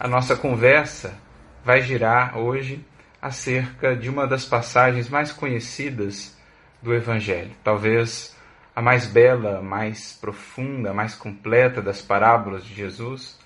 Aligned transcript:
a 0.00 0.08
nossa 0.08 0.34
conversa 0.34 1.14
vai 1.62 1.82
girar 1.82 2.38
hoje 2.38 2.82
acerca 3.20 3.94
de 3.94 4.08
uma 4.08 4.26
das 4.26 4.46
passagens 4.46 5.10
mais 5.10 5.30
conhecidas 5.30 6.34
do 6.80 6.94
Evangelho, 6.94 7.50
talvez 7.62 8.34
a 8.74 8.80
mais 8.80 9.06
bela, 9.06 9.60
mais 9.60 10.16
profunda, 10.18 10.94
mais 10.94 11.14
completa 11.14 11.82
das 11.82 12.00
parábolas 12.00 12.64
de 12.64 12.74
Jesus. 12.74 13.38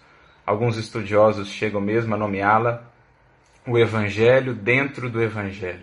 Alguns 0.47 0.77
estudiosos 0.77 1.49
chegam 1.49 1.81
mesmo 1.81 2.15
a 2.15 2.19
nomeá-la 2.19 2.85
o 3.67 3.77
Evangelho 3.77 4.55
dentro 4.55 5.11
do 5.11 5.21
Evangelho. 5.21 5.83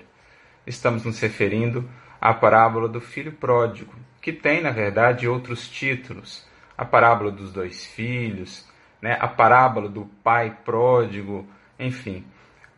Estamos 0.66 1.04
nos 1.04 1.20
referindo 1.20 1.90
à 2.22 2.34
parábola 2.34 2.88
do 2.88 3.02
filho 3.02 3.34
pródigo, 3.34 3.94
que 4.22 4.32
tem, 4.32 4.62
na 4.62 4.72
verdade, 4.72 5.28
outros 5.28 5.68
títulos. 5.68 6.48
A 6.78 6.86
parábola 6.86 7.30
dos 7.30 7.52
dois 7.52 7.86
filhos, 7.86 8.71
né? 9.02 9.18
a 9.20 9.28
parábola 9.28 9.90
do 9.90 10.06
pai 10.24 10.56
pródigo, 10.64 11.48
enfim. 11.80 12.24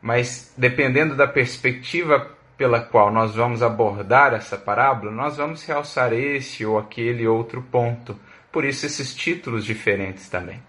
Mas 0.02 0.54
dependendo 0.58 1.16
da 1.16 1.28
perspectiva 1.28 2.32
pela 2.58 2.80
qual 2.80 3.12
nós 3.12 3.36
vamos 3.36 3.62
abordar 3.64 4.34
essa 4.34 4.58
parábola, 4.58 5.12
nós 5.12 5.38
vamos 5.38 5.66
realçar 5.66 6.14
esse 6.14 6.66
ou 6.66 6.78
aquele 6.78 7.28
outro 7.28 7.62
ponto. 7.62 8.18
Por 8.52 8.64
isso 8.64 8.86
esses 8.86 9.14
títulos 9.14 9.66
diferentes 9.66 10.30
também. 10.30 10.62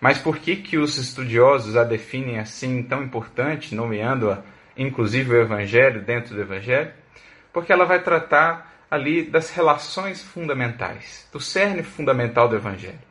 Mas 0.00 0.18
por 0.18 0.38
que 0.38 0.56
que 0.56 0.78
os 0.78 0.96
estudiosos 0.96 1.76
a 1.76 1.84
definem 1.84 2.38
assim 2.38 2.82
tão 2.82 3.02
importante, 3.02 3.74
nomeando-a 3.74 4.38
inclusive 4.76 5.32
o 5.32 5.40
evangelho 5.40 6.02
dentro 6.02 6.34
do 6.34 6.40
evangelho? 6.40 6.90
Porque 7.52 7.72
ela 7.72 7.84
vai 7.84 8.02
tratar 8.02 8.70
ali 8.90 9.22
das 9.22 9.50
relações 9.50 10.22
fundamentais, 10.22 11.28
do 11.32 11.38
cerne 11.38 11.82
fundamental 11.82 12.48
do 12.48 12.56
evangelho. 12.56 13.09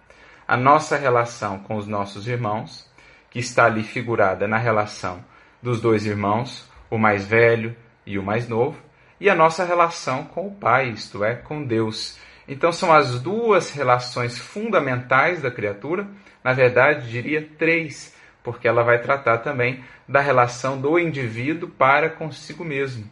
A 0.49 0.57
nossa 0.57 0.97
relação 0.97 1.59
com 1.59 1.75
os 1.75 1.85
nossos 1.85 2.27
irmãos, 2.27 2.89
que 3.29 3.37
está 3.37 3.65
ali 3.65 3.83
figurada 3.83 4.47
na 4.47 4.57
relação 4.57 5.23
dos 5.61 5.79
dois 5.79 6.07
irmãos, 6.07 6.67
o 6.89 6.97
mais 6.97 7.23
velho 7.23 7.75
e 8.03 8.17
o 8.17 8.23
mais 8.23 8.49
novo, 8.49 8.75
e 9.19 9.29
a 9.29 9.35
nossa 9.35 9.63
relação 9.63 10.23
com 10.23 10.47
o 10.47 10.55
Pai, 10.55 10.89
isto 10.89 11.23
é, 11.23 11.35
com 11.35 11.63
Deus. 11.63 12.17
Então 12.47 12.71
são 12.71 12.91
as 12.91 13.21
duas 13.21 13.69
relações 13.69 14.39
fundamentais 14.39 15.39
da 15.39 15.51
criatura, 15.51 16.07
na 16.43 16.51
verdade 16.51 17.11
diria 17.11 17.47
três, 17.59 18.15
porque 18.41 18.67
ela 18.67 18.81
vai 18.81 18.99
tratar 18.99 19.37
também 19.37 19.83
da 20.07 20.19
relação 20.19 20.81
do 20.81 20.97
indivíduo 20.97 21.69
para 21.69 22.09
consigo 22.09 22.65
mesmo, 22.65 23.07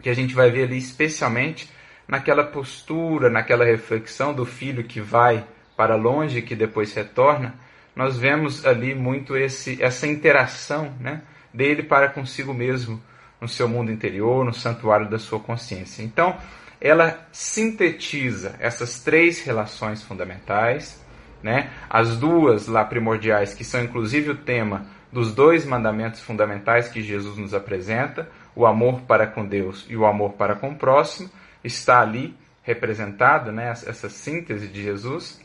que 0.00 0.08
a 0.08 0.14
gente 0.14 0.34
vai 0.34 0.50
ver 0.50 0.62
ali 0.62 0.78
especialmente 0.78 1.70
naquela 2.08 2.42
postura, 2.42 3.28
naquela 3.28 3.66
reflexão 3.66 4.32
do 4.32 4.46
filho 4.46 4.84
que 4.84 4.98
vai 4.98 5.46
para 5.76 5.96
longe 5.96 6.42
que 6.42 6.54
depois 6.54 6.92
retorna, 6.94 7.54
nós 7.94 8.18
vemos 8.18 8.66
ali 8.66 8.94
muito 8.94 9.36
esse, 9.36 9.82
essa 9.82 10.06
interação 10.06 10.92
né, 11.00 11.22
dele 11.52 11.82
para 11.82 12.08
consigo 12.08 12.52
mesmo, 12.52 13.00
no 13.40 13.48
seu 13.48 13.68
mundo 13.68 13.92
interior, 13.92 14.44
no 14.44 14.54
santuário 14.54 15.08
da 15.08 15.18
sua 15.18 15.38
consciência. 15.38 16.02
Então, 16.02 16.36
ela 16.80 17.26
sintetiza 17.30 18.56
essas 18.58 19.00
três 19.00 19.42
relações 19.42 20.02
fundamentais, 20.02 21.02
né? 21.42 21.70
As 21.90 22.16
duas 22.16 22.66
lá 22.66 22.84
primordiais, 22.84 23.52
que 23.52 23.64
são 23.64 23.82
inclusive 23.82 24.30
o 24.30 24.36
tema 24.36 24.86
dos 25.12 25.34
dois 25.34 25.64
mandamentos 25.64 26.20
fundamentais 26.20 26.88
que 26.88 27.02
Jesus 27.02 27.36
nos 27.36 27.54
apresenta, 27.54 28.28
o 28.56 28.66
amor 28.66 29.02
para 29.02 29.26
com 29.26 29.46
Deus 29.46 29.86
e 29.88 29.96
o 29.96 30.06
amor 30.06 30.32
para 30.32 30.54
com 30.54 30.70
o 30.70 30.76
próximo, 30.76 31.30
está 31.62 32.00
ali 32.00 32.34
representado, 32.62 33.52
né? 33.52 33.70
Essa 33.70 34.08
síntese 34.08 34.66
de 34.66 34.82
Jesus 34.82 35.43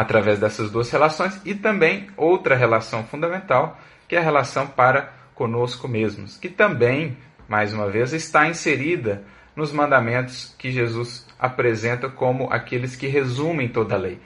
através 0.00 0.38
dessas 0.38 0.70
duas 0.70 0.90
relações 0.90 1.38
e 1.44 1.54
também 1.54 2.06
outra 2.16 2.56
relação 2.56 3.04
fundamental, 3.04 3.78
que 4.08 4.16
é 4.16 4.18
a 4.18 4.22
relação 4.22 4.66
para 4.66 5.12
conosco 5.34 5.86
mesmos, 5.86 6.38
que 6.38 6.48
também, 6.48 7.18
mais 7.46 7.74
uma 7.74 7.86
vez, 7.86 8.14
está 8.14 8.48
inserida 8.48 9.22
nos 9.54 9.72
mandamentos 9.72 10.54
que 10.58 10.72
Jesus 10.72 11.28
apresenta 11.38 12.08
como 12.08 12.50
aqueles 12.50 12.96
que 12.96 13.08
resumem 13.08 13.68
toda 13.68 13.94
a 13.94 13.98
lei. 13.98 14.18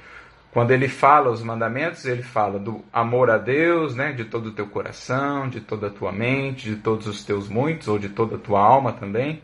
Quando 0.52 0.70
ele 0.70 0.86
fala 0.86 1.28
os 1.28 1.42
mandamentos, 1.42 2.04
ele 2.04 2.22
fala 2.22 2.56
do 2.60 2.84
amor 2.92 3.28
a 3.28 3.36
Deus, 3.36 3.96
né, 3.96 4.12
de 4.12 4.26
todo 4.26 4.50
o 4.50 4.52
teu 4.52 4.68
coração, 4.68 5.48
de 5.48 5.60
toda 5.60 5.88
a 5.88 5.90
tua 5.90 6.12
mente, 6.12 6.70
de 6.70 6.76
todos 6.76 7.08
os 7.08 7.24
teus 7.24 7.48
muitos, 7.48 7.88
ou 7.88 7.98
de 7.98 8.10
toda 8.10 8.36
a 8.36 8.38
tua 8.38 8.60
alma 8.60 8.92
também. 8.92 9.42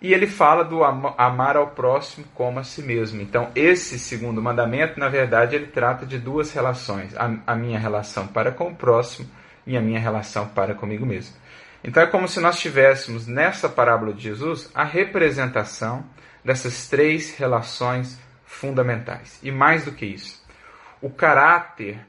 E 0.00 0.14
ele 0.14 0.28
fala 0.28 0.64
do 0.64 0.84
amar 0.84 1.56
ao 1.56 1.68
próximo 1.68 2.24
como 2.32 2.60
a 2.60 2.64
si 2.64 2.82
mesmo. 2.82 3.20
Então, 3.20 3.50
esse 3.54 3.98
segundo 3.98 4.40
mandamento, 4.40 4.98
na 4.98 5.08
verdade, 5.08 5.56
ele 5.56 5.66
trata 5.66 6.06
de 6.06 6.18
duas 6.18 6.52
relações: 6.52 7.16
a, 7.16 7.30
a 7.46 7.56
minha 7.56 7.78
relação 7.78 8.26
para 8.28 8.52
com 8.52 8.68
o 8.68 8.76
próximo 8.76 9.28
e 9.66 9.76
a 9.76 9.80
minha 9.80 9.98
relação 9.98 10.46
para 10.48 10.74
comigo 10.74 11.04
mesmo. 11.04 11.34
Então, 11.82 12.02
é 12.02 12.06
como 12.06 12.28
se 12.28 12.40
nós 12.40 12.58
tivéssemos 12.60 13.26
nessa 13.26 13.68
parábola 13.68 14.12
de 14.12 14.22
Jesus 14.22 14.70
a 14.74 14.84
representação 14.84 16.04
dessas 16.44 16.88
três 16.88 17.36
relações 17.36 18.18
fundamentais. 18.44 19.38
E 19.42 19.50
mais 19.50 19.84
do 19.84 19.92
que 19.92 20.06
isso, 20.06 20.42
o 21.02 21.10
caráter 21.10 22.00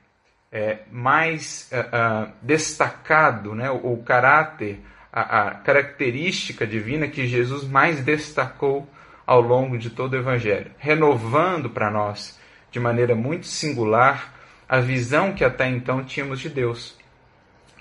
é, 0.52 0.80
mais 0.92 1.70
uh, 1.72 2.28
uh, 2.28 2.34
destacado, 2.42 3.54
né, 3.54 3.70
o, 3.70 3.94
o 3.94 4.04
caráter 4.04 4.82
a, 5.12 5.48
a 5.48 5.52
característica 5.52 6.66
divina 6.66 7.08
que 7.08 7.28
Jesus 7.28 7.64
mais 7.64 8.02
destacou 8.02 8.88
ao 9.26 9.42
longo 9.42 9.78
de 9.78 9.90
todo 9.90 10.14
o 10.14 10.18
Evangelho, 10.18 10.72
renovando 10.78 11.70
para 11.70 11.92
nós, 11.92 12.40
de 12.72 12.80
maneira 12.80 13.16
muito 13.16 13.48
singular, 13.48 14.34
a 14.68 14.80
visão 14.80 15.34
que 15.34 15.44
até 15.44 15.68
então 15.68 16.04
tínhamos 16.04 16.40
de 16.40 16.50
Deus. 16.50 16.98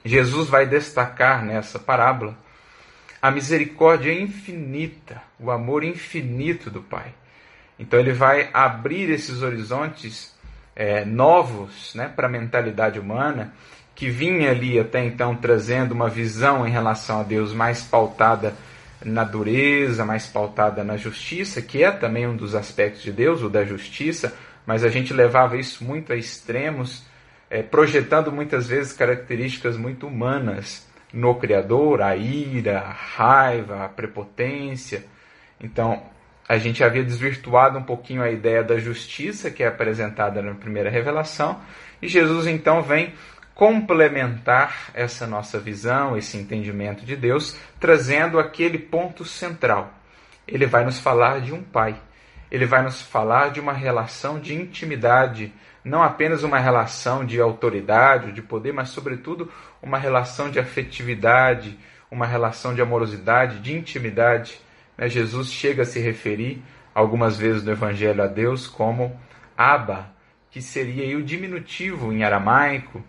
Jesus 0.04 0.48
vai 0.48 0.66
destacar 0.66 1.44
nessa 1.44 1.78
parábola 1.78 2.36
a 3.20 3.30
misericórdia 3.30 4.12
infinita, 4.12 5.22
o 5.38 5.50
amor 5.50 5.84
infinito 5.84 6.70
do 6.70 6.82
Pai. 6.82 7.12
Então 7.78 7.98
ele 7.98 8.12
vai 8.12 8.48
abrir 8.52 9.10
esses 9.10 9.42
horizontes 9.42 10.36
é, 10.74 11.04
novos 11.04 11.94
né, 11.94 12.08
para 12.14 12.26
a 12.26 12.30
mentalidade 12.30 12.98
humana 12.98 13.52
que 13.98 14.08
vinha 14.08 14.52
ali 14.52 14.78
até 14.78 15.04
então 15.04 15.34
trazendo 15.34 15.90
uma 15.90 16.08
visão 16.08 16.64
em 16.64 16.70
relação 16.70 17.18
a 17.18 17.24
Deus 17.24 17.52
mais 17.52 17.82
pautada 17.82 18.54
na 19.04 19.24
dureza, 19.24 20.04
mais 20.04 20.24
pautada 20.24 20.84
na 20.84 20.96
justiça, 20.96 21.60
que 21.60 21.82
é 21.82 21.90
também 21.90 22.24
um 22.24 22.36
dos 22.36 22.54
aspectos 22.54 23.02
de 23.02 23.10
Deus, 23.10 23.42
o 23.42 23.48
da 23.48 23.64
justiça, 23.64 24.32
mas 24.64 24.84
a 24.84 24.88
gente 24.88 25.12
levava 25.12 25.56
isso 25.56 25.82
muito 25.82 26.12
a 26.12 26.16
extremos, 26.16 27.04
é, 27.50 27.60
projetando 27.60 28.30
muitas 28.30 28.68
vezes 28.68 28.92
características 28.92 29.76
muito 29.76 30.06
humanas 30.06 30.86
no 31.12 31.34
Criador, 31.34 32.00
a 32.00 32.14
ira, 32.14 32.78
a 32.78 32.92
raiva, 32.92 33.84
a 33.84 33.88
prepotência. 33.88 35.06
Então, 35.60 36.04
a 36.48 36.56
gente 36.56 36.84
havia 36.84 37.02
desvirtuado 37.02 37.76
um 37.76 37.82
pouquinho 37.82 38.22
a 38.22 38.30
ideia 38.30 38.62
da 38.62 38.78
justiça 38.78 39.50
que 39.50 39.64
é 39.64 39.66
apresentada 39.66 40.40
na 40.40 40.54
primeira 40.54 40.88
revelação, 40.88 41.60
e 42.00 42.06
Jesus 42.06 42.46
então 42.46 42.80
vem 42.80 43.12
complementar 43.58 44.92
essa 44.94 45.26
nossa 45.26 45.58
visão, 45.58 46.16
esse 46.16 46.36
entendimento 46.36 47.04
de 47.04 47.16
Deus, 47.16 47.58
trazendo 47.80 48.38
aquele 48.38 48.78
ponto 48.78 49.24
central. 49.24 49.92
Ele 50.46 50.64
vai 50.64 50.84
nos 50.84 51.00
falar 51.00 51.40
de 51.40 51.52
um 51.52 51.60
pai. 51.60 52.00
Ele 52.52 52.64
vai 52.64 52.82
nos 52.84 53.02
falar 53.02 53.50
de 53.50 53.58
uma 53.58 53.72
relação 53.72 54.38
de 54.38 54.54
intimidade, 54.54 55.52
não 55.82 56.04
apenas 56.04 56.44
uma 56.44 56.60
relação 56.60 57.26
de 57.26 57.40
autoridade, 57.40 58.30
de 58.30 58.40
poder, 58.40 58.72
mas 58.72 58.90
sobretudo 58.90 59.50
uma 59.82 59.98
relação 59.98 60.48
de 60.48 60.60
afetividade, 60.60 61.76
uma 62.08 62.26
relação 62.26 62.76
de 62.76 62.80
amorosidade, 62.80 63.58
de 63.58 63.76
intimidade. 63.76 64.60
Né? 64.96 65.08
Jesus 65.08 65.50
chega 65.50 65.82
a 65.82 65.86
se 65.86 65.98
referir 65.98 66.62
algumas 66.94 67.36
vezes 67.36 67.64
no 67.64 67.72
Evangelho 67.72 68.22
a 68.22 68.28
Deus 68.28 68.68
como 68.68 69.18
Abba, 69.56 70.12
que 70.48 70.62
seria 70.62 71.18
o 71.18 71.24
diminutivo 71.24 72.12
em 72.12 72.22
aramaico, 72.22 73.02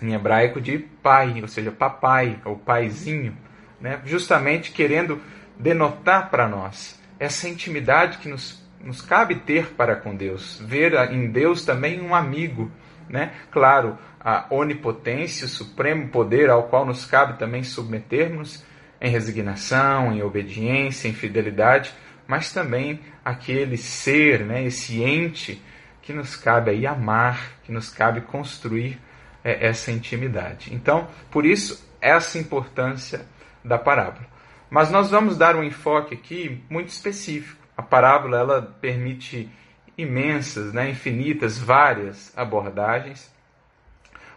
em 0.00 0.14
hebraico 0.14 0.60
de 0.60 0.78
pai, 0.78 1.40
ou 1.40 1.48
seja, 1.48 1.70
papai 1.70 2.40
ou 2.44 2.56
paizinho, 2.56 3.36
né? 3.80 4.00
justamente 4.04 4.72
querendo 4.72 5.20
denotar 5.58 6.30
para 6.30 6.48
nós 6.48 7.00
essa 7.18 7.48
intimidade 7.48 8.18
que 8.18 8.28
nos, 8.28 8.60
nos 8.82 9.00
cabe 9.00 9.36
ter 9.36 9.74
para 9.74 9.94
com 9.94 10.14
Deus, 10.14 10.60
ver 10.64 10.94
em 11.12 11.30
Deus 11.30 11.64
também 11.64 12.00
um 12.00 12.14
amigo, 12.14 12.70
né? 13.08 13.32
Claro, 13.50 13.96
a 14.18 14.46
onipotência, 14.50 15.46
o 15.46 15.48
supremo 15.48 16.08
poder 16.08 16.50
ao 16.50 16.64
qual 16.64 16.84
nos 16.84 17.04
cabe 17.04 17.38
também 17.38 17.62
submetermos 17.62 18.64
em 19.00 19.10
resignação, 19.10 20.12
em 20.12 20.22
obediência, 20.22 21.08
em 21.08 21.12
fidelidade, 21.12 21.92
mas 22.26 22.52
também 22.52 23.00
aquele 23.24 23.76
ser, 23.76 24.40
né, 24.40 24.64
esse 24.64 25.02
ente 25.02 25.62
que 26.00 26.12
nos 26.12 26.36
cabe 26.36 26.70
aí 26.70 26.86
amar, 26.86 27.52
que 27.64 27.72
nos 27.72 27.88
cabe 27.88 28.20
construir 28.22 28.98
é, 29.44 29.66
essa 29.66 29.90
intimidade. 29.90 30.74
Então, 30.74 31.08
por 31.30 31.44
isso, 31.44 31.88
essa 32.00 32.38
importância 32.38 33.26
da 33.64 33.78
parábola. 33.78 34.26
Mas 34.70 34.90
nós 34.90 35.10
vamos 35.10 35.36
dar 35.36 35.54
um 35.54 35.62
enfoque 35.62 36.14
aqui 36.14 36.62
muito 36.68 36.88
específico. 36.88 37.60
A 37.76 37.82
parábola 37.82 38.38
ela 38.38 38.62
permite 38.80 39.48
imensas, 39.96 40.72
né, 40.72 40.90
infinitas, 40.90 41.58
várias 41.58 42.32
abordagens. 42.36 43.30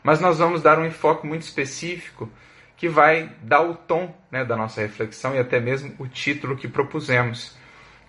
Mas 0.04 0.20
nós 0.20 0.38
vamos 0.38 0.62
dar 0.62 0.78
um 0.78 0.86
enfoque 0.86 1.26
muito 1.26 1.44
específico 1.44 2.30
que 2.78 2.90
vai 2.90 3.32
dar 3.42 3.62
o 3.62 3.74
tom 3.74 4.14
né, 4.30 4.44
da 4.44 4.56
nossa 4.56 4.82
reflexão 4.82 5.34
e 5.34 5.40
até 5.40 5.60
mesmo 5.60 5.96
o 5.98 6.08
título 6.08 6.58
que 6.58 6.68
propusemos, 6.68 7.58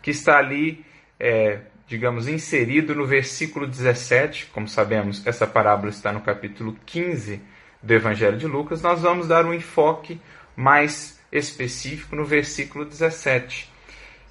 que 0.02 0.10
está 0.10 0.38
ali, 0.38 0.84
é, 1.18 1.60
digamos, 1.86 2.26
inserido 2.26 2.94
no 2.94 3.06
versículo 3.06 3.66
17. 3.66 4.46
Como 4.46 4.66
sabemos, 4.66 5.26
essa 5.26 5.46
parábola 5.46 5.90
está 5.90 6.12
no 6.12 6.20
capítulo 6.20 6.76
15 6.84 7.40
do 7.82 7.94
Evangelho 7.94 8.36
de 8.36 8.46
Lucas. 8.46 8.82
Nós 8.82 9.02
vamos 9.02 9.28
dar 9.28 9.44
um 9.44 9.54
enfoque 9.54 10.20
mais 10.56 11.20
específico 11.30 12.16
no 12.16 12.24
versículo 12.24 12.84
17, 12.84 13.70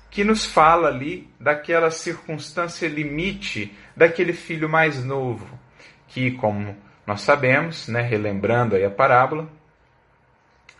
que 0.09 0.23
nos 0.23 0.45
fala 0.45 0.87
ali 0.87 1.29
daquela 1.39 1.91
circunstância 1.91 2.87
limite 2.87 3.75
daquele 3.95 4.33
filho 4.33 4.67
mais 4.67 5.03
novo, 5.03 5.47
que, 6.07 6.31
como 6.31 6.75
nós 7.05 7.21
sabemos, 7.21 7.87
né, 7.87 8.01
relembrando 8.01 8.75
aí 8.75 8.83
a 8.83 8.89
parábola, 8.89 9.47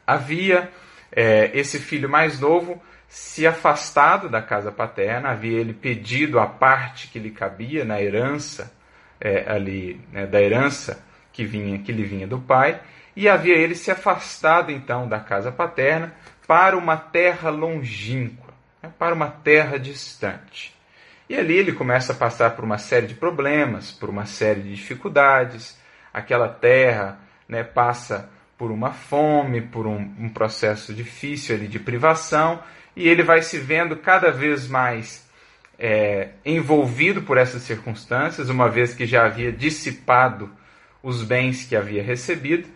havia 0.08 0.72
é, 1.12 1.52
esse 1.54 1.80
filho 1.80 2.10
mais 2.10 2.40
novo 2.40 2.82
se 3.08 3.46
afastado 3.46 4.30
da 4.30 4.42
casa 4.42 4.72
paterna, 4.72 5.30
havia 5.30 5.60
ele 5.60 5.74
pedido 5.74 6.40
a 6.40 6.48
parte 6.48 7.08
que 7.08 7.20
lhe 7.20 7.32
cabia 7.32 7.86
na 7.86 8.02
herança 8.02 8.74
é, 9.20 9.46
ali 9.50 10.02
né, 10.12 10.26
da 10.26 10.42
herança 10.42 11.04
que 11.32 11.46
vinha 11.46 11.80
que 11.80 11.92
lhe 11.92 12.04
vinha 12.04 12.28
do 12.28 12.40
pai, 12.40 12.80
e 13.16 13.30
havia 13.30 13.56
ele 13.56 13.76
se 13.76 13.92
afastado 13.92 14.72
então 14.72 15.08
da 15.08 15.20
casa 15.20 15.52
paterna 15.52 16.14
para 16.48 16.78
uma 16.78 16.98
terra 16.98 17.50
longínqua, 17.50 18.54
né, 18.82 18.92
para 18.98 19.14
uma 19.14 19.30
terra 19.30 19.78
distante. 19.78 20.76
E 21.28 21.36
ali 21.36 21.56
ele 21.56 21.72
começa 21.72 22.14
a 22.14 22.16
passar 22.16 22.52
por 22.52 22.64
uma 22.64 22.78
série 22.78 23.08
de 23.08 23.16
problemas, 23.16 23.92
por 23.92 24.10
uma 24.10 24.26
série 24.26 24.62
de 24.62 24.76
dificuldades. 24.76 25.78
Aquela 26.14 26.48
terra 26.48 27.20
né, 27.50 27.64
passa 27.64 28.30
por 28.58 28.72
uma 28.72 28.92
fome, 28.92 29.62
por 29.62 29.88
um, 29.88 30.14
um 30.20 30.30
processo 30.30 30.94
difícil 30.94 31.56
ali 31.56 31.68
de 31.68 31.80
privação, 31.80 32.62
e 32.96 33.08
ele 33.08 33.24
vai 33.24 33.42
se 33.42 33.58
vendo 33.58 33.96
cada 33.98 34.32
vez 34.32 34.68
mais 34.68 35.26
é, 35.78 36.30
envolvido 36.46 37.22
por 37.22 37.38
essas 37.38 37.64
circunstâncias, 37.64 38.50
uma 38.50 38.70
vez 38.70 38.94
que 38.94 39.06
já 39.06 39.26
havia 39.26 39.52
dissipado 39.52 40.50
os 41.04 41.22
bens 41.22 41.66
que 41.66 41.76
havia 41.76 42.02
recebido, 42.02 42.68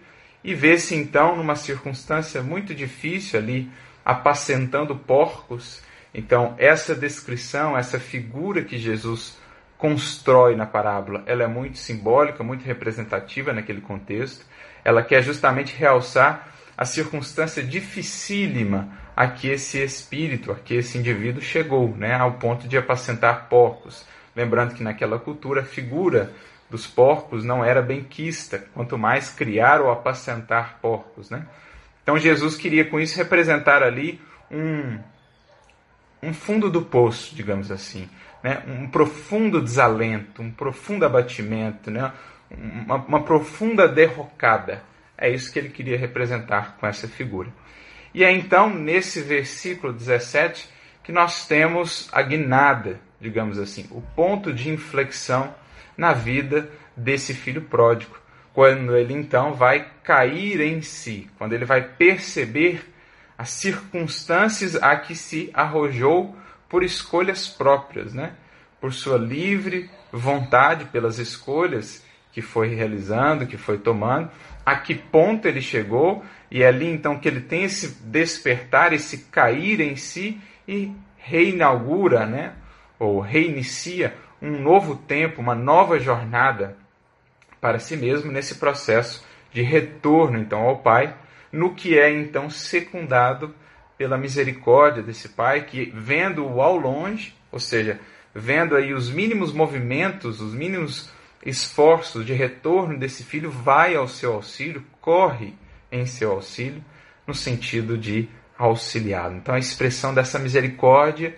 e 0.44 0.54
vê-se 0.54 0.96
então 0.96 1.36
numa 1.36 1.56
circunstância 1.56 2.42
muito 2.42 2.74
difícil 2.74 3.40
ali, 3.40 3.70
apacentando 4.06 4.96
porcos. 4.96 5.82
Então, 6.14 6.56
essa 6.58 6.96
descrição, 6.96 7.78
essa 7.78 8.00
figura 8.00 8.64
que 8.64 8.78
Jesus 8.78 9.38
constrói 9.80 10.56
na 10.56 10.68
parábola, 10.68 11.24
ela 11.26 11.44
é 11.44 11.48
muito 11.48 11.80
simbólica, 11.80 12.44
muito 12.44 12.64
representativa 12.64 13.52
naquele 13.52 13.82
contexto 13.82 14.46
ela 14.84 15.04
quer 15.04 15.22
justamente 15.22 15.76
realçar 15.76 16.48
a 16.78 16.86
circunstância 16.86 17.64
dificílima 17.64 18.90
a 19.16 19.28
que 19.28 19.50
esse 19.50 19.84
espírito, 19.84 20.52
a 20.52 20.56
que 20.56 20.76
esse 20.76 20.98
indivíduo 20.98 21.42
chegou, 21.42 21.96
né, 21.96 22.14
ao 22.14 22.34
ponto 22.34 22.68
de 22.68 22.78
apacentar 22.78 23.48
porcos. 23.50 24.06
Lembrando 24.36 24.74
que 24.74 24.84
naquela 24.84 25.20
cultura 25.20 25.62
a 25.62 25.66
figura 25.66 26.32
dos 26.70 26.88
porcos 26.88 27.44
não 27.44 27.66
era 27.66 27.82
bem 27.82 28.04
quista, 28.04 28.64
quanto 28.74 28.98
mais 28.98 29.30
criar 29.30 29.82
ou 29.82 29.92
apacentar 29.92 30.78
porcos. 30.82 31.30
Né? 31.30 31.46
Então 32.02 32.18
Jesus 32.18 32.56
queria 32.56 32.86
com 32.86 33.00
isso 33.00 33.18
representar 33.18 33.84
ali 33.84 34.22
um, 34.50 35.00
um 36.24 36.34
fundo 36.34 36.70
do 36.70 36.82
poço, 36.82 37.36
digamos 37.36 37.72
assim, 37.72 38.10
né? 38.44 38.64
um 38.68 38.88
profundo 38.88 39.62
desalento, 39.62 40.42
um 40.42 40.52
profundo 40.52 41.06
abatimento, 41.06 41.92
né? 41.92 42.12
uma, 42.50 42.96
uma 42.96 43.24
profunda 43.24 43.88
derrocada. 43.88 44.84
É 45.18 45.30
isso 45.30 45.52
que 45.52 45.60
ele 45.60 45.70
queria 45.70 45.98
representar 45.98 46.78
com 46.80 46.88
essa 46.88 47.08
figura. 47.08 47.50
E 48.14 48.24
é 48.24 48.32
então, 48.32 48.70
nesse 48.70 49.22
versículo 49.22 49.94
17, 49.94 50.70
que 51.04 51.12
nós 51.12 51.48
temos 51.48 52.10
a 52.12 52.22
guinada, 52.22 53.00
digamos 53.20 53.60
assim, 53.60 53.88
o 53.92 54.02
ponto 54.02 54.54
de 54.54 54.70
inflexão 54.70 55.54
na 55.98 56.14
vida 56.14 56.70
desse 56.96 57.34
filho 57.34 57.62
pródigo. 57.62 58.18
Quando 58.54 58.96
ele 58.96 59.14
então 59.14 59.54
vai 59.54 59.88
cair 60.04 60.62
em 60.62 60.82
si, 60.82 61.30
quando 61.38 61.54
ele 61.54 61.66
vai 61.66 61.82
perceber 61.82 62.82
as 63.38 63.52
circunstâncias 63.52 64.76
a 64.76 64.96
que 64.98 65.16
se 65.16 65.50
arrojou 65.54 66.36
por 66.70 66.84
escolhas 66.84 67.48
próprias, 67.48 68.14
né? 68.14 68.34
por 68.80 68.94
sua 68.94 69.18
livre 69.18 69.90
vontade, 70.12 70.86
pelas 70.86 71.20
escolhas 71.20 72.04
que 72.32 72.42
foi 72.42 72.74
realizando, 72.74 73.48
que 73.48 73.58
foi 73.58 73.78
tomando, 73.78 74.30
a 74.66 74.76
que 74.76 74.96
ponto 74.96 75.48
ele 75.48 75.62
chegou, 75.62 76.24
e 76.50 76.64
é 76.64 76.68
ali 76.68 76.88
então 76.88 77.20
que 77.20 77.28
ele 77.28 77.42
tem 77.42 77.64
esse 77.64 78.04
despertar, 78.04 78.94
esse 78.94 79.26
cair 79.26 79.82
em 79.82 79.96
si 79.96 80.40
e 80.68 80.92
reinaugura, 81.18 82.26
né, 82.26 82.54
ou 82.98 83.20
reinicia 83.20 84.16
um 84.42 84.60
novo 84.62 84.96
tempo, 84.96 85.42
uma 85.42 85.56
nova 85.56 86.00
jornada 86.00 86.78
para 87.60 87.80
si 87.80 87.98
mesmo 87.98 88.32
nesse 88.32 88.56
processo 88.56 89.26
de 89.52 89.62
retorno 89.62 90.38
então 90.38 90.62
ao 90.62 90.78
Pai, 90.78 91.16
no 91.52 91.74
que 91.74 91.98
é 91.98 92.12
então 92.12 92.50
secundado 92.50 93.54
pela 94.00 94.18
misericórdia 94.18 95.04
desse 95.04 95.28
Pai 95.28 95.66
que 95.66 95.92
vendo-o 95.94 96.62
ao 96.62 96.78
longe, 96.78 97.36
ou 97.52 97.60
seja, 97.60 98.00
vendo 98.34 98.78
aí 98.78 98.94
os 98.94 99.10
mínimos 99.10 99.52
movimentos, 99.52 100.40
os 100.40 100.54
mínimos 100.54 101.10
esforços 101.46 102.26
de 102.26 102.32
retorno 102.32 102.98
desse 102.98 103.26
filho, 103.26 103.52
vai 103.52 103.98
ao 103.98 104.08
seu 104.08 104.36
auxílio, 104.36 104.86
corre 105.02 105.54
em 105.92 106.06
seu 106.06 106.32
auxílio, 106.32 106.82
no 107.28 107.36
sentido 107.36 107.98
de 107.98 108.30
auxiliá-lo. 108.58 109.36
Então, 109.36 109.54
a 109.54 109.60
expressão 109.60 110.14
dessa 110.14 110.40
misericórdia 110.40 111.36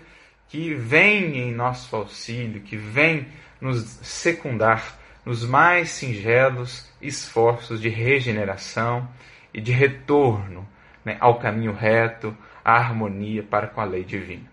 que 0.48 0.72
vem 0.72 1.38
em 1.38 1.52
nosso 1.52 1.96
auxílio, 1.96 2.60
que 2.60 2.76
vem 2.76 3.26
nos 3.60 3.98
secundar 4.02 5.00
nos 5.26 5.44
mais 5.44 5.90
singelos 5.90 6.88
esforços 7.00 7.80
de 7.80 7.88
regeneração 7.88 9.08
e 9.52 9.60
de 9.60 9.72
retorno 9.72 10.68
né, 11.04 11.16
ao 11.18 11.40
caminho 11.40 11.72
reto, 11.72 12.36
à 12.64 12.76
harmonia 12.76 13.42
para 13.42 13.66
com 13.66 13.80
a 13.80 13.84
lei 13.84 14.04
divina. 14.04 14.50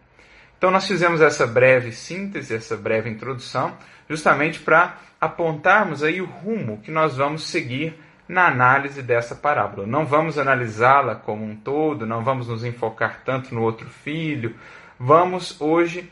Então, 0.58 0.72
nós 0.72 0.88
fizemos 0.88 1.22
essa 1.22 1.48
breve 1.48 1.92
síntese, 1.92 2.54
essa 2.54 2.75
breve 2.75 3.10
introdução, 3.10 3.78
justamente 4.10 4.60
para 4.60 4.98
apontarmos 5.20 6.04
aí 6.04 6.22
o 6.22 6.25
rumo 6.25 6.80
que 6.82 6.92
nós 6.92 7.16
vamos 7.16 7.44
seguir 7.44 7.98
na 8.28 8.48
análise 8.48 9.01
dessa 9.01 9.36
parábola. 9.36 9.88
Não 9.88 10.06
vamos 10.06 10.38
analisá-la 10.38 11.16
como 11.16 11.44
um 11.44 11.56
todo, 11.56 12.06
não 12.06 12.24
vamos 12.24 12.48
nos 12.48 12.63
enfocar 12.63 13.22
tanto 13.25 13.56
no 13.56 13.62
outro 13.62 13.88
filho. 13.88 14.56
Vamos 15.00 15.60
hoje 15.60 16.12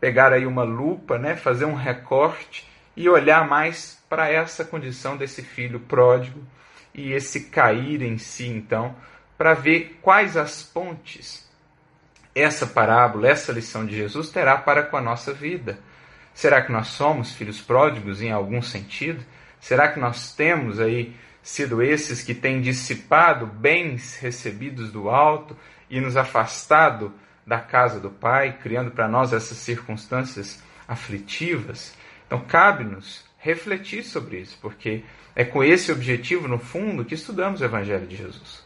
pegar 0.00 0.32
aí 0.32 0.46
uma 0.46 0.62
lupa, 0.62 1.18
né, 1.18 1.34
fazer 1.34 1.64
um 1.64 1.74
recorte 1.74 2.68
e 2.96 3.08
olhar 3.08 3.46
mais 3.48 4.02
para 4.08 4.30
essa 4.30 4.64
condição 4.64 5.16
desse 5.16 5.42
filho 5.42 5.80
pródigo 5.80 6.40
e 6.94 7.12
esse 7.12 7.44
cair 7.46 8.02
em 8.02 8.18
si, 8.18 8.46
então, 8.46 8.94
para 9.36 9.54
ver 9.54 9.98
quais 10.02 10.36
as 10.36 10.62
pontes 10.62 11.44
essa 12.34 12.66
parábola, 12.66 13.28
essa 13.28 13.52
lição 13.52 13.86
de 13.86 13.94
Jesus 13.94 14.28
terá 14.28 14.56
para 14.56 14.82
com 14.82 14.96
a 14.96 15.00
nossa 15.00 15.32
vida. 15.32 15.78
Será 16.32 16.60
que 16.60 16.72
nós 16.72 16.88
somos 16.88 17.32
filhos 17.32 17.60
pródigos 17.60 18.20
em 18.20 18.32
algum 18.32 18.60
sentido? 18.60 19.24
Será 19.60 19.88
que 19.88 20.00
nós 20.00 20.34
temos 20.34 20.80
aí 20.80 21.14
sido 21.42 21.80
esses 21.80 22.22
que 22.22 22.34
têm 22.34 22.60
dissipado 22.60 23.46
bens 23.46 24.16
recebidos 24.16 24.90
do 24.90 25.08
alto 25.08 25.56
e 25.88 26.00
nos 26.00 26.16
afastado 26.16 27.12
da 27.46 27.60
casa 27.60 28.00
do 28.00 28.10
Pai, 28.10 28.58
criando 28.60 28.90
para 28.90 29.06
nós 29.06 29.32
essas 29.32 29.58
circunstâncias 29.58 30.60
aflitivas? 30.88 31.94
Então, 32.26 32.40
cabe-nos 32.40 33.24
refletir 33.38 34.02
sobre 34.02 34.40
isso, 34.40 34.58
porque 34.60 35.04
é 35.36 35.44
com 35.44 35.62
esse 35.62 35.92
objetivo, 35.92 36.48
no 36.48 36.58
fundo, 36.58 37.04
que 37.04 37.14
estudamos 37.14 37.60
o 37.60 37.64
Evangelho 37.64 38.06
de 38.06 38.16
Jesus. 38.16 38.63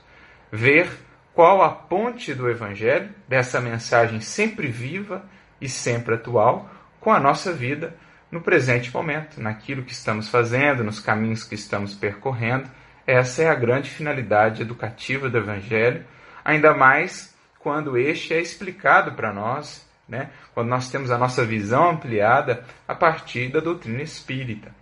Ver 0.50 0.90
qual 1.35 1.62
a 1.62 1.71
ponte 1.71 2.35
do 2.35 2.50
Evangelho, 2.50 3.11
dessa 3.28 3.61
mensagem 3.61 4.21
sempre 4.21 4.67
viva 4.69 5.25
e 5.61 5.69
sempre 5.69 6.14
atual, 6.14 6.69
com 7.00 7.12
a 7.12 7.21
nossa 7.21 7.52
vida 7.52 7.95
no 8.31 8.40
presente 8.40 8.93
momento, 8.93 9.40
naquilo 9.40 9.83
que 9.83 9.93
estamos 9.93 10.28
fazendo, 10.28 10.85
nos 10.85 11.00
caminhos 11.00 11.45
que 11.45 11.55
estamos 11.55 11.95
percorrendo. 11.95 12.69
Essa 13.07 13.43
é 13.43 13.49
a 13.49 13.55
grande 13.55 13.88
finalidade 13.88 14.62
educativa 14.62 15.31
do 15.31 15.38
Evangelho, 15.38 16.05
ainda 16.45 16.75
mais 16.75 17.35
quando 17.59 17.97
este 17.97 18.35
é 18.35 18.40
explicado 18.40 19.12
para 19.12 19.33
nós, 19.33 19.87
né? 20.09 20.31
quando 20.55 20.69
nós 20.69 20.90
temos 20.90 21.11
a 21.11 21.19
nossa 21.19 21.45
visão 21.45 21.90
ampliada 21.90 22.64
a 22.87 22.95
partir 22.95 23.50
da 23.50 23.61
doutrina 23.61 24.02
espírita, 24.02 24.73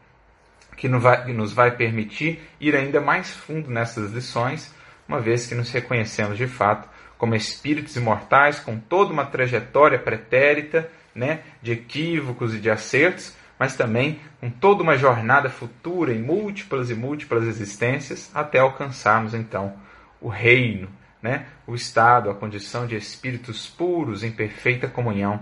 que 0.76 0.88
nos 0.88 1.02
vai, 1.02 1.24
que 1.24 1.32
nos 1.32 1.52
vai 1.52 1.70
permitir 1.70 2.42
ir 2.60 2.74
ainda 2.76 3.00
mais 3.00 3.34
fundo 3.34 3.70
nessas 3.70 4.12
lições, 4.12 4.74
uma 5.08 5.20
vez 5.20 5.46
que 5.46 5.54
nos 5.54 5.70
reconhecemos 5.70 6.36
de 6.36 6.46
fato 6.46 6.88
como 7.16 7.34
espíritos 7.34 7.96
imortais, 7.96 8.60
com 8.60 8.78
toda 8.78 9.12
uma 9.12 9.24
trajetória 9.24 9.98
pretérita 9.98 10.90
né, 11.14 11.40
de 11.62 11.72
equívocos 11.72 12.54
e 12.54 12.58
de 12.58 12.70
acertos, 12.70 13.34
mas 13.58 13.74
também 13.74 14.20
com 14.38 14.50
toda 14.50 14.82
uma 14.82 14.98
jornada 14.98 15.48
futura 15.48 16.12
em 16.12 16.22
múltiplas 16.22 16.90
e 16.90 16.94
múltiplas 16.94 17.44
existências 17.44 18.30
até 18.34 18.58
alcançarmos 18.58 19.32
então 19.32 19.74
o 20.20 20.28
reino, 20.28 20.88
né? 21.22 21.46
o 21.66 21.74
estado, 21.74 22.28
a 22.28 22.34
condição 22.34 22.86
de 22.86 22.96
espíritos 22.96 23.66
puros 23.66 24.22
em 24.22 24.30
perfeita 24.30 24.86
comunhão 24.86 25.40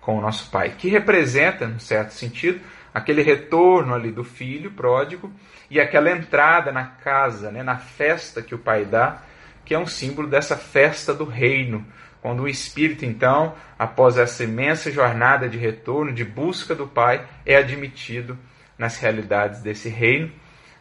com 0.00 0.18
o 0.18 0.20
nosso 0.20 0.50
Pai, 0.50 0.74
que 0.76 0.88
representa, 0.88 1.66
no 1.66 1.80
certo 1.80 2.10
sentido, 2.10 2.60
aquele 2.94 3.22
retorno 3.22 3.92
ali 3.92 4.12
do 4.12 4.22
filho 4.22 4.70
pródigo 4.70 5.30
e 5.68 5.80
aquela 5.80 6.10
entrada 6.10 6.70
na 6.70 6.84
casa, 6.84 7.50
né, 7.50 7.62
na 7.62 7.76
festa 7.76 8.40
que 8.40 8.54
o 8.54 8.58
Pai 8.58 8.84
dá, 8.84 9.20
que 9.64 9.74
é 9.74 9.78
um 9.78 9.86
símbolo 9.86 10.28
dessa 10.28 10.56
festa 10.56 11.12
do 11.12 11.24
reino, 11.24 11.84
quando 12.22 12.44
o 12.44 12.48
espírito, 12.48 13.04
então, 13.04 13.54
após 13.78 14.16
essa 14.16 14.44
imensa 14.44 14.90
jornada 14.90 15.48
de 15.48 15.58
retorno, 15.58 16.12
de 16.12 16.24
busca 16.24 16.74
do 16.74 16.86
Pai, 16.86 17.26
é 17.44 17.56
admitido 17.56 18.38
nas 18.78 18.96
realidades 18.96 19.60
desse 19.60 19.88
reino. 19.88 20.32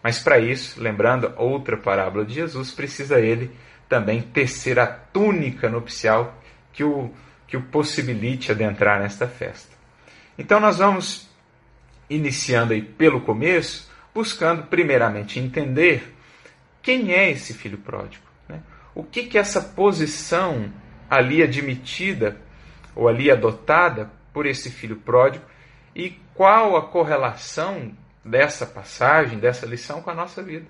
Mas 0.01 0.19
para 0.19 0.39
isso, 0.39 0.81
lembrando 0.81 1.33
outra 1.35 1.75
parábola 1.75 2.23
de 2.23 2.35
Jesus, 2.35 2.71
precisa 2.71 3.19
ele 3.19 3.51
também 3.89 4.21
tecer 4.21 4.79
a 4.79 4.87
túnica 4.87 5.69
nupcial 5.69 6.33
que 6.71 6.83
o 6.83 7.11
que 7.53 7.57
o 7.57 7.61
possibilite 7.61 8.51
adentrar 8.51 8.99
nesta 8.99 9.27
festa. 9.27 9.75
Então 10.35 10.59
nós 10.59 10.79
vamos 10.79 11.29
iniciando 12.09 12.73
aí 12.73 12.81
pelo 12.81 13.21
começo, 13.21 13.89
buscando 14.13 14.63
primeiramente 14.63 15.39
entender 15.39 16.15
quem 16.81 17.13
é 17.13 17.31
esse 17.31 17.53
filho 17.53 17.77
pródigo. 17.77 18.25
Né? 18.47 18.61
O 18.93 19.03
que, 19.03 19.23
que 19.23 19.37
essa 19.37 19.61
posição 19.61 20.71
ali 21.09 21.41
admitida 21.41 22.37
ou 22.95 23.07
ali 23.07 23.31
adotada 23.31 24.11
por 24.31 24.45
esse 24.45 24.69
filho 24.69 24.97
pródigo 24.97 25.45
e 25.95 26.11
qual 26.33 26.75
a 26.75 26.81
correlação 26.81 27.91
dessa 28.23 28.65
passagem, 28.65 29.39
dessa 29.39 29.65
lição 29.65 30.01
com 30.01 30.09
a 30.09 30.15
nossa 30.15 30.41
vida 30.41 30.65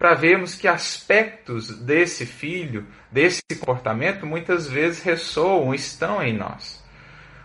para 0.00 0.14
vermos 0.14 0.54
que 0.54 0.66
aspectos 0.66 1.78
desse 1.78 2.24
filho, 2.24 2.86
desse 3.12 3.42
comportamento, 3.58 4.24
muitas 4.24 4.66
vezes 4.66 5.02
ressoam, 5.02 5.74
estão 5.74 6.22
em 6.22 6.34
nós. 6.34 6.82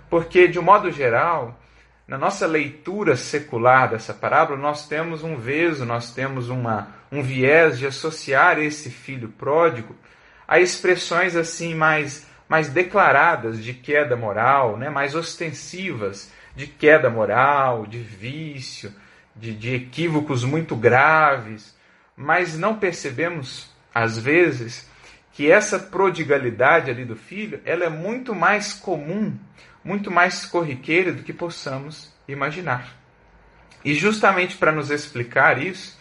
Porque, 0.09 0.47
de 0.47 0.57
um 0.57 0.61
modo 0.61 0.89
geral, 0.89 1.59
na 2.07 2.17
nossa 2.17 2.45
leitura 2.45 3.15
secular 3.15 3.89
dessa 3.89 4.13
parábola, 4.13 4.59
nós 4.59 4.87
temos 4.87 5.23
um 5.23 5.37
veso, 5.37 5.85
nós 5.85 6.13
temos 6.13 6.49
uma, 6.49 6.89
um 7.11 7.21
viés 7.21 7.79
de 7.79 7.87
associar 7.87 8.59
esse 8.59 8.89
filho 8.89 9.29
pródigo 9.29 9.95
a 10.47 10.59
expressões 10.59 11.35
assim 11.35 11.73
mais, 11.73 12.27
mais 12.47 12.69
declaradas 12.69 13.63
de 13.63 13.73
queda 13.73 14.15
moral, 14.15 14.77
né? 14.77 14.89
mais 14.89 15.15
ostensivas 15.15 16.31
de 16.55 16.67
queda 16.67 17.09
moral, 17.09 17.85
de 17.85 17.97
vício, 17.97 18.93
de, 19.35 19.53
de 19.53 19.73
equívocos 19.73 20.43
muito 20.43 20.75
graves 20.75 21.75
mas 22.15 22.57
não 22.57 22.77
percebemos, 22.77 23.69
às 23.93 24.17
vezes, 24.17 24.89
que 25.33 25.51
essa 25.51 25.77
prodigalidade 25.77 26.89
ali 26.89 27.03
do 27.03 27.15
filho, 27.15 27.59
ela 27.65 27.83
é 27.83 27.89
muito 27.89 28.33
mais 28.33 28.73
comum, 28.73 29.37
muito 29.85 30.09
mais 30.09 30.47
corriqueira 30.47 31.13
do 31.13 31.21
que 31.21 31.31
possamos 31.31 32.11
imaginar. 32.27 32.97
E 33.83 33.93
justamente 33.93 34.57
para 34.57 34.71
nos 34.71 34.89
explicar 34.89 35.61
isso, 35.61 35.97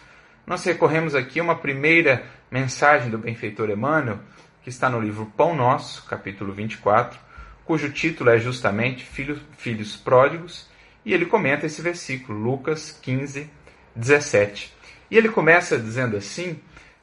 nós 0.47 0.65
recorremos 0.65 1.15
aqui 1.15 1.39
a 1.39 1.43
uma 1.43 1.55
primeira 1.55 2.25
mensagem 2.51 3.11
do 3.11 3.19
benfeitor 3.19 3.69
Emmanuel, 3.69 4.21
que 4.63 4.71
está 4.71 4.89
no 4.89 4.99
livro 4.99 5.31
Pão 5.37 5.55
Nosso, 5.55 6.03
capítulo 6.07 6.55
24, 6.55 7.21
cujo 7.67 7.93
título 7.93 8.31
é 8.31 8.39
justamente 8.39 9.05
Filhos, 9.05 9.39
Filhos 9.59 9.97
Pródigos, 9.97 10.67
e 11.05 11.13
ele 11.13 11.27
comenta 11.27 11.67
esse 11.67 11.83
versículo, 11.83 12.39
Lucas 12.39 12.99
15, 13.03 13.51
17. 13.95 14.75
E 15.11 15.19
ele 15.19 15.29
começa 15.29 15.79
dizendo 15.79 16.17
assim 16.17 16.59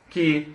que 0.09 0.51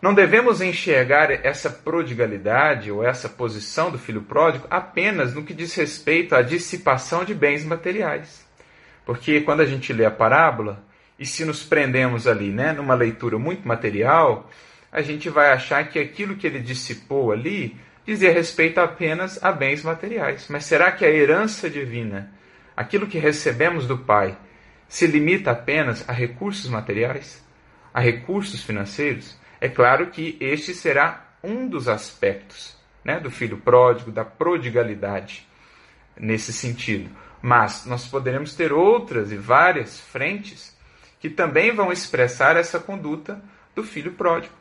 não 0.00 0.12
devemos 0.14 0.60
enxergar 0.60 1.30
essa 1.30 1.70
prodigalidade 1.70 2.90
ou 2.90 3.02
essa 3.02 3.28
posição 3.28 3.90
do 3.90 3.98
filho 3.98 4.22
pródigo 4.22 4.66
apenas 4.70 5.34
no 5.34 5.42
que 5.42 5.54
diz 5.54 5.74
respeito 5.74 6.34
à 6.34 6.42
dissipação 6.42 7.24
de 7.24 7.34
bens 7.34 7.64
materiais. 7.64 8.46
Porque 9.04 9.40
quando 9.40 9.60
a 9.60 9.66
gente 9.66 9.92
lê 9.92 10.04
a 10.04 10.10
parábola, 10.10 10.84
e 11.18 11.24
se 11.24 11.44
nos 11.44 11.62
prendemos 11.62 12.26
ali, 12.26 12.50
né, 12.50 12.72
numa 12.72 12.94
leitura 12.94 13.38
muito 13.38 13.66
material, 13.66 14.50
a 14.92 15.00
gente 15.00 15.30
vai 15.30 15.50
achar 15.50 15.88
que 15.88 15.98
aquilo 15.98 16.36
que 16.36 16.46
ele 16.46 16.60
dissipou 16.60 17.32
ali 17.32 17.76
dizia 18.04 18.32
respeito 18.32 18.78
apenas 18.78 19.42
a 19.42 19.50
bens 19.50 19.82
materiais. 19.82 20.46
Mas 20.48 20.64
será 20.64 20.92
que 20.92 21.04
a 21.04 21.10
herança 21.10 21.70
divina, 21.70 22.30
aquilo 22.76 23.06
que 23.06 23.18
recebemos 23.18 23.86
do 23.86 23.98
Pai, 23.98 24.36
se 24.88 25.06
limita 25.06 25.50
apenas 25.50 26.08
a 26.08 26.12
recursos 26.12 26.68
materiais, 26.68 27.44
a 27.92 28.00
recursos 28.00 28.62
financeiros, 28.62 29.36
é 29.60 29.68
claro 29.68 30.08
que 30.08 30.36
este 30.40 30.74
será 30.74 31.24
um 31.42 31.68
dos 31.68 31.88
aspectos 31.88 32.76
né, 33.04 33.20
do 33.20 33.30
filho 33.30 33.56
pródigo, 33.58 34.10
da 34.10 34.24
prodigalidade, 34.24 35.46
nesse 36.16 36.52
sentido. 36.52 37.08
Mas 37.40 37.86
nós 37.86 38.06
poderemos 38.06 38.54
ter 38.54 38.72
outras 38.72 39.30
e 39.30 39.36
várias 39.36 40.00
frentes 40.00 40.76
que 41.20 41.30
também 41.30 41.72
vão 41.72 41.92
expressar 41.92 42.56
essa 42.56 42.80
conduta 42.80 43.40
do 43.74 43.84
filho 43.84 44.12
pródigo. 44.12 44.54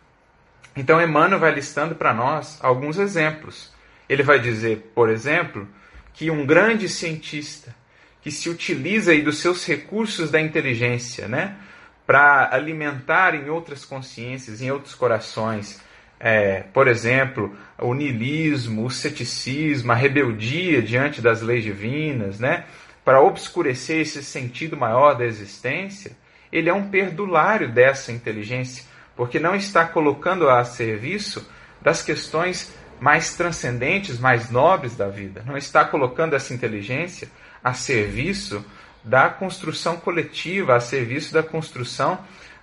Então, 0.76 1.02
Emmanuel 1.02 1.40
vai 1.40 1.52
listando 1.52 1.96
para 1.96 2.14
nós 2.14 2.60
alguns 2.62 2.98
exemplos. 2.98 3.74
Ele 4.08 4.24
vai 4.24 4.40
dizer, 4.40 4.92
por 4.94 5.10
exemplo, 5.10 5.68
que 6.14 6.30
um 6.30 6.46
grande 6.46 6.88
cientista 6.88 7.74
que 8.22 8.30
se 8.30 8.50
utiliza 8.50 9.12
aí 9.12 9.22
dos 9.22 9.40
seus 9.40 9.66
recursos 9.66 10.30
da 10.30 10.42
inteligência, 10.42 11.28
né? 11.28 11.58
Para 12.06 12.50
alimentar 12.54 13.34
em 13.34 13.50
outras 13.50 13.84
consciências, 13.84 14.62
em 14.62 14.72
outros 14.72 14.94
corações, 14.94 15.82
é, 16.20 16.64
por 16.74 16.88
exemplo, 16.88 17.56
o 17.80 17.94
niilismo, 17.94 18.86
o 18.86 18.92
ceticismo, 18.92 19.92
a 19.92 19.96
rebeldia 19.96 20.82
diante 20.82 21.22
das 21.22 21.42
leis 21.42 21.64
divinas, 21.64 22.40
né? 22.40 22.66
Para 23.04 23.22
obscurecer 23.22 24.02
esse 24.02 24.24
sentido 24.24 24.78
maior 24.78 25.16
da 25.16 25.26
existência, 25.26 26.16
ele 26.52 26.70
é 26.70 26.74
um 26.74 26.90
perdulário 26.90 27.70
dessa 27.72 28.12
inteligência, 28.12 28.84
porque 29.16 29.40
não 29.40 29.56
está 29.56 29.86
colocando 29.86 30.50
a 30.50 30.64
serviço 30.64 31.48
das 31.82 32.02
questões 32.02 32.74
mais 33.00 33.36
transcendentes, 33.36 34.20
mais 34.20 34.50
nobres 34.50 34.96
da 34.96 35.08
vida. 35.08 35.44
Não 35.46 35.58
está 35.58 35.84
colocando 35.84 36.36
essa 36.36 36.54
inteligência 36.54 37.28
a 37.64 37.74
serviço 37.74 38.66
da 39.06 39.30
construção 39.30 39.98
coletiva, 39.98 40.76
a 40.76 40.80
serviço 40.80 41.32
da 41.32 41.44
construção 41.44 42.20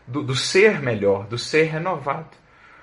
do, 0.07 0.23
do 0.23 0.35
ser 0.35 0.81
melhor, 0.81 1.27
do 1.27 1.39
ser 1.39 1.65
renovado. 1.65 2.31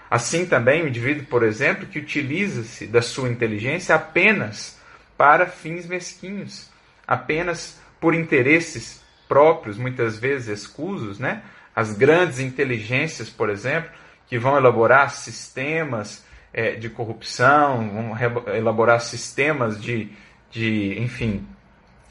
Assim 0.09 0.45
também 0.45 0.81
o 0.81 0.87
indivíduo, 0.87 1.25
por 1.25 1.43
exemplo, 1.43 1.85
que 1.85 1.99
utiliza-se 1.99 2.87
da 2.87 3.01
sua 3.01 3.29
inteligência 3.29 3.93
apenas 3.93 4.79
para 5.17 5.45
fins 5.45 5.85
mesquinhos, 5.85 6.69
apenas 7.05 7.79
por 7.99 8.15
interesses 8.15 9.03
próprios, 9.27 9.77
muitas 9.77 10.17
vezes 10.17 10.47
escusos, 10.47 11.19
né? 11.19 11.43
As 11.75 11.93
grandes 11.93 12.39
inteligências, 12.39 13.29
por 13.29 13.49
exemplo, 13.49 13.91
que 14.27 14.39
vão 14.39 14.57
elaborar 14.57 15.11
sistemas 15.11 16.25
é, 16.51 16.71
de 16.71 16.89
corrupção, 16.89 17.89
vão 17.89 18.17
elaborar 18.55 19.01
sistemas 19.01 19.79
de, 19.79 20.09
de 20.49 20.97
enfim, 20.99 21.45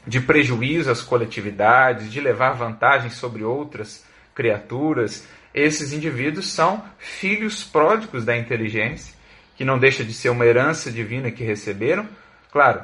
de 0.09 0.19
prejuízo 0.19 0.89
às 0.89 1.03
coletividades, 1.03 2.11
de 2.11 2.19
levar 2.19 2.53
vantagem 2.53 3.11
sobre 3.11 3.43
outras 3.43 4.03
criaturas, 4.33 5.27
esses 5.53 5.93
indivíduos 5.93 6.47
são 6.47 6.83
filhos 6.97 7.63
pródigos 7.63 8.25
da 8.25 8.35
inteligência, 8.35 9.13
que 9.55 9.63
não 9.63 9.77
deixa 9.77 10.03
de 10.03 10.11
ser 10.11 10.29
uma 10.29 10.47
herança 10.47 10.91
divina 10.91 11.29
que 11.29 11.43
receberam. 11.43 12.07
Claro, 12.51 12.81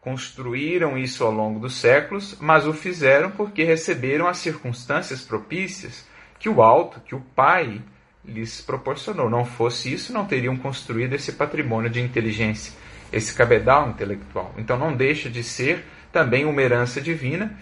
construíram 0.00 0.96
isso 0.96 1.24
ao 1.24 1.32
longo 1.32 1.58
dos 1.58 1.74
séculos, 1.74 2.36
mas 2.38 2.64
o 2.64 2.72
fizeram 2.72 3.32
porque 3.32 3.64
receberam 3.64 4.28
as 4.28 4.38
circunstâncias 4.38 5.22
propícias 5.22 6.06
que 6.38 6.48
o 6.48 6.62
alto, 6.62 7.00
que 7.00 7.14
o 7.14 7.20
Pai 7.34 7.82
lhes 8.24 8.60
proporcionou. 8.60 9.28
Não 9.28 9.44
fosse 9.44 9.92
isso, 9.92 10.12
não 10.12 10.26
teriam 10.26 10.56
construído 10.56 11.14
esse 11.14 11.32
patrimônio 11.32 11.90
de 11.90 12.00
inteligência, 12.00 12.72
esse 13.12 13.34
cabedal 13.34 13.90
intelectual. 13.90 14.54
Então 14.56 14.78
não 14.78 14.94
deixa 14.94 15.28
de 15.28 15.42
ser 15.42 15.84
também 16.12 16.44
uma 16.44 16.62
herança 16.62 17.00
divina, 17.00 17.56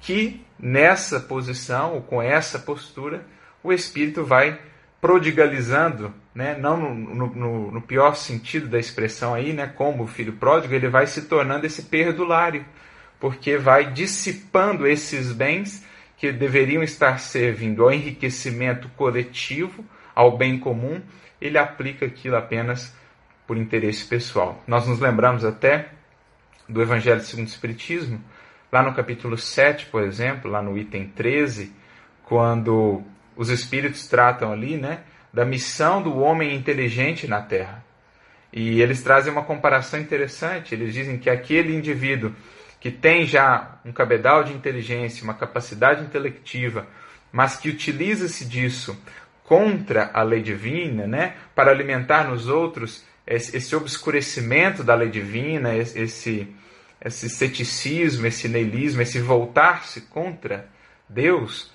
que 0.00 0.44
nessa 0.58 1.20
posição, 1.20 1.94
ou 1.94 2.02
com 2.02 2.20
essa 2.20 2.58
postura, 2.58 3.24
o 3.62 3.72
espírito 3.72 4.24
vai 4.24 4.58
prodigalizando, 5.00 6.14
né? 6.34 6.56
não 6.56 6.76
no, 6.76 7.26
no, 7.26 7.70
no, 7.72 7.82
pior 7.82 8.14
sentido 8.14 8.68
da 8.68 8.78
expressão 8.78 9.34
aí, 9.34 9.52
né? 9.52 9.66
como 9.66 10.04
o 10.04 10.06
filho 10.06 10.34
pródigo, 10.34 10.74
ele 10.74 10.88
vai 10.88 11.06
se 11.06 11.22
tornando 11.22 11.66
esse 11.66 11.82
perdulário, 11.82 12.64
porque 13.18 13.56
vai 13.56 13.92
dissipando 13.92 14.86
esses 14.86 15.32
bens 15.32 15.84
que 16.16 16.30
deveriam 16.30 16.84
estar 16.84 17.18
servindo 17.18 17.82
ao 17.82 17.92
enriquecimento 17.92 18.88
coletivo, 18.96 19.84
ao 20.14 20.36
bem 20.36 20.58
comum, 20.58 21.00
ele 21.40 21.58
aplica 21.58 22.06
aquilo 22.06 22.36
apenas 22.36 22.94
por 23.44 23.56
interesse 23.56 24.04
pessoal. 24.04 24.62
Nós 24.66 24.86
nos 24.86 25.00
lembramos 25.00 25.44
até 25.44 25.88
do 26.68 26.80
Evangelho 26.80 27.20
segundo 27.20 27.46
o 27.46 27.50
Espiritismo, 27.50 28.22
Lá 28.72 28.82
no 28.82 28.94
capítulo 28.94 29.36
7, 29.36 29.84
por 29.84 30.02
exemplo, 30.02 30.50
lá 30.50 30.62
no 30.62 30.78
item 30.78 31.06
13, 31.06 31.70
quando 32.24 33.02
os 33.36 33.50
espíritos 33.50 34.06
tratam 34.06 34.50
ali, 34.50 34.78
né, 34.78 35.00
da 35.30 35.44
missão 35.44 36.02
do 36.02 36.18
homem 36.18 36.56
inteligente 36.56 37.28
na 37.28 37.42
Terra. 37.42 37.84
E 38.50 38.80
eles 38.80 39.02
trazem 39.02 39.30
uma 39.30 39.44
comparação 39.44 40.00
interessante. 40.00 40.74
Eles 40.74 40.94
dizem 40.94 41.18
que 41.18 41.28
aquele 41.28 41.76
indivíduo 41.76 42.34
que 42.80 42.90
tem 42.90 43.26
já 43.26 43.78
um 43.84 43.92
cabedal 43.92 44.42
de 44.42 44.54
inteligência, 44.54 45.22
uma 45.22 45.34
capacidade 45.34 46.02
intelectiva, 46.02 46.86
mas 47.30 47.56
que 47.56 47.68
utiliza-se 47.68 48.46
disso 48.46 48.98
contra 49.44 50.10
a 50.14 50.22
lei 50.22 50.40
divina, 50.40 51.06
né, 51.06 51.34
para 51.54 51.70
alimentar 51.70 52.24
nos 52.24 52.48
outros 52.48 53.04
esse 53.26 53.74
obscurecimento 53.76 54.82
da 54.82 54.94
lei 54.94 55.08
divina, 55.08 55.74
esse, 55.74 56.48
esse 57.00 57.28
ceticismo, 57.28 58.26
esse 58.26 58.48
neilismo, 58.48 59.02
esse 59.02 59.20
voltar-se 59.20 60.02
contra 60.02 60.68
Deus, 61.08 61.70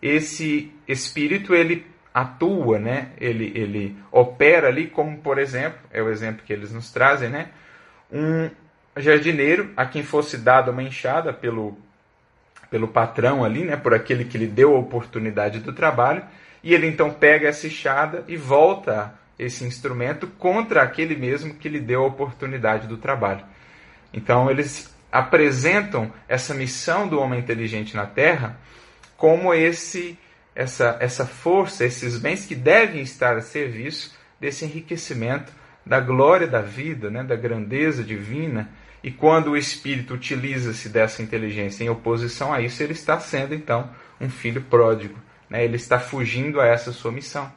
esse 0.00 0.72
espírito 0.86 1.54
ele 1.54 1.86
atua, 2.12 2.78
né? 2.78 3.10
Ele, 3.20 3.52
ele 3.54 3.96
opera 4.10 4.68
ali 4.68 4.86
como, 4.86 5.18
por 5.18 5.38
exemplo, 5.38 5.78
é 5.90 6.02
o 6.02 6.10
exemplo 6.10 6.42
que 6.46 6.52
eles 6.52 6.72
nos 6.72 6.90
trazem, 6.90 7.28
né? 7.28 7.50
Um 8.10 8.50
jardineiro 8.96 9.70
a 9.76 9.84
quem 9.84 10.02
fosse 10.02 10.38
dada 10.38 10.70
uma 10.70 10.82
enxada 10.82 11.32
pelo 11.32 11.76
pelo 12.70 12.88
patrão 12.88 13.44
ali, 13.44 13.64
né? 13.64 13.76
Por 13.76 13.94
aquele 13.94 14.24
que 14.24 14.38
lhe 14.38 14.46
deu 14.46 14.74
a 14.74 14.78
oportunidade 14.78 15.60
do 15.60 15.72
trabalho, 15.72 16.24
e 16.62 16.74
ele 16.74 16.86
então 16.86 17.12
pega 17.12 17.48
essa 17.48 17.66
enxada 17.66 18.24
e 18.26 18.36
volta 18.36 19.14
esse 19.38 19.64
instrumento 19.64 20.26
contra 20.26 20.82
aquele 20.82 21.14
mesmo 21.14 21.54
que 21.54 21.68
lhe 21.68 21.80
deu 21.80 22.02
a 22.02 22.06
oportunidade 22.06 22.86
do 22.86 22.96
trabalho. 22.96 23.44
Então 24.12 24.50
eles 24.50 24.94
apresentam 25.10 26.12
essa 26.28 26.54
missão 26.54 27.06
do 27.06 27.20
homem 27.20 27.40
inteligente 27.40 27.94
na 27.94 28.06
Terra 28.06 28.58
como 29.16 29.52
esse 29.54 30.18
essa, 30.54 30.96
essa 31.00 31.26
força, 31.26 31.84
esses 31.84 32.18
bens 32.18 32.46
que 32.46 32.54
devem 32.54 33.02
estar 33.02 33.36
a 33.36 33.42
serviço 33.42 34.16
desse 34.40 34.64
enriquecimento 34.64 35.52
da 35.84 36.00
glória 36.00 36.46
da 36.46 36.62
vida, 36.62 37.10
né, 37.10 37.22
da 37.22 37.36
grandeza 37.36 38.02
divina. 38.02 38.70
E 39.04 39.10
quando 39.10 39.50
o 39.50 39.56
espírito 39.56 40.14
utiliza-se 40.14 40.88
dessa 40.88 41.22
inteligência 41.22 41.84
em 41.84 41.90
oposição 41.90 42.52
a 42.52 42.60
isso, 42.62 42.82
ele 42.82 42.94
está 42.94 43.20
sendo 43.20 43.54
então 43.54 43.90
um 44.18 44.30
filho 44.30 44.62
pródigo. 44.62 45.16
Né? 45.48 45.62
Ele 45.62 45.76
está 45.76 46.00
fugindo 46.00 46.60
a 46.60 46.66
essa 46.66 46.90
sua 46.90 47.12
missão. 47.12 47.52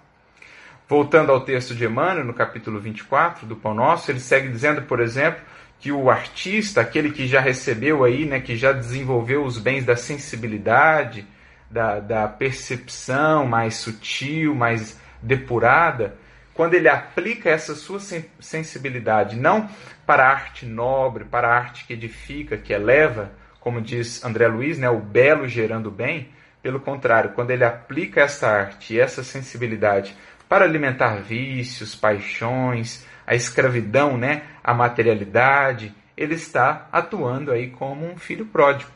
Voltando 0.90 1.32
ao 1.32 1.42
texto 1.42 1.76
de 1.76 1.86
Emmanuel, 1.86 2.26
no 2.26 2.34
capítulo 2.34 2.80
24 2.80 3.46
do 3.46 3.56
Pão 3.56 3.76
Nosso, 3.76 4.10
ele 4.10 4.20
segue 4.20 4.50
dizendo, 4.50 4.82
por 4.82 5.00
exemplo, 5.00 5.40
que 5.80 5.92
o 5.92 6.10
artista, 6.10 6.82
aquele 6.82 7.12
que 7.12 7.28
já 7.28 7.40
recebeu 7.40 8.04
aí, 8.04 8.26
né, 8.26 8.40
que 8.40 8.58
já 8.58 8.72
desenvolveu 8.72 9.46
os 9.46 9.60
bens 9.60 9.86
da 9.86 9.96
sensibilidade, 9.96 11.28
da, 11.70 12.00
da 12.00 12.28
percepção 12.28 13.46
mais 13.46 13.76
sutil, 13.76 14.56
mais 14.56 15.00
depurada, 15.22 16.16
quando 16.56 16.74
ele 16.74 16.90
aplica 16.90 17.52
essa 17.52 17.76
sua 17.76 18.00
sensibilidade 18.40 19.36
não 19.36 19.70
para 20.08 20.24
a 20.24 20.32
arte 20.32 20.66
nobre, 20.66 21.24
para 21.24 21.50
a 21.50 21.56
arte 21.56 21.86
que 21.86 21.94
edifica, 21.94 22.58
que 22.58 22.74
eleva, 22.74 23.32
como 23.60 23.80
diz 23.80 24.26
André 24.26 24.48
Luiz, 24.48 24.80
né, 24.80 24.90
o 24.90 25.00
belo 25.00 25.48
gerando 25.48 25.92
bem, 25.92 26.30
pelo 26.64 26.80
contrário, 26.80 27.34
quando 27.36 27.52
ele 27.52 27.64
aplica 27.64 28.22
essa 28.22 28.48
arte 28.48 28.96
e 28.96 29.00
essa 29.00 29.24
sensibilidade 29.24 30.16
para 30.50 30.66
alimentar 30.66 31.22
vícios, 31.22 31.96
paixões, 31.96 33.06
a 33.26 33.36
escravidão, 33.36 34.18
né, 34.18 34.42
a 34.64 34.74
materialidade, 34.74 35.96
ele 36.18 36.34
está 36.34 36.90
atuando 36.92 37.52
aí 37.52 37.70
como 37.70 38.06
um 38.12 38.18
filho 38.18 38.48
pródigo. 38.48 38.92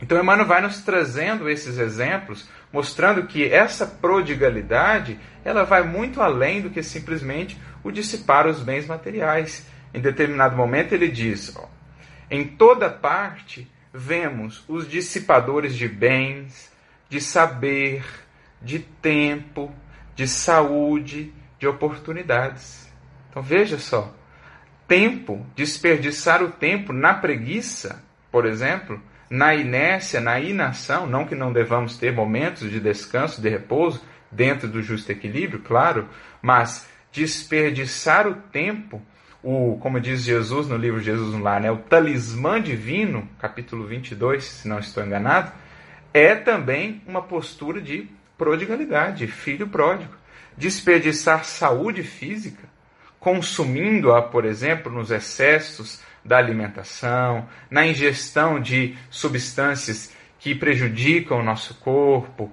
Então, 0.00 0.18
Emmanuel 0.18 0.46
vai 0.46 0.60
nos 0.60 0.80
trazendo 0.80 1.50
esses 1.50 1.76
exemplos, 1.76 2.48
mostrando 2.72 3.26
que 3.26 3.44
essa 3.52 3.84
prodigalidade 3.84 5.18
ela 5.44 5.64
vai 5.64 5.82
muito 5.82 6.22
além 6.22 6.62
do 6.62 6.70
que 6.70 6.84
simplesmente 6.84 7.58
o 7.82 7.90
dissipar 7.90 8.46
os 8.46 8.60
bens 8.60 8.86
materiais. 8.86 9.66
Em 9.92 10.00
determinado 10.00 10.56
momento, 10.56 10.92
ele 10.92 11.08
diz: 11.08 11.52
ó, 11.56 11.68
em 12.30 12.46
toda 12.46 12.88
parte 12.88 13.68
vemos 13.92 14.62
os 14.68 14.88
dissipadores 14.88 15.74
de 15.74 15.88
bens, 15.88 16.70
de 17.08 17.20
saber, 17.20 18.04
de 18.62 18.78
tempo, 18.78 19.74
de 20.18 20.26
saúde, 20.26 21.32
de 21.60 21.68
oportunidades. 21.68 22.92
Então 23.30 23.40
veja 23.40 23.78
só: 23.78 24.12
tempo, 24.88 25.46
desperdiçar 25.54 26.42
o 26.42 26.50
tempo 26.50 26.92
na 26.92 27.14
preguiça, 27.14 28.02
por 28.28 28.44
exemplo, 28.44 29.00
na 29.30 29.54
inércia, 29.54 30.20
na 30.20 30.40
inação, 30.40 31.06
não 31.06 31.24
que 31.24 31.36
não 31.36 31.52
devamos 31.52 31.96
ter 31.96 32.12
momentos 32.12 32.68
de 32.68 32.80
descanso, 32.80 33.40
de 33.40 33.48
repouso, 33.48 34.02
dentro 34.28 34.66
do 34.66 34.82
justo 34.82 35.12
equilíbrio, 35.12 35.60
claro, 35.60 36.08
mas 36.42 36.88
desperdiçar 37.12 38.26
o 38.26 38.34
tempo, 38.34 39.00
o, 39.40 39.78
como 39.80 40.00
diz 40.00 40.22
Jesus 40.22 40.66
no 40.66 40.76
livro 40.76 41.00
Jesus 41.00 41.40
lá, 41.40 41.60
né, 41.60 41.70
o 41.70 41.78
talismã 41.78 42.60
divino, 42.60 43.28
capítulo 43.38 43.86
22, 43.86 44.42
se 44.42 44.68
não 44.68 44.80
estou 44.80 45.04
enganado, 45.04 45.52
é 46.12 46.34
também 46.34 47.00
uma 47.06 47.22
postura 47.22 47.80
de 47.80 48.17
prodigalidade, 48.38 49.26
filho 49.26 49.68
pródigo. 49.68 50.14
Desperdiçar 50.56 51.44
saúde 51.44 52.02
física, 52.02 52.64
consumindo-a, 53.20 54.22
por 54.22 54.44
exemplo, 54.44 54.90
nos 54.90 55.10
excessos 55.10 56.00
da 56.24 56.38
alimentação, 56.38 57.48
na 57.70 57.86
ingestão 57.86 58.60
de 58.60 58.96
substâncias 59.10 60.12
que 60.38 60.54
prejudicam 60.54 61.40
o 61.40 61.42
nosso 61.42 61.74
corpo. 61.74 62.50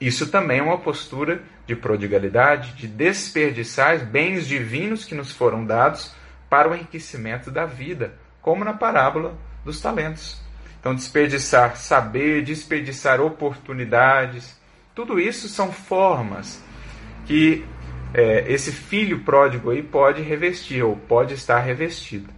Isso 0.00 0.28
também 0.28 0.58
é 0.58 0.62
uma 0.62 0.78
postura 0.78 1.42
de 1.66 1.76
prodigalidade, 1.76 2.72
de 2.72 2.88
desperdiçar 2.88 4.04
bens 4.04 4.46
divinos 4.46 5.04
que 5.04 5.14
nos 5.14 5.30
foram 5.30 5.64
dados 5.64 6.12
para 6.48 6.68
o 6.68 6.74
enriquecimento 6.74 7.50
da 7.50 7.64
vida, 7.64 8.14
como 8.42 8.64
na 8.64 8.72
parábola 8.72 9.38
dos 9.64 9.80
talentos. 9.80 10.40
Então, 10.80 10.94
desperdiçar 10.94 11.76
saber, 11.76 12.42
desperdiçar 12.42 13.20
oportunidades, 13.20 14.58
tudo 15.00 15.18
isso 15.18 15.48
são 15.48 15.72
formas 15.72 16.62
que 17.24 17.64
é, 18.12 18.44
esse 18.52 18.70
filho 18.70 19.20
pródigo 19.20 19.70
aí 19.70 19.82
pode 19.82 20.20
revestir 20.20 20.82
ou 20.82 20.94
pode 20.94 21.32
estar 21.32 21.58
revestido. 21.60 22.30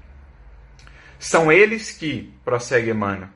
São 1.19 1.51
eles 1.51 1.91
que, 1.91 2.33
prossegue 2.45 2.91
Emmanuel, 2.91 3.31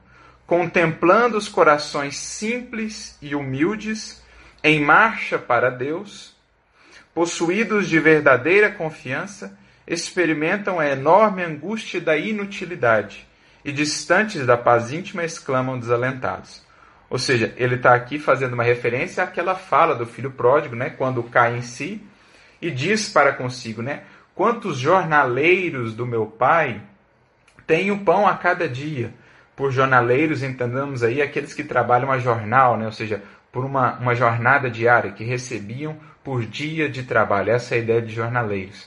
contemplando 0.46 1.36
os 1.36 1.48
corações 1.48 2.16
simples 2.16 3.18
e 3.20 3.34
humildes, 3.34 4.22
em 4.62 4.80
marcha 4.80 5.40
para 5.40 5.70
Deus, 5.70 6.32
possuídos 7.12 7.88
de 7.88 7.98
verdadeira 7.98 8.70
confiança, 8.70 9.58
experimentam 9.88 10.78
a 10.78 10.86
enorme 10.86 11.42
angústia 11.42 12.00
da 12.00 12.16
inutilidade 12.16 13.26
e, 13.64 13.72
distantes 13.72 14.46
da 14.46 14.56
paz 14.56 14.92
íntima, 14.92 15.24
exclamam 15.24 15.76
desalentados. 15.80 16.64
Ou 17.08 17.18
seja, 17.18 17.54
ele 17.56 17.76
está 17.76 17.94
aqui 17.94 18.18
fazendo 18.18 18.54
uma 18.54 18.64
referência 18.64 19.22
àquela 19.22 19.54
fala 19.54 19.94
do 19.94 20.06
filho 20.06 20.30
pródigo, 20.30 20.74
né, 20.74 20.90
quando 20.90 21.22
cai 21.22 21.56
em 21.56 21.62
si, 21.62 22.02
e 22.60 22.70
diz 22.70 23.08
para 23.08 23.32
consigo, 23.32 23.82
né, 23.82 24.02
quantos 24.34 24.76
jornaleiros 24.78 25.94
do 25.94 26.06
meu 26.06 26.26
pai 26.26 26.80
tenho 27.66 27.98
pão 27.98 28.26
a 28.26 28.36
cada 28.36 28.68
dia. 28.68 29.12
Por 29.56 29.72
jornaleiros, 29.72 30.42
entendamos 30.42 31.02
aí 31.02 31.22
aqueles 31.22 31.54
que 31.54 31.64
trabalham 31.64 32.12
a 32.12 32.18
jornal, 32.18 32.76
né? 32.76 32.84
ou 32.84 32.92
seja, 32.92 33.22
por 33.50 33.64
uma, 33.64 33.94
uma 33.94 34.14
jornada 34.14 34.70
diária, 34.70 35.12
que 35.12 35.24
recebiam 35.24 35.96
por 36.22 36.44
dia 36.44 36.88
de 36.88 37.02
trabalho. 37.04 37.50
Essa 37.50 37.74
é 37.74 37.78
a 37.78 37.80
ideia 37.80 38.02
de 38.02 38.14
jornaleiros. 38.14 38.86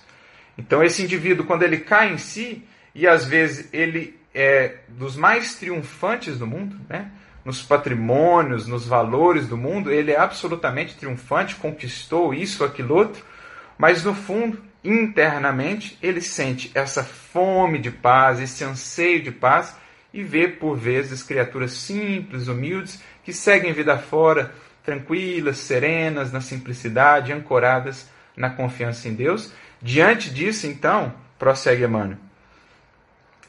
Então, 0.58 0.84
esse 0.84 1.02
indivíduo, 1.02 1.46
quando 1.46 1.64
ele 1.64 1.80
cai 1.80 2.14
em 2.14 2.18
si, 2.18 2.64
e 2.94 3.08
às 3.08 3.26
vezes 3.26 3.68
ele 3.74 4.20
é 4.34 4.76
dos 4.88 5.16
mais 5.16 5.56
triunfantes 5.56 6.38
do 6.38 6.46
mundo, 6.46 6.76
né? 6.88 7.12
Nos 7.50 7.64
patrimônios, 7.64 8.68
nos 8.68 8.86
valores 8.86 9.48
do 9.48 9.58
mundo, 9.58 9.92
ele 9.92 10.12
é 10.12 10.20
absolutamente 10.20 10.96
triunfante, 10.96 11.56
conquistou 11.56 12.32
isso, 12.32 12.64
aquilo 12.64 12.94
outro, 12.94 13.26
mas 13.76 14.04
no 14.04 14.14
fundo 14.14 14.62
internamente 14.84 15.98
ele 16.00 16.22
sente 16.22 16.70
essa 16.76 17.04
fome 17.04 17.80
de 17.80 17.90
paz, 17.90 18.40
esse 18.40 18.64
anseio 18.64 19.24
de 19.24 19.32
paz 19.32 19.76
e 20.14 20.22
vê 20.22 20.48
por 20.48 20.78
vezes 20.78 21.24
criaturas 21.24 21.72
simples, 21.72 22.48
humildes, 22.48 23.02
que 23.24 23.34
seguem 23.34 23.74
vida 23.74 23.98
fora, 23.98 24.54
tranquilas, 24.84 25.58
serenas, 25.58 26.32
na 26.32 26.42
simplicidade, 26.42 27.34
ancoradas 27.34 28.08
na 28.38 28.52
confiança 28.52 29.08
em 29.10 29.16
Deus. 29.16 29.52
Diante 29.82 30.30
disso, 30.30 30.68
então, 30.68 31.16
prossegue 31.40 31.84
Emmanuel, 31.84 32.20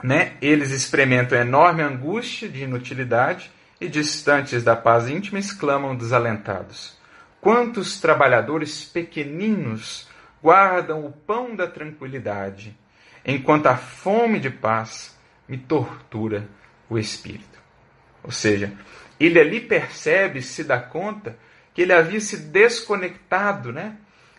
né? 0.03 0.33
eles 0.41 0.71
experimentam 0.71 1.39
enorme 1.39 1.83
angústia 1.83 2.49
de 2.49 2.63
inutilidade 2.63 3.51
e, 3.81 3.88
distantes 3.88 4.62
da 4.62 4.77
paz 4.77 5.09
íntima, 5.09 5.38
exclamam 5.38 5.97
desalentados: 5.97 6.97
Quantos 7.40 8.01
trabalhadores 8.01 8.85
pequeninos 8.85 10.09
guardam 10.43 11.05
o 11.05 11.12
pão 11.12 11.55
da 11.57 11.66
tranquilidade, 11.66 12.77
enquanto 13.25 13.66
a 13.66 13.77
fome 13.77 14.38
de 14.38 14.51
paz 14.51 15.19
me 15.49 15.59
tortura 15.59 16.49
o 16.88 16.99
espírito. 16.99 17.59
Ou 18.23 18.31
seja, 18.31 18.73
ele 19.19 19.38
ali 19.38 19.61
percebe, 19.61 20.43
se 20.43 20.64
dá 20.64 20.79
conta, 20.79 21.37
que 21.75 21.83
ele 21.83 21.93
havia 21.93 22.21
se 22.21 22.37
desconectado 22.37 23.73
né, 23.73 23.97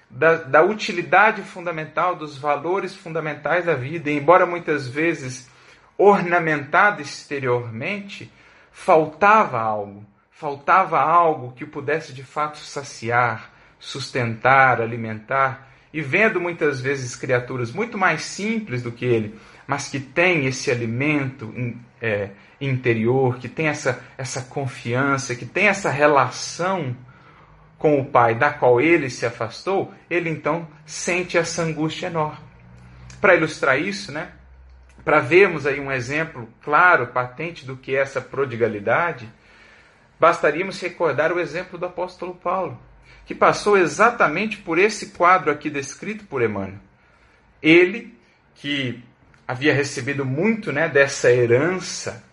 da, 0.10 0.36
da 0.36 0.64
utilidade 0.64 1.42
fundamental, 1.42 2.16
dos 2.16 2.38
valores 2.38 2.96
fundamentais 2.96 3.66
da 3.66 3.76
vida. 3.76 4.10
E, 4.10 4.18
embora 4.18 4.46
muitas 4.46 4.88
vezes 4.88 5.50
ornamentado 5.98 7.02
exteriormente, 7.02 8.32
faltava 8.72 9.60
algo. 9.60 10.06
Faltava 10.32 11.00
algo 11.00 11.52
que 11.52 11.64
o 11.64 11.68
pudesse 11.68 12.14
de 12.14 12.24
fato 12.24 12.58
saciar, 12.58 13.52
sustentar, 13.80 14.82
alimentar. 14.82 15.70
E 15.94 16.02
vendo 16.02 16.40
muitas 16.40 16.82
vezes 16.82 17.16
criaturas 17.16 17.72
muito 17.72 17.98
mais 17.98 18.24
simples 18.24 18.82
do 18.82 18.92
que 18.92 19.06
ele, 19.06 19.38
mas 19.68 19.90
que 19.90 20.00
têm 20.00 20.48
esse 20.48 20.72
alimento 20.72 21.54
é, 22.02 22.30
interior, 22.60 23.38
que 23.38 23.50
tem 23.50 23.68
essa, 23.68 24.02
essa 24.18 24.42
confiança, 24.44 25.36
que 25.36 25.46
tem 25.46 25.68
essa 25.68 25.90
relação 25.90 26.96
com 27.78 28.00
o 28.00 28.06
Pai 28.06 28.36
da 28.36 28.52
qual 28.52 28.80
ele 28.80 29.10
se 29.10 29.26
afastou, 29.26 29.94
ele 30.10 30.30
então 30.30 30.68
sente 30.86 31.38
essa 31.38 31.64
angústia 31.64 32.08
enorme. 32.08 32.40
Para 33.20 33.36
ilustrar 33.36 33.80
isso, 33.80 34.12
né, 34.12 34.30
para 35.04 35.20
vermos 35.20 35.66
aí 35.66 35.80
um 35.80 35.92
exemplo 35.92 36.48
claro, 36.62 37.08
patente 37.08 37.66
do 37.66 37.76
que 37.76 37.96
é 37.96 38.00
essa 38.00 38.22
prodigalidade, 38.22 39.28
bastaríamos 40.20 40.80
recordar 40.80 41.32
o 41.32 41.40
exemplo 41.40 41.78
do 41.80 41.86
apóstolo 41.86 42.36
Paulo, 42.36 42.80
que 43.26 43.34
passou 43.34 43.78
exatamente 43.78 44.58
por 44.58 44.78
esse 44.78 45.12
quadro 45.12 45.52
aqui 45.52 45.70
descrito 45.70 46.26
por 46.26 46.42
Emmanuel. 46.42 46.80
Ele, 47.62 48.16
que 48.56 49.04
havia 49.48 49.74
recebido 49.74 50.24
muito 50.26 50.72
né, 50.72 50.88
dessa 50.88 51.32
herança 51.32 52.24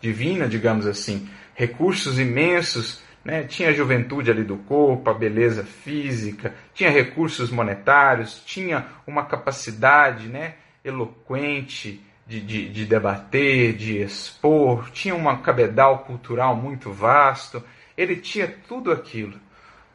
divina, 0.00 0.48
digamos 0.48 0.86
assim, 0.86 1.28
recursos 1.54 2.18
imensos, 2.18 3.02
né? 3.24 3.42
tinha 3.42 3.70
a 3.70 3.72
juventude 3.72 4.30
ali 4.30 4.44
do 4.44 4.56
corpo, 4.56 5.10
a 5.10 5.14
beleza 5.14 5.64
física, 5.64 6.54
tinha 6.72 6.90
recursos 6.90 7.50
monetários, 7.50 8.42
tinha 8.46 8.86
uma 9.06 9.24
capacidade 9.26 10.28
né, 10.28 10.54
eloquente 10.84 12.00
de, 12.26 12.40
de, 12.40 12.68
de 12.68 12.84
debater, 12.84 13.74
de 13.74 13.98
expor, 13.98 14.90
tinha 14.90 15.14
um 15.14 15.36
cabedal 15.38 16.00
cultural 16.00 16.54
muito 16.54 16.92
vasto, 16.92 17.62
ele 17.96 18.16
tinha 18.16 18.48
tudo 18.68 18.92
aquilo. 18.92 19.38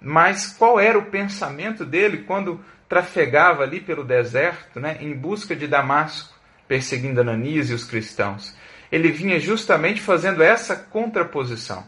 Mas 0.02 0.48
qual 0.48 0.80
era 0.80 0.98
o 0.98 1.06
pensamento 1.06 1.86
dele 1.86 2.24
quando 2.28 2.60
trafegava 2.90 3.64
ali 3.64 3.80
pelo 3.80 4.04
deserto, 4.04 4.80
né, 4.80 4.98
em 5.00 5.14
busca 5.14 5.56
de 5.56 5.68
Damasco, 5.68 6.34
perseguindo 6.68 7.22
Ananias 7.22 7.70
e 7.70 7.74
os 7.74 7.86
cristãos? 7.86 8.56
ele 8.94 9.12
vinha 9.12 9.40
justamente 9.40 10.00
fazendo 10.00 10.44
essa 10.44 10.76
contraposição. 10.76 11.84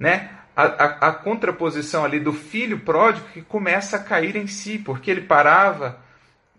Né? 0.00 0.30
A, 0.56 0.62
a, 0.62 1.08
a, 1.08 1.12
contraposição 1.12 2.02
ali 2.02 2.18
do 2.18 2.32
filho 2.32 2.78
pródigo 2.78 3.28
que 3.28 3.42
começa 3.42 3.98
a 3.98 4.02
cair 4.02 4.34
em 4.34 4.46
si, 4.46 4.78
porque 4.78 5.10
ele 5.10 5.20
parava, 5.20 6.00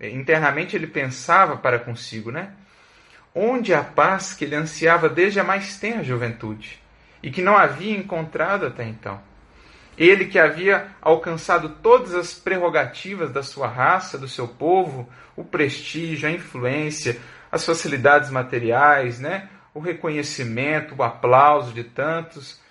internamente 0.02 0.76
ele 0.76 0.88
pensava 0.88 1.58
para 1.58 1.80
consigo, 1.80 2.32
né? 2.32 2.52
Onde 3.34 3.74
a 3.74 3.84
paz 3.84 4.34
que 4.34 4.46
ele 4.46 4.56
ansiava 4.56 5.10
desde 5.10 5.40
a 5.40 5.44
mais 5.44 5.78
tenra 5.78 6.04
juventude 6.04 6.82
e 7.22 7.32
que 7.32 7.42
não 7.42 7.58
havia 7.58 7.98
encontrado 7.98 8.66
até 8.66 8.84
então. 8.86 9.20
Ele 9.98 10.26
que 10.26 10.38
havia 10.38 10.88
alcançado 11.02 11.70
todas 11.82 12.14
as 12.14 12.34
prerrogativas 12.34 13.32
da 13.32 13.42
sua 13.42 13.68
raça, 13.68 14.18
do 14.18 14.28
seu 14.28 14.48
povo, 14.48 15.10
o 15.36 15.44
prestígio, 15.44 16.28
a 16.28 16.32
influência, 16.32 17.18
as 17.52 17.66
facilidades 17.66 18.30
materiais, 18.30 19.20
né? 19.20 19.50
o 19.74 19.80
reconhecimento, 19.80 20.96
o 20.98 21.04
aplauso 21.04 21.74
de 21.74 21.84
tantos. 21.84 22.62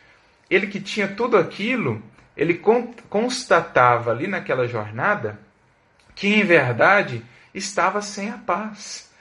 Ele 0.48 0.66
que 0.66 0.80
tinha 0.80 1.06
tudo 1.06 1.37
aquilo, 1.37 2.02
ele 2.37 2.60
constatava 3.08 4.10
ali 4.10 4.26
naquela 4.26 4.66
jornada 4.66 5.38
que 6.14 6.29
em 6.29 6.44
verdade 6.44 7.24
estava 7.55 8.00
sem 8.03 8.31
a 8.31 8.38
paz. 8.38 9.12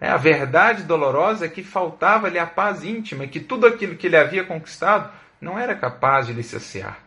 É, 0.00 0.08
a 0.08 0.16
verdade 0.16 0.84
dolorosa 0.84 1.46
é 1.46 1.48
que 1.48 1.62
faltava-lhe 1.62 2.38
a 2.38 2.46
paz 2.46 2.84
íntima 2.84 3.26
que 3.26 3.40
tudo 3.40 3.66
aquilo 3.66 3.96
que 3.96 4.06
ele 4.06 4.16
havia 4.16 4.44
conquistado 4.44 5.10
não 5.40 5.58
era 5.58 5.74
capaz 5.74 6.26
de 6.26 6.32
lhe 6.32 6.42
saciar. 6.42 6.98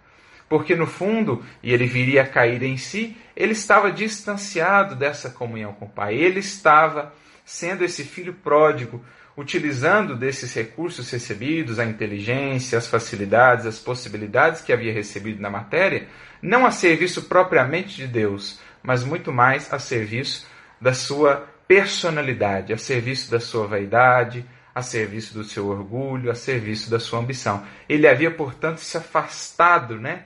Porque 0.50 0.76
no 0.76 0.86
fundo, 0.86 1.46
e 1.64 1.74
ele 1.74 1.86
viria 1.86 2.24
a 2.24 2.28
cair 2.28 2.62
em 2.64 2.76
si, 2.76 3.16
ele 3.36 3.54
estava 3.54 3.90
distanciado 3.90 4.96
dessa 4.96 5.30
comunhão 5.30 5.72
com 5.74 5.86
o 5.86 5.90
Pai. 5.90 6.16
Ele 6.16 6.40
estava 6.40 7.14
sendo 7.46 7.86
esse 7.86 8.04
filho 8.04 8.34
pródigo, 8.34 9.04
utilizando 9.38 10.16
desses 10.16 10.54
recursos 10.54 11.10
recebidos, 11.10 11.80
a 11.80 11.86
inteligência, 11.86 12.78
as 12.78 12.88
facilidades, 12.88 13.66
as 13.66 13.80
possibilidades 13.80 14.62
que 14.62 14.74
havia 14.74 14.94
recebido 14.94 15.42
na 15.42 15.50
matéria, 15.50 16.08
não 16.42 16.66
a 16.66 16.72
serviço 16.72 17.24
propriamente 17.24 17.96
de 17.96 18.08
Deus, 18.08 18.60
mas 18.84 19.04
muito 19.04 19.32
mais 19.32 19.72
a 19.74 19.80
serviço 19.80 20.48
da 20.80 20.94
sua 20.94 21.48
personalidade, 21.68 22.74
a 22.74 22.78
serviço 22.78 23.32
da 23.32 23.40
sua 23.40 23.68
vaidade, 23.68 24.46
a 24.74 24.82
serviço 24.82 25.34
do 25.34 25.44
seu 25.44 25.68
orgulho, 25.68 26.32
a 26.32 26.36
serviço 26.36 26.90
da 26.90 27.00
sua 27.00 27.20
ambição. 27.20 27.66
Ele 27.88 28.08
havia, 28.08 28.32
portanto, 28.32 28.80
se 28.80 28.98
afastado 28.98 30.00
né, 30.00 30.24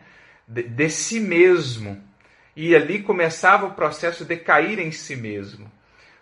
de, 0.48 0.64
de 0.64 0.90
si 0.90 1.20
mesmo. 1.20 2.02
E 2.56 2.76
ali 2.76 3.02
começava 3.02 3.66
o 3.66 3.74
processo 3.74 4.24
de 4.24 4.38
cair 4.38 4.80
em 4.80 4.92
si 4.92 5.16
mesmo. 5.16 5.70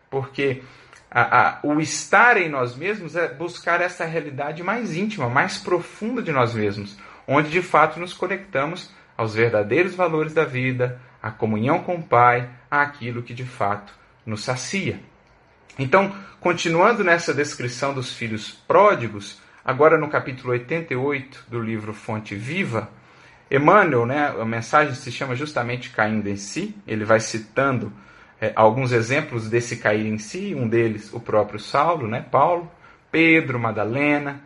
Porque 0.10 0.64
a, 1.12 1.50
a, 1.50 1.60
o 1.64 1.80
estar 1.80 2.38
em 2.38 2.50
nós 2.50 2.76
mesmos 2.76 3.16
é 3.16 3.28
buscar 3.28 3.82
essa 3.82 4.06
realidade 4.06 4.64
mais 4.64 4.96
íntima, 4.96 5.30
mais 5.30 5.58
profunda 5.58 6.24
de 6.24 6.32
nós 6.32 6.54
mesmos, 6.54 6.98
onde 7.28 7.50
de 7.50 7.62
fato 7.62 8.00
nos 8.00 8.14
conectamos 8.14 8.92
aos 9.16 9.36
verdadeiros 9.36 9.94
valores 9.94 10.34
da 10.34 10.44
vida, 10.44 11.00
à 11.24 11.32
comunhão 11.32 11.80
com 11.80 11.96
o 11.96 12.04
Pai, 12.04 12.50
àquilo 12.70 13.24
que 13.24 13.34
de 13.34 13.46
fato 13.46 13.94
nos 14.26 14.44
sacia. 14.44 15.00
Então, 15.80 16.14
continuando 16.42 17.04
nessa 17.04 17.34
descrição 17.34 17.94
dos 17.94 18.14
filhos 18.14 18.52
pródigos, 18.52 19.42
agora 19.64 19.98
no 19.98 20.10
capítulo 20.10 20.52
88 20.52 21.46
do 21.48 21.62
livro 21.62 21.94
Fonte 21.94 22.36
Viva, 22.36 22.92
Emmanuel, 23.50 24.06
né, 24.06 24.36
a 24.40 24.46
mensagem 24.46 24.94
se 24.96 25.12
chama 25.12 25.36
justamente 25.36 25.92
Caindo 25.92 26.28
em 26.28 26.36
Si, 26.36 26.76
ele 26.86 27.06
vai 27.06 27.20
citando 27.20 27.94
é, 28.42 28.52
alguns 28.56 28.92
exemplos 28.92 29.50
desse 29.50 29.78
cair 29.78 30.06
em 30.06 30.18
si, 30.18 30.54
um 30.54 30.68
deles 30.68 31.14
o 31.14 31.20
próprio 31.20 31.60
Saulo, 31.60 32.08
né, 32.08 32.26
Paulo, 32.30 32.70
Pedro, 33.12 33.60
Madalena. 33.60 34.42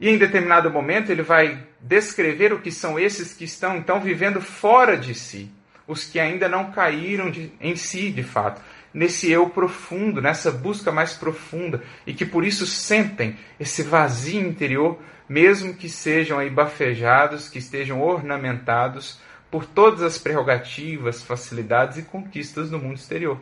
E 0.00 0.08
em 0.08 0.18
determinado 0.18 0.70
momento 0.70 1.10
ele 1.10 1.22
vai 1.22 1.62
descrever 1.80 2.52
o 2.52 2.60
que 2.60 2.72
são 2.72 2.98
esses 2.98 3.32
que 3.32 3.44
estão 3.44 3.76
então 3.76 4.00
vivendo 4.00 4.40
fora 4.40 4.96
de 4.96 5.14
si, 5.14 5.50
os 5.86 6.04
que 6.04 6.18
ainda 6.18 6.48
não 6.48 6.70
caíram 6.72 7.30
de, 7.30 7.52
em 7.60 7.76
si 7.76 8.10
de 8.10 8.22
fato, 8.22 8.60
nesse 8.92 9.30
eu 9.30 9.50
profundo, 9.50 10.22
nessa 10.22 10.50
busca 10.50 10.90
mais 10.90 11.12
profunda 11.12 11.82
e 12.06 12.14
que 12.14 12.24
por 12.24 12.44
isso 12.44 12.66
sentem 12.66 13.36
esse 13.60 13.82
vazio 13.82 14.40
interior, 14.40 14.98
mesmo 15.28 15.74
que 15.74 15.88
sejam 15.88 16.38
aí 16.38 16.48
bafejados, 16.48 17.48
que 17.48 17.58
estejam 17.58 18.00
ornamentados 18.00 19.20
por 19.50 19.64
todas 19.64 20.02
as 20.02 20.18
prerrogativas, 20.18 21.22
facilidades 21.22 21.98
e 21.98 22.02
conquistas 22.02 22.70
do 22.70 22.78
mundo 22.78 22.96
exterior. 22.96 23.40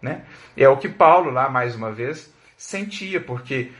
Né? 0.00 0.22
E 0.56 0.62
é 0.62 0.68
o 0.68 0.76
que 0.76 0.88
Paulo, 0.88 1.30
lá 1.30 1.48
mais 1.48 1.74
uma 1.74 1.90
vez, 1.90 2.32
sentia, 2.56 3.20
porque 3.20 3.72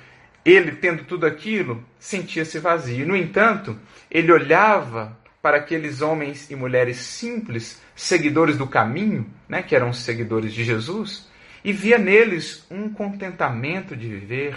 ele, 0.45 0.73
tendo 0.73 1.05
tudo 1.05 1.27
aquilo, 1.27 1.85
sentia-se 1.99 2.59
vazio. 2.59 3.07
No 3.07 3.17
entanto, 3.17 3.79
ele 4.11 4.31
olhava 4.31 5.17
para 5.47 5.59
aqueles 5.59 6.03
homens 6.03 6.51
e 6.51 6.57
mulheres 6.57 6.97
simples, 6.97 7.81
seguidores 7.95 8.59
do 8.59 8.67
caminho, 8.67 9.33
né, 9.49 9.63
que 9.63 9.77
eram 9.77 9.93
seguidores 9.93 10.53
de 10.53 10.65
Jesus, 10.65 11.29
e 11.65 11.73
via 11.73 11.99
neles 11.99 12.67
um 12.69 12.89
contentamento 12.89 13.95
de 13.95 14.09
viver, 14.09 14.57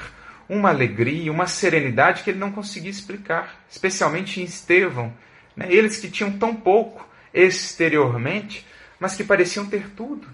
uma 0.50 0.70
alegria, 0.70 1.32
uma 1.32 1.46
serenidade 1.46 2.24
que 2.24 2.32
ele 2.32 2.40
não 2.40 2.52
conseguia 2.52 2.90
explicar, 2.90 3.64
especialmente 3.70 4.42
em 4.42 4.46
Estevão. 4.46 5.14
Né, 5.56 5.68
eles 5.70 5.98
que 5.98 6.10
tinham 6.10 6.32
tão 6.32 6.56
pouco, 6.56 7.08
exteriormente, 7.32 8.66
mas 9.00 9.16
que 9.16 9.24
pareciam 9.24 9.68
ter 9.68 9.92
tudo. 9.92 10.28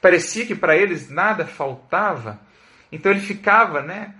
Parecia 0.00 0.44
que 0.44 0.56
para 0.56 0.76
eles 0.76 1.08
nada 1.08 1.46
faltava. 1.46 2.40
Então 2.90 3.12
ele 3.12 3.20
ficava, 3.20 3.80
né, 3.80 4.16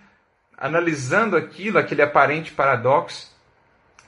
analisando 0.57 1.37
aquilo, 1.37 1.77
aquele 1.77 2.03
aparente 2.03 2.53
paradoxo 2.53 3.33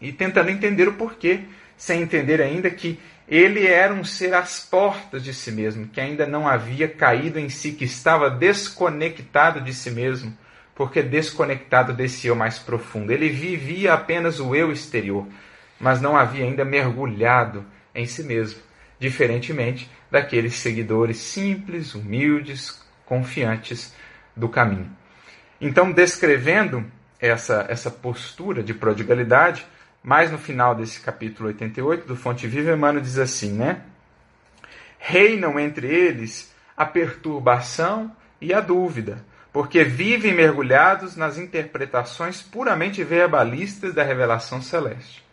e 0.01 0.13
tentando 0.13 0.51
entender 0.51 0.87
o 0.87 0.95
porquê, 0.95 1.49
sem 1.77 2.03
entender 2.03 2.41
ainda 2.41 2.71
que 2.71 2.99
ele 3.27 3.67
era 3.67 3.93
um 3.93 4.05
ser 4.05 4.35
às 4.35 4.61
portas 4.61 5.25
de 5.25 5.33
si 5.33 5.51
mesmo, 5.51 5.89
que 5.89 6.01
ainda 6.01 6.27
não 6.27 6.47
havia 6.47 6.87
caído 6.87 7.39
em 7.39 7.49
si, 7.49 7.73
que 7.73 7.85
estava 7.85 8.29
desconectado 8.29 9.61
de 9.61 9.73
si 9.73 9.91
mesmo, 9.91 10.37
porque 10.75 11.03
desconectado 11.03 11.93
desse 11.93 12.27
eu 12.27 12.35
mais 12.35 12.59
profundo. 12.59 13.13
Ele 13.13 13.31
vivia 13.31 13.95
apenas 13.95 14.41
o 14.41 14.55
eu 14.55 14.71
exterior, 14.71 15.27
mas 15.81 16.01
não 16.01 16.17
havia 16.17 16.45
ainda 16.45 16.65
mergulhado 16.65 17.65
em 17.95 18.07
si 18.07 18.23
mesmo, 18.23 18.61
diferentemente 18.99 19.91
daqueles 20.11 20.55
seguidores 20.55 21.17
simples, 21.17 21.95
humildes, 21.95 22.83
confiantes 23.07 23.95
do 24.37 24.49
caminho. 24.49 24.91
Então, 25.61 25.91
descrevendo 25.93 26.85
essa, 27.19 27.65
essa 27.69 27.91
postura 27.91 28.63
de 28.63 28.75
prodigalidade, 28.75 29.67
mais 30.05 30.31
no 30.31 30.37
final 30.37 30.75
desse 30.75 31.01
capítulo 31.01 31.49
88 31.49 32.07
do 32.07 32.15
Fonte 32.15 32.47
Viva, 32.47 32.73
Emmanuel 32.73 33.03
diz 33.03 33.19
assim, 33.19 33.53
né? 33.53 33.81
Reinam 34.99 35.59
entre 35.59 35.87
eles 35.87 36.55
a 36.77 36.85
perturbação 36.85 38.15
e 38.39 38.53
a 38.53 38.61
dúvida, 38.61 39.25
porque 39.51 39.83
vivem 39.83 40.35
mergulhados 40.35 41.17
nas 41.17 41.39
interpretações 41.39 42.43
puramente 42.43 43.03
verbalistas 43.03 43.95
da 43.95 44.03
revelação 44.03 44.61
celeste. 44.61 45.25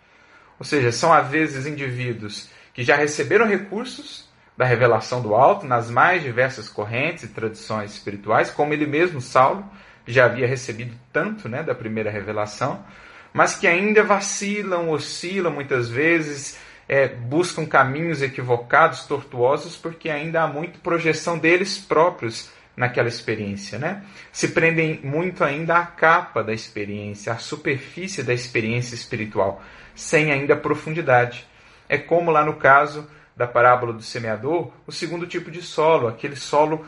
Ou 0.57 0.63
seja, 0.63 0.89
são 0.93 1.11
às 1.11 1.27
vezes 1.27 1.65
indivíduos 1.65 2.49
que 2.73 2.81
já 2.81 2.95
receberam 2.95 3.45
recursos 3.45 4.29
da 4.55 4.63
revelação 4.63 5.21
do 5.21 5.35
alto 5.35 5.65
nas 5.65 5.89
mais 5.89 6.23
diversas 6.23 6.69
correntes 6.69 7.25
e 7.25 7.27
tradições 7.29 7.91
espirituais, 7.91 8.49
como 8.49 8.73
ele 8.73 8.85
mesmo, 8.85 9.19
Saulo, 9.19 9.69
já 10.07 10.25
havia 10.25 10.47
recebido 10.47 10.95
tanto 11.11 11.49
né, 11.49 11.61
da 11.61 11.75
primeira 11.75 12.09
revelação, 12.09 12.85
mas 13.33 13.55
que 13.55 13.67
ainda 13.67 14.03
vacilam, 14.03 14.89
oscilam 14.89 15.53
muitas 15.53 15.89
vezes, 15.89 16.59
é, 16.87 17.07
buscam 17.07 17.65
caminhos 17.65 18.21
equivocados, 18.21 19.05
tortuosos, 19.05 19.77
porque 19.77 20.09
ainda 20.09 20.43
há 20.43 20.47
muito 20.47 20.79
projeção 20.79 21.37
deles 21.37 21.77
próprios 21.77 22.49
naquela 22.75 23.07
experiência, 23.07 23.77
né? 23.77 24.03
Se 24.31 24.49
prendem 24.49 24.99
muito 25.03 25.43
ainda 25.43 25.77
à 25.77 25.85
capa 25.85 26.43
da 26.43 26.53
experiência, 26.53 27.33
à 27.33 27.37
superfície 27.37 28.23
da 28.23 28.33
experiência 28.33 28.95
espiritual, 28.95 29.61
sem 29.95 30.31
ainda 30.31 30.55
profundidade. 30.55 31.45
É 31.87 31.97
como 31.97 32.31
lá 32.31 32.43
no 32.43 32.55
caso 32.55 33.09
da 33.35 33.47
parábola 33.47 33.93
do 33.93 34.01
semeador, 34.01 34.71
o 34.85 34.91
segundo 34.91 35.27
tipo 35.27 35.51
de 35.51 35.61
solo, 35.61 36.07
aquele 36.07 36.35
solo 36.35 36.85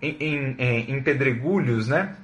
em, 0.00 0.16
em, 0.58 0.90
em 0.90 1.02
pedregulhos, 1.02 1.88
né? 1.88 2.16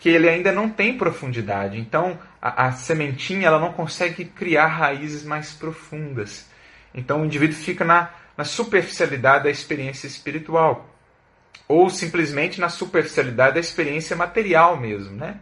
que 0.00 0.08
ele 0.08 0.28
ainda 0.28 0.50
não 0.50 0.68
tem 0.68 0.96
profundidade. 0.96 1.78
Então, 1.78 2.18
a, 2.40 2.66
a, 2.66 2.72
sementinha 2.72 3.46
ela 3.46 3.58
não 3.58 3.72
consegue 3.72 4.24
criar 4.24 4.66
raízes 4.66 5.24
mais 5.24 5.52
profundas. 5.52 6.48
Então, 6.94 7.22
o 7.22 7.24
indivíduo 7.24 7.56
fica 7.56 7.84
na, 7.84 8.10
na 8.36 8.44
superficialidade 8.44 9.44
da 9.44 9.50
experiência 9.50 10.06
espiritual. 10.06 10.88
Ou 11.68 11.88
simplesmente 11.90 12.60
na 12.60 12.68
superficialidade 12.68 13.54
da 13.54 13.60
experiência 13.60 14.16
material 14.16 14.76
mesmo. 14.76 15.16
Né? 15.16 15.36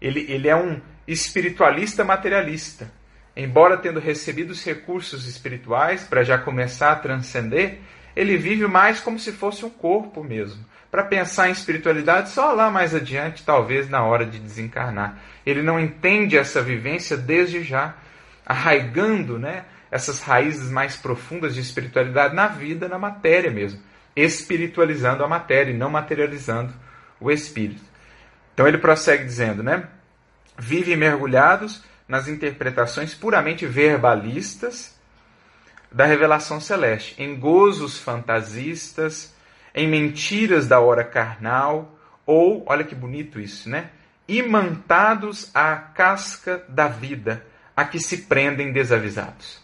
Ele, 0.00 0.26
ele 0.28 0.48
é 0.48 0.54
um 0.54 0.80
espiritualista 1.06 2.04
materialista. 2.04 2.90
Embora 3.36 3.76
tendo 3.76 3.98
recebido 3.98 4.50
os 4.50 4.64
recursos 4.64 5.26
espirituais 5.26 6.04
para 6.04 6.22
já 6.22 6.38
começar 6.38 6.92
a 6.92 6.96
transcender, 6.96 7.80
ele 8.16 8.36
vive 8.36 8.66
mais 8.66 9.00
como 9.00 9.18
se 9.18 9.32
fosse 9.32 9.64
um 9.64 9.70
corpo 9.70 10.22
mesmo 10.22 10.64
para 10.94 11.02
pensar 11.02 11.48
em 11.48 11.52
espiritualidade 11.52 12.30
só 12.30 12.52
lá 12.52 12.70
mais 12.70 12.94
adiante, 12.94 13.42
talvez 13.42 13.90
na 13.90 14.04
hora 14.04 14.24
de 14.24 14.38
desencarnar. 14.38 15.18
Ele 15.44 15.60
não 15.60 15.80
entende 15.80 16.38
essa 16.38 16.62
vivência 16.62 17.16
desde 17.16 17.64
já, 17.64 17.96
arraigando 18.46 19.36
né, 19.36 19.64
essas 19.90 20.22
raízes 20.22 20.70
mais 20.70 20.96
profundas 20.96 21.52
de 21.52 21.60
espiritualidade 21.60 22.32
na 22.36 22.46
vida, 22.46 22.86
na 22.86 22.96
matéria 22.96 23.50
mesmo, 23.50 23.80
espiritualizando 24.14 25.24
a 25.24 25.28
matéria 25.28 25.72
e 25.72 25.76
não 25.76 25.90
materializando 25.90 26.72
o 27.20 27.28
espírito. 27.28 27.82
Então 28.52 28.68
ele 28.68 28.78
prossegue 28.78 29.24
dizendo, 29.24 29.64
né? 29.64 29.88
Vivem 30.56 30.96
mergulhados 30.96 31.82
nas 32.06 32.28
interpretações 32.28 33.16
puramente 33.16 33.66
verbalistas 33.66 34.93
da 35.94 36.04
revelação 36.04 36.60
celeste, 36.60 37.14
em 37.22 37.36
gozos 37.36 38.00
fantasistas, 38.00 39.32
em 39.72 39.86
mentiras 39.86 40.66
da 40.66 40.80
hora 40.80 41.04
carnal, 41.04 41.96
ou, 42.26 42.64
olha 42.66 42.82
que 42.82 42.96
bonito 42.96 43.38
isso, 43.38 43.70
né? 43.70 43.90
Imantados 44.26 45.52
à 45.54 45.76
casca 45.76 46.64
da 46.68 46.88
vida, 46.88 47.46
a 47.76 47.84
que 47.84 48.00
se 48.00 48.22
prendem 48.22 48.72
desavisados. 48.72 49.62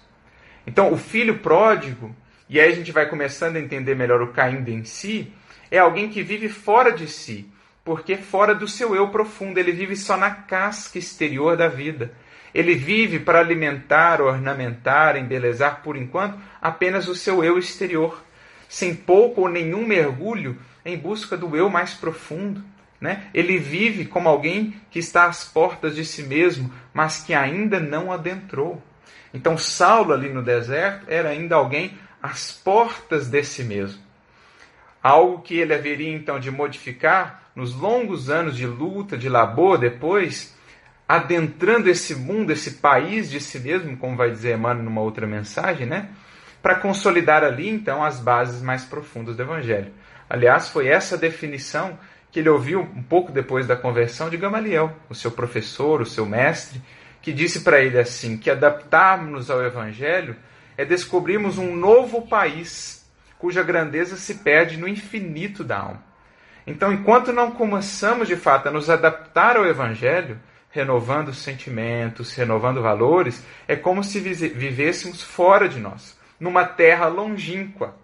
Então, 0.64 0.92
o 0.92 0.96
filho 0.96 1.38
pródigo, 1.38 2.14
e 2.48 2.60
aí 2.60 2.70
a 2.70 2.74
gente 2.76 2.92
vai 2.92 3.08
começando 3.08 3.56
a 3.56 3.60
entender 3.60 3.96
melhor 3.96 4.22
o 4.22 4.28
Caim 4.28 4.62
em 4.68 4.84
si, 4.84 5.32
é 5.68 5.78
alguém 5.78 6.08
que 6.08 6.22
vive 6.22 6.48
fora 6.48 6.92
de 6.92 7.08
si, 7.08 7.50
porque 7.84 8.16
fora 8.16 8.54
do 8.54 8.68
seu 8.68 8.94
eu 8.94 9.08
profundo, 9.08 9.58
ele 9.58 9.72
vive 9.72 9.96
só 9.96 10.16
na 10.16 10.30
casca 10.30 10.96
exterior 10.96 11.56
da 11.56 11.66
vida. 11.66 12.12
Ele 12.54 12.74
vive 12.74 13.18
para 13.18 13.40
alimentar, 13.40 14.20
ornamentar, 14.20 15.16
embelezar 15.16 15.82
por 15.82 15.96
enquanto 15.96 16.38
apenas 16.60 17.08
o 17.08 17.14
seu 17.14 17.44
eu 17.44 17.58
exterior 17.58 18.22
sem 18.70 18.94
pouco 18.94 19.42
ou 19.42 19.48
nenhum 19.48 19.84
mergulho 19.84 20.56
em 20.84 20.96
busca 20.96 21.36
do 21.36 21.56
eu 21.56 21.68
mais 21.68 21.92
profundo. 21.92 22.62
Né? 23.00 23.28
Ele 23.34 23.58
vive 23.58 24.04
como 24.04 24.28
alguém 24.28 24.74
que 24.90 25.00
está 25.00 25.26
às 25.26 25.44
portas 25.44 25.96
de 25.96 26.04
si 26.04 26.22
mesmo, 26.22 26.72
mas 26.94 27.22
que 27.22 27.34
ainda 27.34 27.80
não 27.80 28.12
adentrou. 28.12 28.80
Então, 29.34 29.58
Saulo, 29.58 30.12
ali 30.12 30.28
no 30.28 30.42
deserto, 30.42 31.06
era 31.08 31.30
ainda 31.30 31.56
alguém 31.56 31.98
às 32.22 32.52
portas 32.52 33.28
de 33.28 33.42
si 33.42 33.64
mesmo. 33.64 34.00
Algo 35.02 35.40
que 35.40 35.56
ele 35.56 35.74
haveria 35.74 36.14
então 36.14 36.38
de 36.38 36.50
modificar 36.50 37.50
nos 37.56 37.74
longos 37.74 38.30
anos 38.30 38.56
de 38.56 38.66
luta, 38.66 39.16
de 39.16 39.28
labor 39.28 39.78
depois, 39.78 40.54
adentrando 41.10 41.90
esse 41.90 42.14
mundo, 42.14 42.52
esse 42.52 42.74
país 42.74 43.28
de 43.28 43.40
si 43.40 43.58
mesmo, 43.58 43.96
como 43.96 44.16
vai 44.16 44.30
dizer 44.30 44.54
Emmanuel 44.54 44.84
numa 44.84 45.00
outra 45.00 45.26
mensagem, 45.26 45.84
né? 45.84 46.10
para 46.62 46.76
consolidar 46.76 47.42
ali 47.42 47.68
então 47.68 48.04
as 48.04 48.20
bases 48.20 48.62
mais 48.62 48.84
profundas 48.84 49.34
do 49.34 49.42
Evangelho. 49.42 49.92
Aliás, 50.28 50.68
foi 50.68 50.86
essa 50.86 51.18
definição 51.18 51.98
que 52.30 52.38
ele 52.38 52.48
ouviu 52.48 52.80
um 52.80 53.02
pouco 53.02 53.32
depois 53.32 53.66
da 53.66 53.74
conversão 53.74 54.30
de 54.30 54.36
Gamaliel, 54.36 54.94
o 55.08 55.14
seu 55.14 55.32
professor, 55.32 56.00
o 56.00 56.06
seu 56.06 56.24
mestre, 56.24 56.80
que 57.20 57.32
disse 57.32 57.62
para 57.62 57.80
ele 57.80 57.98
assim: 57.98 58.36
que 58.36 58.48
adaptarmos 58.48 59.50
ao 59.50 59.64
Evangelho 59.64 60.36
é 60.78 60.84
descobrirmos 60.84 61.58
um 61.58 61.74
novo 61.74 62.28
país 62.28 63.04
cuja 63.36 63.64
grandeza 63.64 64.16
se 64.16 64.36
perde 64.36 64.76
no 64.76 64.86
infinito 64.86 65.64
da 65.64 65.78
alma. 65.78 66.04
Então, 66.64 66.92
enquanto 66.92 67.32
não 67.32 67.50
começamos 67.50 68.28
de 68.28 68.36
fato 68.36 68.68
a 68.68 68.70
nos 68.70 68.88
adaptar 68.88 69.56
ao 69.56 69.66
Evangelho, 69.66 70.38
renovando 70.70 71.35
sentimentos, 71.35 72.35
renovando 72.35 72.80
valores, 72.80 73.44
é 73.66 73.74
como 73.76 74.04
se 74.04 74.20
vivêssemos 74.20 75.22
fora 75.22 75.68
de 75.68 75.78
nós 75.78 76.18
numa 76.40 76.64
terra 76.64 77.06
longínqua. 77.06 77.94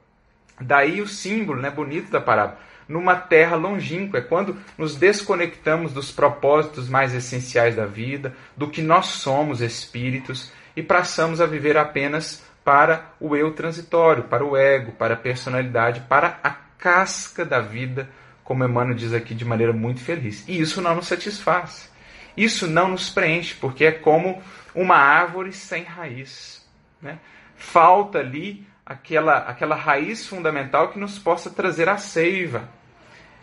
Daí 0.61 1.01
o 1.01 1.09
símbolo 1.09 1.61
né, 1.61 1.71
bonito 1.71 2.11
da 2.11 2.21
parábola. 2.21 2.59
Numa 2.87 3.17
terra 3.17 3.57
longínqua, 3.57 4.21
é 4.21 4.23
quando 4.23 4.57
nos 4.79 4.95
desconectamos 4.95 5.93
dos 5.93 6.13
propósitos 6.13 6.89
mais 6.89 7.15
essenciais 7.15 7.75
da 7.75 7.87
vida, 7.87 8.35
do 8.57 8.69
que 8.69 8.81
nós 8.81 9.07
somos 9.07 9.61
espíritos, 9.61 10.53
e 10.77 10.83
passamos 10.83 11.41
a 11.41 11.47
viver 11.47 11.77
apenas 11.77 12.45
para 12.63 13.13
o 13.19 13.35
eu 13.35 13.53
transitório, 13.53 14.25
para 14.25 14.45
o 14.45 14.57
ego, 14.57 14.93
para 14.93 15.15
a 15.15 15.17
personalidade, 15.17 16.03
para 16.09 16.39
a 16.45 16.51
casca 16.51 17.45
da 17.45 17.61
vida, 17.61 18.09
como 18.45 18.65
Emmanuel 18.65 18.95
diz 18.95 19.13
aqui 19.13 19.35
de 19.35 19.45
maneira 19.45 19.73
muito 19.73 20.01
feliz. 20.01 20.45
E 20.47 20.61
isso 20.61 20.81
não 20.81 20.95
nos 20.95 21.09
satisfaz. 21.09 21.91
Isso 22.37 22.67
não 22.67 22.89
nos 22.89 23.11
preenche, 23.11 23.55
porque 23.55 23.85
é 23.85 23.93
como 23.93 24.43
uma 24.75 24.97
árvore 24.97 25.53
sem 25.53 25.83
raiz. 25.83 26.65
Né? 27.01 27.19
falta 27.57 28.19
ali 28.19 28.67
aquela, 28.85 29.39
aquela 29.39 29.75
raiz 29.75 30.27
fundamental 30.27 30.91
que 30.91 30.99
nos 30.99 31.19
possa 31.19 31.51
trazer 31.51 31.89
a 31.89 31.97
seiva. 31.97 32.69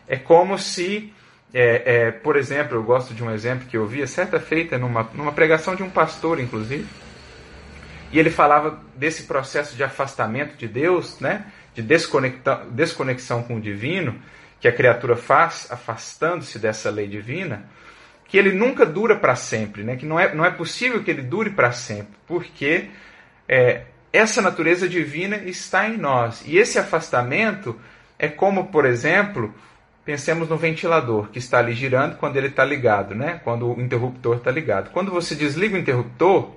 É 0.08 0.16
como 0.16 0.58
se, 0.58 1.14
é, 1.54 1.84
é, 1.86 2.12
por 2.12 2.36
exemplo, 2.36 2.78
eu 2.78 2.84
gosto 2.84 3.14
de 3.14 3.24
um 3.24 3.32
exemplo 3.32 3.68
que 3.68 3.76
eu 3.76 3.86
vi 3.86 4.06
certa 4.08 4.40
feita 4.40 4.78
numa, 4.78 5.10
numa 5.14 5.32
pregação 5.32 5.76
de 5.76 5.84
um 5.84 5.90
pastor, 5.90 6.40
inclusive, 6.40 6.88
e 8.12 8.20
ele 8.20 8.30
falava 8.30 8.80
desse 8.96 9.24
processo 9.24 9.76
de 9.76 9.84
afastamento 9.84 10.56
de 10.56 10.68
Deus, 10.68 11.20
né, 11.20 11.48
de 11.74 11.82
desconexão 11.82 13.42
com 13.42 13.56
o 13.56 13.62
divino, 13.62 14.22
que 14.60 14.68
a 14.68 14.72
criatura 14.72 15.16
faz, 15.16 15.68
afastando-se 15.72 16.60
dessa 16.60 16.90
lei 16.92 17.08
divina, 17.08 17.66
que 18.34 18.38
ele 18.39 18.52
nunca 18.52 18.84
dura 18.84 19.15
para 19.15 19.36
sempre, 19.36 19.84
né, 19.84 19.96
que 19.96 20.08
não 20.08 20.19
é, 20.19 20.34
não 20.34 20.43
é 20.43 20.50
possível 20.50 21.04
que 21.04 21.12
ele 21.12 21.22
dure 21.22 21.52
para 21.52 21.72
sempre, 21.72 22.15
porque 22.26 22.89
é, 23.48 23.84
essa 24.12 24.41
natureza 24.41 24.89
divina 24.89 25.36
está 25.38 25.88
em 25.88 25.98
nós. 25.98 26.41
E 26.43 26.58
esse 26.58 26.80
afastamento 26.80 27.80
é 28.17 28.28
como, 28.28 28.69
por 28.72 28.86
exemplo, 28.86 29.54
pensemos 30.04 30.50
no 30.50 30.58
ventilador 30.58 31.30
que 31.30 31.38
está 31.38 31.60
ali 31.60 31.74
girando 31.74 32.17
quando 32.17 32.36
ele 32.38 32.48
está 32.48 32.65
ligado, 32.65 33.13
né? 33.13 33.39
quando 33.43 33.72
o 33.72 33.80
interruptor 33.80 34.38
está 34.38 34.50
ligado. 34.50 34.89
Quando 34.89 35.12
você 35.12 35.36
desliga 35.36 35.76
o 35.76 35.80
interruptor, 35.80 36.56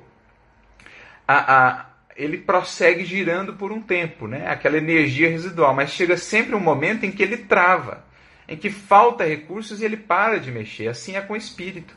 a, 1.29 1.57
a, 1.59 1.87
ele 2.17 2.39
prossegue 2.39 3.05
girando 3.05 3.53
por 3.53 3.71
um 3.71 3.83
tempo, 3.83 4.27
né? 4.27 4.49
aquela 4.49 4.79
energia 4.79 5.29
residual, 5.29 5.75
mas 5.75 5.91
chega 5.91 6.17
sempre 6.17 6.55
um 6.55 6.61
momento 6.61 7.05
em 7.05 7.13
que 7.13 7.23
ele 7.23 7.37
trava, 7.37 8.06
em 8.49 8.57
que 8.57 8.71
falta 8.71 9.25
recursos 9.25 9.81
e 9.81 9.85
ele 9.85 9.97
para 9.97 10.39
de 10.39 10.51
mexer. 10.51 10.89
Assim 10.89 11.17
é 11.17 11.21
com 11.21 11.35
o 11.35 11.37
espírito. 11.37 11.95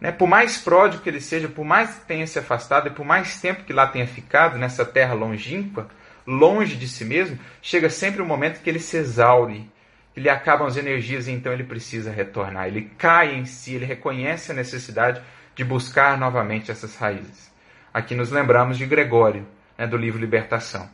Né? 0.00 0.12
Por 0.12 0.28
mais 0.28 0.58
pródigo 0.58 1.02
que 1.02 1.08
ele 1.08 1.20
seja, 1.20 1.48
por 1.48 1.64
mais 1.64 1.94
que 1.94 2.06
tenha 2.06 2.26
se 2.26 2.38
afastado 2.38 2.88
e 2.88 2.90
por 2.90 3.04
mais 3.04 3.40
tempo 3.40 3.64
que 3.64 3.72
lá 3.72 3.86
tenha 3.86 4.06
ficado, 4.06 4.58
nessa 4.58 4.84
terra 4.84 5.14
longínqua, 5.14 5.88
longe 6.26 6.76
de 6.76 6.88
si 6.88 7.04
mesmo, 7.04 7.38
chega 7.62 7.88
sempre 7.88 8.20
um 8.20 8.26
momento 8.26 8.60
que 8.60 8.68
ele 8.68 8.80
se 8.80 8.96
exaure, 8.96 9.70
que 10.12 10.20
lhe 10.20 10.28
acabam 10.28 10.66
as 10.66 10.76
energias 10.76 11.28
e 11.28 11.32
então 11.32 11.52
ele 11.52 11.64
precisa 11.64 12.10
retornar. 12.10 12.66
Ele 12.66 12.90
cai 12.98 13.34
em 13.34 13.44
si, 13.44 13.74
ele 13.74 13.84
reconhece 13.84 14.50
a 14.50 14.54
necessidade 14.54 15.22
de 15.54 15.64
buscar 15.64 16.18
novamente 16.18 16.70
essas 16.70 16.96
raízes. 16.96 17.50
Aqui 17.92 18.14
nos 18.14 18.30
lembramos 18.30 18.76
de 18.76 18.84
Gregório, 18.84 19.46
né, 19.78 19.86
do 19.86 19.96
livro 19.96 20.20
Libertação. 20.20 20.88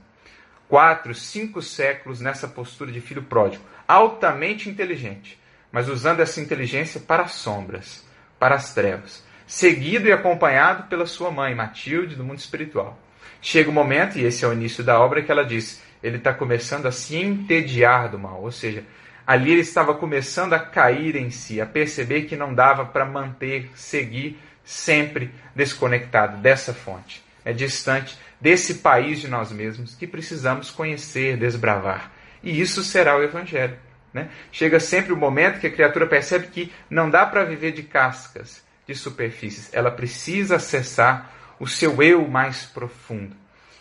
Quatro, 0.68 1.14
cinco 1.14 1.60
séculos 1.60 2.20
nessa 2.20 2.46
postura 2.46 2.92
de 2.92 3.00
filho 3.00 3.22
pródigo, 3.22 3.64
altamente 3.92 4.70
inteligente, 4.70 5.38
mas 5.70 5.88
usando 5.88 6.20
essa 6.20 6.40
inteligência 6.40 7.00
para 7.00 7.24
as 7.24 7.32
sombras, 7.32 8.04
para 8.38 8.54
as 8.54 8.72
trevas, 8.72 9.22
seguido 9.46 10.08
e 10.08 10.12
acompanhado 10.12 10.84
pela 10.84 11.06
sua 11.06 11.30
mãe, 11.30 11.54
Matilde, 11.54 12.16
do 12.16 12.24
mundo 12.24 12.38
espiritual. 12.38 12.98
Chega 13.40 13.68
o 13.68 13.72
um 13.72 13.74
momento, 13.74 14.18
e 14.18 14.24
esse 14.24 14.44
é 14.44 14.48
o 14.48 14.52
início 14.52 14.82
da 14.82 14.98
obra, 14.98 15.22
que 15.22 15.30
ela 15.30 15.44
diz: 15.44 15.82
ele 16.02 16.16
está 16.16 16.32
começando 16.32 16.86
a 16.86 16.92
se 16.92 17.16
entediar 17.16 18.08
do 18.08 18.18
mal, 18.18 18.40
ou 18.40 18.50
seja, 18.50 18.82
ali 19.26 19.52
ele 19.52 19.60
estava 19.60 19.94
começando 19.94 20.54
a 20.54 20.58
cair 20.58 21.16
em 21.16 21.30
si, 21.30 21.60
a 21.60 21.66
perceber 21.66 22.22
que 22.22 22.36
não 22.36 22.54
dava 22.54 22.86
para 22.86 23.04
manter, 23.04 23.70
seguir 23.74 24.38
sempre 24.64 25.30
desconectado 25.54 26.38
dessa 26.38 26.72
fonte, 26.72 27.22
é 27.44 27.52
distante 27.52 28.16
desse 28.40 28.76
país 28.76 29.20
de 29.20 29.28
nós 29.28 29.52
mesmos 29.52 29.94
que 29.94 30.06
precisamos 30.06 30.70
conhecer, 30.70 31.36
desbravar. 31.36 32.10
E 32.42 32.60
isso 32.60 32.82
será 32.82 33.16
o 33.16 33.22
Evangelho. 33.22 33.76
Né? 34.12 34.28
Chega 34.50 34.78
sempre 34.78 35.12
o 35.12 35.16
momento 35.16 35.60
que 35.60 35.66
a 35.66 35.72
criatura 35.72 36.06
percebe 36.06 36.48
que 36.48 36.72
não 36.90 37.08
dá 37.08 37.24
para 37.24 37.44
viver 37.44 37.72
de 37.72 37.82
cascas, 37.82 38.62
de 38.86 38.94
superfícies, 38.94 39.72
ela 39.72 39.90
precisa 39.90 40.56
acessar 40.56 41.30
o 41.58 41.66
seu 41.66 42.02
eu 42.02 42.26
mais 42.26 42.64
profundo. 42.64 43.34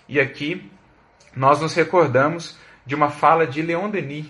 E 0.07 0.19
aqui 0.19 0.71
nós 1.35 1.59
nos 1.59 1.73
recordamos 1.73 2.57
de 2.85 2.95
uma 2.95 3.09
fala 3.09 3.47
de 3.47 3.61
Leon 3.61 3.89
Denis, 3.89 4.27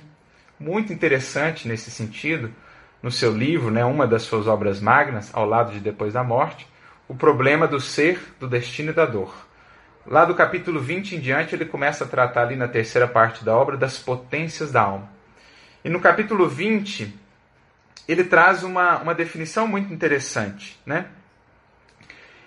muito 0.59 0.93
interessante 0.93 1.67
nesse 1.67 1.91
sentido, 1.91 2.53
no 3.01 3.11
seu 3.11 3.35
livro, 3.35 3.71
né, 3.71 3.83
uma 3.83 4.05
das 4.05 4.23
suas 4.23 4.47
obras 4.47 4.79
magnas, 4.79 5.31
ao 5.33 5.45
lado 5.45 5.71
de 5.71 5.79
Depois 5.79 6.13
da 6.13 6.23
Morte, 6.23 6.67
o 7.07 7.15
problema 7.15 7.67
do 7.67 7.79
ser, 7.79 8.19
do 8.39 8.47
destino 8.47 8.91
e 8.91 8.93
da 8.93 9.05
dor. 9.05 9.33
Lá 10.05 10.25
do 10.25 10.35
capítulo 10.35 10.79
20 10.79 11.15
em 11.15 11.19
diante, 11.19 11.55
ele 11.55 11.65
começa 11.65 12.03
a 12.03 12.07
tratar 12.07 12.43
ali 12.43 12.55
na 12.55 12.67
terceira 12.67 13.07
parte 13.07 13.43
da 13.43 13.55
obra 13.55 13.77
das 13.77 13.97
potências 13.97 14.71
da 14.71 14.81
alma. 14.81 15.09
E 15.83 15.89
no 15.89 15.99
capítulo 15.99 16.47
20, 16.47 17.13
ele 18.07 18.23
traz 18.23 18.63
uma, 18.63 18.97
uma 18.99 19.15
definição 19.15 19.67
muito 19.67 19.93
interessante. 19.93 20.79
Né? 20.85 21.05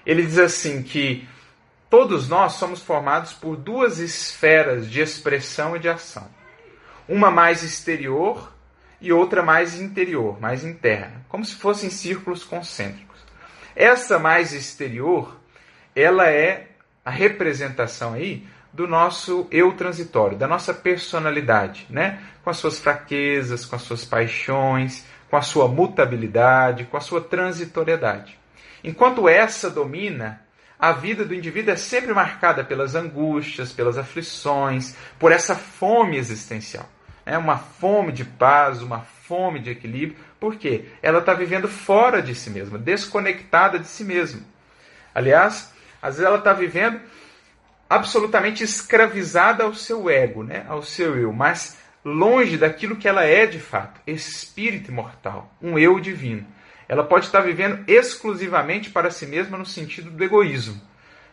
Ele 0.04 0.22
diz 0.22 0.38
assim 0.38 0.82
que 0.82 1.28
todos 1.88 2.28
nós 2.28 2.54
somos 2.54 2.82
formados 2.82 3.32
por 3.32 3.56
duas 3.56 3.98
esferas 3.98 4.90
de 4.90 5.00
expressão 5.00 5.76
e 5.76 5.78
de 5.78 5.88
ação 5.88 6.28
uma 7.08 7.30
mais 7.30 7.62
exterior 7.62 8.52
e 9.00 9.12
outra 9.12 9.42
mais 9.42 9.78
interior, 9.80 10.40
mais 10.40 10.64
interna, 10.64 11.24
como 11.28 11.44
se 11.44 11.54
fossem 11.54 11.90
círculos 11.90 12.42
concêntricos. 12.42 13.20
Essa 13.76 14.18
mais 14.18 14.52
exterior, 14.52 15.38
ela 15.94 16.28
é 16.28 16.68
a 17.04 17.10
representação 17.10 18.14
aí 18.14 18.46
do 18.72 18.86
nosso 18.88 19.46
eu 19.50 19.72
transitório, 19.72 20.36
da 20.36 20.48
nossa 20.48 20.74
personalidade, 20.74 21.86
né? 21.88 22.20
Com 22.42 22.50
as 22.50 22.56
suas 22.56 22.78
fraquezas, 22.78 23.64
com 23.64 23.76
as 23.76 23.82
suas 23.82 24.04
paixões, 24.04 25.04
com 25.30 25.36
a 25.36 25.42
sua 25.42 25.68
mutabilidade, 25.68 26.84
com 26.84 26.96
a 26.96 27.00
sua 27.00 27.20
transitoriedade. 27.20 28.38
Enquanto 28.82 29.28
essa 29.28 29.70
domina, 29.70 30.40
a 30.78 30.92
vida 30.92 31.24
do 31.24 31.34
indivíduo 31.34 31.72
é 31.72 31.76
sempre 31.76 32.12
marcada 32.12 32.64
pelas 32.64 32.94
angústias, 32.94 33.72
pelas 33.72 33.96
aflições, 33.96 34.96
por 35.18 35.30
essa 35.30 35.54
fome 35.54 36.16
existencial 36.16 36.88
é 37.26 37.38
uma 37.38 37.56
fome 37.56 38.12
de 38.12 38.24
paz, 38.24 38.82
uma 38.82 39.00
fome 39.00 39.60
de 39.60 39.70
equilíbrio. 39.70 40.18
Por 40.38 40.56
quê? 40.56 40.86
Ela 41.02 41.20
está 41.20 41.32
vivendo 41.32 41.68
fora 41.68 42.20
de 42.20 42.34
si 42.34 42.50
mesma, 42.50 42.78
desconectada 42.78 43.78
de 43.78 43.86
si 43.86 44.04
mesma. 44.04 44.42
Aliás, 45.14 45.72
às 46.04 46.16
vezes 46.16 46.26
ela 46.26 46.36
está 46.36 46.52
vivendo 46.52 47.00
absolutamente 47.88 48.62
escravizada 48.62 49.64
ao 49.64 49.72
seu 49.72 50.10
ego, 50.10 50.42
né? 50.42 50.66
ao 50.68 50.82
seu 50.82 51.18
eu, 51.18 51.32
mas 51.32 51.78
longe 52.04 52.58
daquilo 52.58 52.96
que 52.96 53.08
ela 53.08 53.24
é 53.24 53.46
de 53.46 53.58
fato, 53.58 53.98
espírito 54.06 54.90
imortal, 54.90 55.50
um 55.62 55.78
eu 55.78 55.98
divino. 55.98 56.46
Ela 56.86 57.02
pode 57.04 57.24
estar 57.24 57.40
vivendo 57.40 57.82
exclusivamente 57.88 58.90
para 58.90 59.10
si 59.10 59.24
mesma 59.24 59.56
no 59.56 59.64
sentido 59.64 60.10
do 60.10 60.22
egoísmo, 60.22 60.78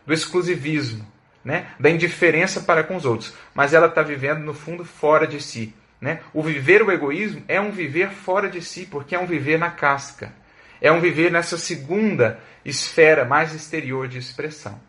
do 0.06 0.14
exclusivismo, 0.14 1.06
né? 1.44 1.66
da 1.78 1.90
indiferença 1.90 2.62
para 2.62 2.82
com 2.82 2.96
os 2.96 3.04
outros, 3.04 3.34
mas 3.54 3.74
ela 3.74 3.88
está 3.88 4.00
vivendo 4.00 4.38
no 4.38 4.54
fundo 4.54 4.86
fora 4.86 5.26
de 5.26 5.42
si, 5.42 5.74
né? 6.00 6.20
O 6.32 6.42
viver 6.42 6.82
o 6.82 6.90
egoísmo 6.90 7.44
é 7.46 7.60
um 7.60 7.70
viver 7.70 8.08
fora 8.08 8.48
de 8.48 8.62
si, 8.62 8.86
porque 8.86 9.14
é 9.14 9.18
um 9.18 9.26
viver 9.26 9.58
na 9.58 9.70
casca. 9.70 10.32
É 10.80 10.90
um 10.90 11.00
viver 11.00 11.30
nessa 11.30 11.56
segunda 11.56 12.40
esfera 12.64 13.24
mais 13.24 13.54
exterior 13.54 14.08
de 14.08 14.18
expressão. 14.18 14.80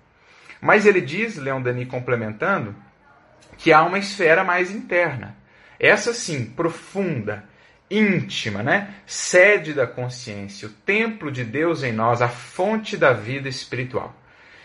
Mas 0.61 0.85
ele 0.85 1.01
diz, 1.01 1.35
Leon 1.37 1.61
Denis 1.61 1.87
complementando, 1.87 2.75
que 3.57 3.73
há 3.73 3.83
uma 3.83 3.99
esfera 3.99 4.43
mais 4.43 4.71
interna. 4.71 5.35
Essa 5.79 6.13
sim, 6.13 6.45
profunda, 6.45 7.43
íntima, 7.89 8.63
né? 8.63 8.95
sede 9.05 9.73
da 9.73 9.85
consciência, 9.85 10.67
o 10.67 10.71
templo 10.71 11.31
de 11.31 11.43
Deus 11.43 11.83
em 11.83 11.91
nós, 11.91 12.21
a 12.21 12.27
fonte 12.27 12.95
da 12.95 13.13
vida 13.13 13.49
espiritual. 13.49 14.15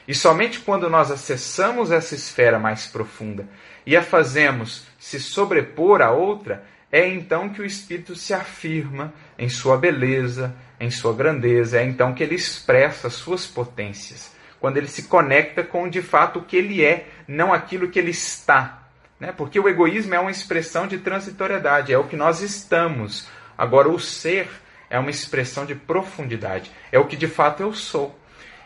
E 0.07 0.15
somente 0.15 0.61
quando 0.61 0.89
nós 0.89 1.11
acessamos 1.11 1.93
essa 1.93 2.15
esfera 2.15 2.59
mais 2.59 2.87
profunda 2.87 3.47
e 3.85 3.97
a 3.97 4.03
fazemos 4.03 4.87
se 4.99 5.21
sobrepor 5.21 6.01
a 6.01 6.11
outra, 6.11 6.65
é 6.91 7.07
então 7.07 7.51
que 7.51 7.61
o 7.61 7.65
espírito 7.65 8.15
se 8.15 8.33
afirma 8.33 9.13
em 9.39 9.49
sua 9.49 9.77
beleza, 9.77 10.55
em 10.81 10.91
sua 10.91 11.13
grandeza, 11.13 11.81
é 11.81 11.85
então 11.85 12.15
que 12.15 12.23
ele 12.23 12.35
expressa 12.35 13.11
suas 13.11 13.47
potências, 13.47 14.35
quando 14.59 14.79
ele 14.79 14.89
se 14.89 15.05
conecta 15.05 15.63
com 15.63 15.89
de 15.89 16.01
fato 16.01 16.39
o 16.39 16.45
que 16.45 16.57
ele 16.57 16.85
é, 16.85 17.07
não 17.27 17.53
aquilo 17.53 17.89
que 17.89 17.99
ele 17.99 18.11
está. 18.11 18.83
Né? 19.21 19.33
Porque 19.33 19.59
o 19.59 19.69
egoísmo 19.69 20.15
é 20.15 20.19
uma 20.19 20.31
expressão 20.31 20.87
de 20.87 20.99
transitoriedade, 20.99 21.93
é 21.93 21.99
o 21.99 22.07
que 22.07 22.17
nós 22.17 22.41
estamos. 22.41 23.29
Agora, 23.57 23.89
o 23.89 23.99
ser 23.99 24.49
é 24.89 24.99
uma 24.99 25.11
expressão 25.11 25.67
de 25.67 25.75
profundidade, 25.75 26.71
é 26.91 26.99
o 26.99 27.07
que 27.07 27.17
de 27.17 27.27
fato 27.27 27.63
eu 27.63 27.73
sou. 27.73 28.19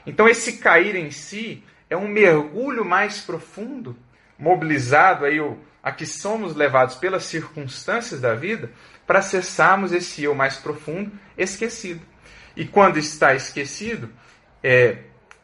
Então, 0.07 0.29
esse 0.29 0.59
cair 0.59 0.95
em 0.95 1.11
si 1.11 1.65
é 1.89 1.97
um 1.97 2.09
mergulho 2.09 2.85
mais 2.85 3.21
profundo, 3.21 3.97
mobilizado 4.39 5.25
aí 5.25 5.41
a 5.83 5.91
que 5.91 6.07
somos 6.07 6.55
levados 6.55 6.95
pelas 6.95 7.25
circunstâncias 7.25 8.21
da 8.21 8.35
vida 8.35 8.71
para 9.07 9.19
acessarmos 9.19 9.93
esse 9.93 10.23
eu 10.23 10.35
mais 10.35 10.57
profundo, 10.57 11.11
esquecido. 11.37 12.01
E 12.57 12.65
quando 12.65 12.99
está 12.99 13.35
esquecido, 13.35 14.09
é, 14.63 14.99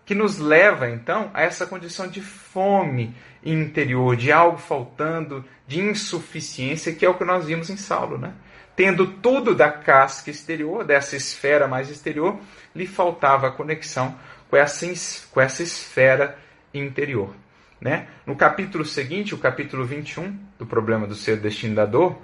que 0.05 0.15
nos 0.15 0.39
leva 0.39 0.89
então 0.89 1.31
a 1.35 1.43
essa 1.43 1.67
condição 1.67 2.09
de 2.09 2.21
fome 2.21 3.15
interior, 3.45 4.17
de 4.17 4.31
algo 4.31 4.59
faltando, 4.59 5.45
de 5.67 5.81
insuficiência, 5.81 6.95
que 6.95 7.05
é 7.05 7.09
o 7.09 7.15
que 7.15 7.25
nós 7.25 7.47
vimos 7.47 7.69
em 7.69 7.77
Saulo, 7.77 8.17
né? 8.17 8.33
Tendo 8.77 9.07
tudo 9.07 9.55
da 9.55 9.71
casca 9.71 10.31
exterior, 10.31 10.85
dessa 10.85 11.17
esfera 11.17 11.67
mais 11.67 11.91
exterior, 11.91 12.39
lhe 12.75 12.87
faltava 12.87 13.49
a 13.49 13.51
conexão 13.51 14.17
com 14.49 14.57
essa, 14.57 14.87
com 15.31 15.41
essa 15.41 15.63
esfera 15.63 16.39
interior. 16.73 17.35
Né? 17.81 18.09
No 18.27 18.35
capítulo 18.35 18.85
seguinte, 18.85 19.35
o 19.35 19.39
capítulo 19.39 19.85
21, 19.85 20.37
do 20.59 20.67
problema 20.67 21.07
do 21.07 21.15
ser 21.15 21.37
destino 21.37 21.75
da 21.75 21.87
dor, 21.87 22.21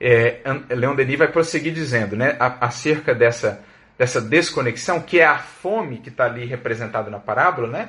é, 0.00 0.40
Leon 0.70 0.94
Denis 0.94 1.18
vai 1.18 1.28
prosseguir 1.28 1.72
dizendo 1.72 2.16
né, 2.16 2.36
acerca 2.60 3.14
dessa, 3.14 3.64
dessa 3.98 4.20
desconexão, 4.20 5.00
que 5.00 5.18
é 5.18 5.26
a 5.26 5.38
fome 5.38 5.98
que 5.98 6.08
está 6.08 6.26
ali 6.26 6.44
representada 6.44 7.10
na 7.10 7.18
parábola, 7.18 7.68
né? 7.68 7.88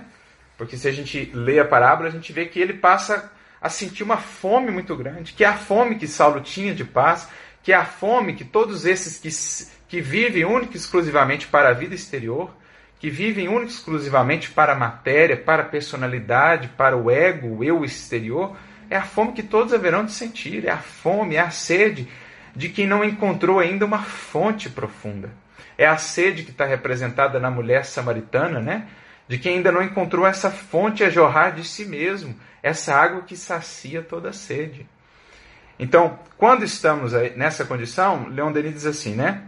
porque 0.60 0.76
se 0.76 0.90
a 0.90 0.92
gente 0.92 1.32
lê 1.34 1.58
a 1.58 1.66
parábola, 1.66 2.10
a 2.10 2.12
gente 2.12 2.34
vê 2.34 2.46
que 2.46 2.60
ele 2.60 2.74
passa 2.74 3.32
a 3.62 3.70
sentir 3.70 4.04
uma 4.04 4.18
fome 4.18 4.70
muito 4.70 4.94
grande, 4.96 5.32
que 5.32 5.46
é 5.46 5.48
a 5.48 5.54
fome 5.54 5.96
que 5.96 6.06
Saulo 6.06 6.42
tinha 6.42 6.76
de 6.76 6.84
paz, 6.84 7.30
que 7.64 7.72
é 7.72 7.76
a 7.76 7.86
fome 7.86 8.34
que 8.34 8.44
todos 8.44 8.86
esses 8.86 9.18
que, 9.18 9.70
que 9.88 10.02
vivem 10.02 10.44
única 10.44 10.74
e 10.74 10.78
exclusivamente 10.78 11.48
para 11.48 11.70
a 11.70 11.74
vida 11.74 11.96
exterior, 11.96 12.54
que 13.00 13.10
vivem 13.10 13.48
única 13.48 13.72
e 13.72 13.74
exclusivamente 13.74 14.52
para 14.52 14.74
a 14.74 14.76
matéria, 14.76 15.38
para 15.38 15.64
a 15.64 15.66
personalidade, 15.66 16.68
para 16.68 16.98
o 16.98 17.10
ego, 17.10 17.58
o 17.58 17.64
eu 17.64 17.84
exterior, 17.86 18.58
é 18.90 18.98
a 18.98 19.04
fome 19.04 19.32
que 19.32 19.42
todos 19.42 19.74
haverão 19.74 20.04
de 20.04 20.12
sentir, 20.12 20.66
é 20.66 20.72
a 20.72 20.78
fome, 20.78 21.36
é 21.36 21.40
a 21.40 21.50
sede 21.50 22.10
de 22.56 22.68
quem 22.68 22.86
não 22.86 23.04
encontrou 23.04 23.60
ainda 23.60 23.86
uma 23.86 24.00
fonte 24.00 24.70
profunda. 24.70 25.30
É 25.78 25.88
a 25.88 25.96
sede 25.96 26.44
que 26.44 26.52
está 26.52 26.66
representada 26.66 27.40
na 27.40 27.50
mulher 27.50 27.86
samaritana, 27.86 28.60
né? 28.60 28.88
De 29.30 29.38
quem 29.38 29.58
ainda 29.58 29.72
não 29.72 29.82
encontrou 29.82 30.28
essa 30.28 30.52
fonte 30.52 31.04
a 31.04 31.10
jorrar 31.10 31.56
de 31.56 31.64
si 31.64 31.86
mesmo, 31.86 32.36
essa 32.62 32.94
água 32.94 33.22
que 33.22 33.38
sacia 33.38 34.02
toda 34.02 34.30
a 34.30 34.34
sede. 34.34 34.86
Então, 35.80 36.20
quando 36.38 36.66
estamos 36.66 37.14
nessa 37.38 37.64
condição, 37.64 38.28
Leon 38.28 38.52
Denis 38.52 38.74
diz 38.74 38.86
assim, 38.86 39.16
né? 39.16 39.44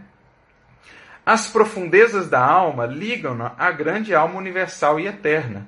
As 1.24 1.46
profundezas 1.46 2.28
da 2.28 2.44
alma 2.44 2.84
ligam-na 2.84 3.54
à 3.56 3.70
grande 3.70 4.14
alma 4.14 4.36
universal 4.36 4.98
e 4.98 5.06
eterna, 5.06 5.66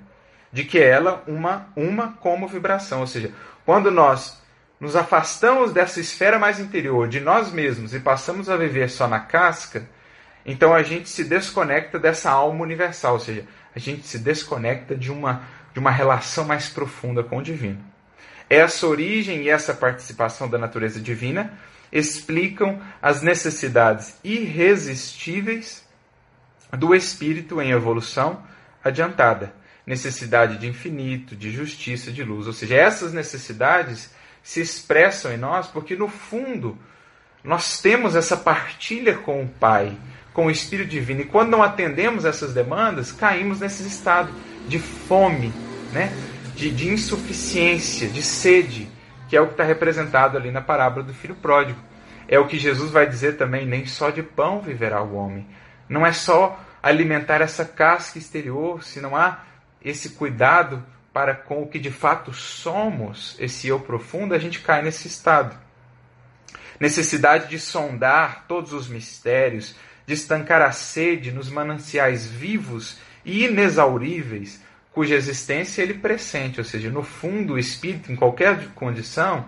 de 0.53 0.65
que 0.65 0.79
ela 0.79 1.23
uma 1.27 1.69
uma 1.77 2.13
como 2.21 2.49
vibração, 2.49 3.01
ou 3.01 3.07
seja, 3.07 3.33
quando 3.65 3.91
nós 3.91 4.43
nos 4.81 4.97
afastamos 4.97 5.73
dessa 5.73 6.01
esfera 6.01 6.39
mais 6.39 6.59
interior 6.59 7.09
de 7.09 7.21
nós 7.21 7.53
mesmos 7.53 7.95
e 7.95 8.01
passamos 8.01 8.51
a 8.51 8.57
viver 8.57 8.91
só 8.91 9.07
na 9.09 9.21
casca, 9.21 9.89
Então 10.47 10.75
a 10.75 10.83
gente 10.83 11.09
se 11.09 11.25
desconecta 11.25 11.99
dessa 11.99 12.31
alma 12.31 12.63
universal, 12.63 13.15
ou 13.15 13.21
seja, 13.21 13.47
a 13.75 13.79
gente 13.79 14.07
se 14.07 14.19
desconecta 14.19 14.95
de 14.95 15.11
uma, 15.11 15.43
de 15.73 15.79
uma 15.79 15.91
relação 15.91 16.45
mais 16.45 16.69
profunda 16.69 17.23
com 17.23 17.39
o 17.39 17.43
divino. 17.43 17.83
Essa 18.51 18.87
origem 18.87 19.43
e 19.43 19.49
essa 19.49 19.73
participação 19.73 20.47
da 20.47 20.59
natureza 20.59 21.01
divina 21.01 21.55
explicam 21.95 22.83
as 23.01 23.23
necessidades 23.23 24.17
irresistíveis 24.25 25.85
do 26.73 26.93
espírito 26.93 27.63
em 27.63 27.71
evolução 27.71 28.43
adiantada. 28.83 29.55
Necessidade 29.87 30.59
de 30.59 30.67
infinito, 30.67 31.37
de 31.37 31.53
justiça, 31.53 32.11
de 32.11 32.25
luz. 32.25 32.49
Ou 32.49 32.53
seja, 32.53 32.75
essas 32.75 33.13
necessidades 33.13 34.11
se 34.43 34.61
expressam 34.61 35.33
em 35.33 35.37
nós 35.37 35.69
porque, 35.69 35.95
no 35.95 36.09
fundo, 36.09 36.77
nós 37.45 37.81
temos 37.81 38.17
essa 38.17 38.37
partilha 38.37 39.15
com 39.19 39.45
o 39.45 39.49
Pai, 39.49 39.97
com 40.33 40.47
o 40.47 40.51
Espírito 40.51 40.89
Divino. 40.89 41.21
E 41.21 41.27
quando 41.27 41.51
não 41.51 41.63
atendemos 41.63 42.25
essas 42.25 42.53
demandas, 42.53 43.13
caímos 43.13 43.61
nesse 43.61 43.87
estado 43.87 44.33
de 44.67 44.81
fome, 44.81 45.53
né? 45.93 46.13
de, 46.57 46.71
de 46.71 46.89
insuficiência, 46.89 48.09
de 48.09 48.23
sede, 48.23 48.89
que 49.29 49.37
é 49.37 49.41
o 49.41 49.47
que 49.47 49.53
está 49.53 49.65
representado 49.65 50.37
ali 50.37 50.51
na 50.51 50.61
parábola 50.61 51.05
do 51.05 51.15
filho 51.15 51.35
pródigo. 51.35 51.81
É 52.29 52.39
o 52.39 52.47
que 52.47 52.59
Jesus 52.59 52.91
vai 52.91 53.07
dizer 53.07 53.37
também: 53.37 53.67
nem 53.67 53.87
só 53.87 54.11
de 54.11 54.23
pão 54.23 54.61
viverá 54.61 55.03
o 55.03 55.15
homem. 55.15 55.47
Não 55.89 56.07
é 56.07 56.13
só 56.13 56.59
alimentar 56.83 57.41
essa 57.41 57.65
casca 57.65 58.19
exterior, 58.19 58.83
se 58.83 59.01
não 59.01 59.17
há 59.17 59.41
esse 59.83 60.11
cuidado 60.11 60.85
para 61.13 61.35
com 61.35 61.63
o 61.63 61.69
que 61.69 61.79
de 61.79 61.91
fato 61.91 62.33
somos, 62.33 63.37
esse 63.39 63.69
eu 63.69 63.79
profundo, 63.79 64.35
a 64.35 64.39
gente 64.39 64.61
cai 64.61 64.83
nesse 64.83 65.07
estado. 65.07 65.57
Necessidade 66.81 67.49
de 67.49 67.59
sondar 67.59 68.47
todos 68.49 68.73
os 68.73 68.89
mistérios, 68.89 69.77
de 70.07 70.15
estancar 70.15 70.61
a 70.61 70.73
sede 70.73 71.31
nos 71.31 71.49
mananciais 71.49 72.27
vivos 72.27 72.99
e 73.25 73.45
inexauríveis 73.45 74.61
cuja 74.95 75.17
existência 75.17 75.83
ele 75.83 75.95
pressente, 75.95 76.61
ou 76.61 76.65
seja, 76.65 76.89
no 76.89 77.03
fundo 77.03 77.55
o 77.55 77.59
espírito, 77.59 78.13
em 78.13 78.17
qualquer 78.17 78.69
condição, 78.75 79.45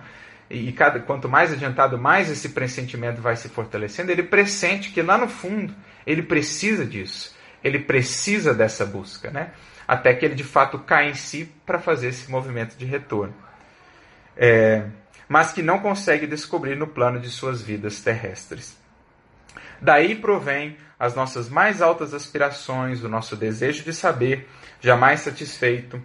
e 0.51 0.73
cada, 0.73 1.01
quanto 1.01 1.29
mais 1.29 1.53
adiantado, 1.53 1.97
mais 1.97 2.29
esse 2.29 2.49
pressentimento 2.49 3.23
vai 3.23 3.37
se 3.37 3.49
fortalecendo, 3.49 4.11
ele 4.11 4.25
pressente 4.25 4.91
que 4.91 5.01
lá 5.01 5.17
no 5.17 5.29
fundo 5.29 5.73
ele 6.05 6.23
precisa 6.23 6.85
disso, 6.85 7.35
ele 7.63 7.79
precisa 7.79 8.53
dessa 8.53 8.85
busca, 8.85 9.31
né? 9.31 9.53
até 9.87 10.13
que 10.15 10.25
ele 10.25 10.35
de 10.35 10.45
fato 10.45 10.81
cai 10.81 11.11
em 11.11 11.15
si 11.15 11.45
para 11.65 11.79
fazer 11.79 12.09
esse 12.09 12.31
movimento 12.31 12.77
de 12.77 12.85
retorno. 12.85 13.35
É, 14.37 14.85
mas 15.29 15.53
que 15.53 15.63
não 15.63 15.79
consegue 15.79 16.27
descobrir 16.27 16.77
no 16.77 16.89
plano 16.89 17.21
de 17.21 17.31
suas 17.31 17.63
vidas 17.63 18.01
terrestres. 18.01 18.77
Daí 19.81 20.15
provém 20.15 20.77
as 20.99 21.15
nossas 21.15 21.49
mais 21.49 21.83
altas 21.83 22.15
aspirações, 22.15 23.03
o 23.03 23.09
nosso 23.09 23.37
desejo 23.37 23.85
de 23.85 23.93
saber, 23.93 24.49
jamais 24.81 25.21
satisfeito, 25.21 26.03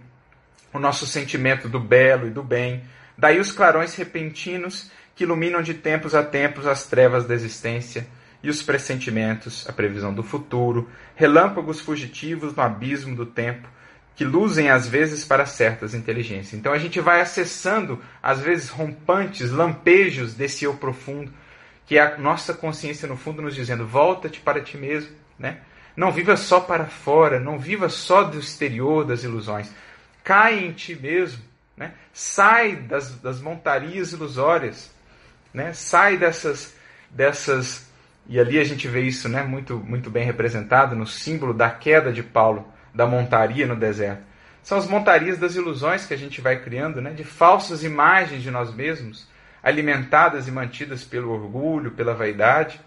o 0.72 0.78
nosso 0.78 1.06
sentimento 1.06 1.68
do 1.68 1.80
belo 1.80 2.26
e 2.26 2.30
do 2.30 2.42
bem, 2.42 2.82
daí 3.16 3.38
os 3.38 3.52
clarões 3.52 3.94
repentinos 3.94 4.90
que 5.14 5.24
iluminam 5.24 5.62
de 5.62 5.74
tempos 5.74 6.14
a 6.14 6.22
tempos 6.22 6.66
as 6.66 6.86
trevas 6.86 7.26
da 7.26 7.34
existência 7.34 8.06
e 8.42 8.50
os 8.50 8.62
pressentimentos, 8.62 9.68
a 9.68 9.72
previsão 9.72 10.12
do 10.12 10.22
futuro, 10.22 10.90
relâmpagos 11.14 11.80
fugitivos 11.80 12.54
no 12.54 12.62
abismo 12.62 13.14
do 13.14 13.24
tempo, 13.24 13.68
que 14.14 14.24
luzem 14.24 14.68
às 14.68 14.86
vezes 14.86 15.24
para 15.24 15.46
certas 15.46 15.94
inteligências. 15.94 16.54
Então 16.54 16.72
a 16.72 16.78
gente 16.78 17.00
vai 17.00 17.20
acessando, 17.20 18.00
às 18.22 18.40
vezes, 18.40 18.68
rompantes, 18.68 19.50
lampejos 19.50 20.34
desse 20.34 20.64
eu 20.64 20.74
profundo, 20.74 21.32
que 21.92 21.98
é 21.98 22.00
a 22.00 22.16
nossa 22.16 22.54
consciência, 22.54 23.06
no 23.06 23.18
fundo, 23.18 23.42
nos 23.42 23.54
dizendo: 23.54 23.86
volta-te 23.86 24.40
para 24.40 24.62
ti 24.62 24.78
mesmo. 24.78 25.14
Né? 25.38 25.58
Não 25.94 26.10
viva 26.10 26.38
só 26.38 26.58
para 26.58 26.86
fora, 26.86 27.38
não 27.38 27.58
viva 27.58 27.90
só 27.90 28.22
do 28.22 28.38
exterior 28.38 29.04
das 29.04 29.24
ilusões. 29.24 29.70
Cai 30.24 30.64
em 30.64 30.72
ti 30.72 30.96
mesmo. 30.96 31.44
Né? 31.76 31.92
Sai 32.10 32.76
das, 32.76 33.16
das 33.16 33.42
montarias 33.42 34.12
ilusórias. 34.12 34.90
Né? 35.52 35.74
Sai 35.74 36.16
dessas, 36.16 36.74
dessas. 37.10 37.90
E 38.26 38.40
ali 38.40 38.58
a 38.58 38.64
gente 38.64 38.88
vê 38.88 39.02
isso 39.02 39.28
né? 39.28 39.42
muito, 39.42 39.76
muito 39.76 40.08
bem 40.08 40.24
representado 40.24 40.96
no 40.96 41.06
símbolo 41.06 41.52
da 41.52 41.68
queda 41.68 42.10
de 42.10 42.22
Paulo, 42.22 42.72
da 42.94 43.06
montaria 43.06 43.66
no 43.66 43.76
deserto. 43.76 44.22
São 44.62 44.78
as 44.78 44.86
montarias 44.86 45.36
das 45.36 45.56
ilusões 45.56 46.06
que 46.06 46.14
a 46.14 46.18
gente 46.18 46.40
vai 46.40 46.58
criando, 46.58 47.02
né? 47.02 47.10
de 47.10 47.22
falsas 47.22 47.84
imagens 47.84 48.42
de 48.42 48.50
nós 48.50 48.74
mesmos 48.74 49.30
alimentadas 49.62 50.48
e 50.48 50.50
mantidas 50.50 51.04
pelo 51.04 51.30
orgulho, 51.30 51.92
pela 51.92 52.14
vaidade, 52.14 52.80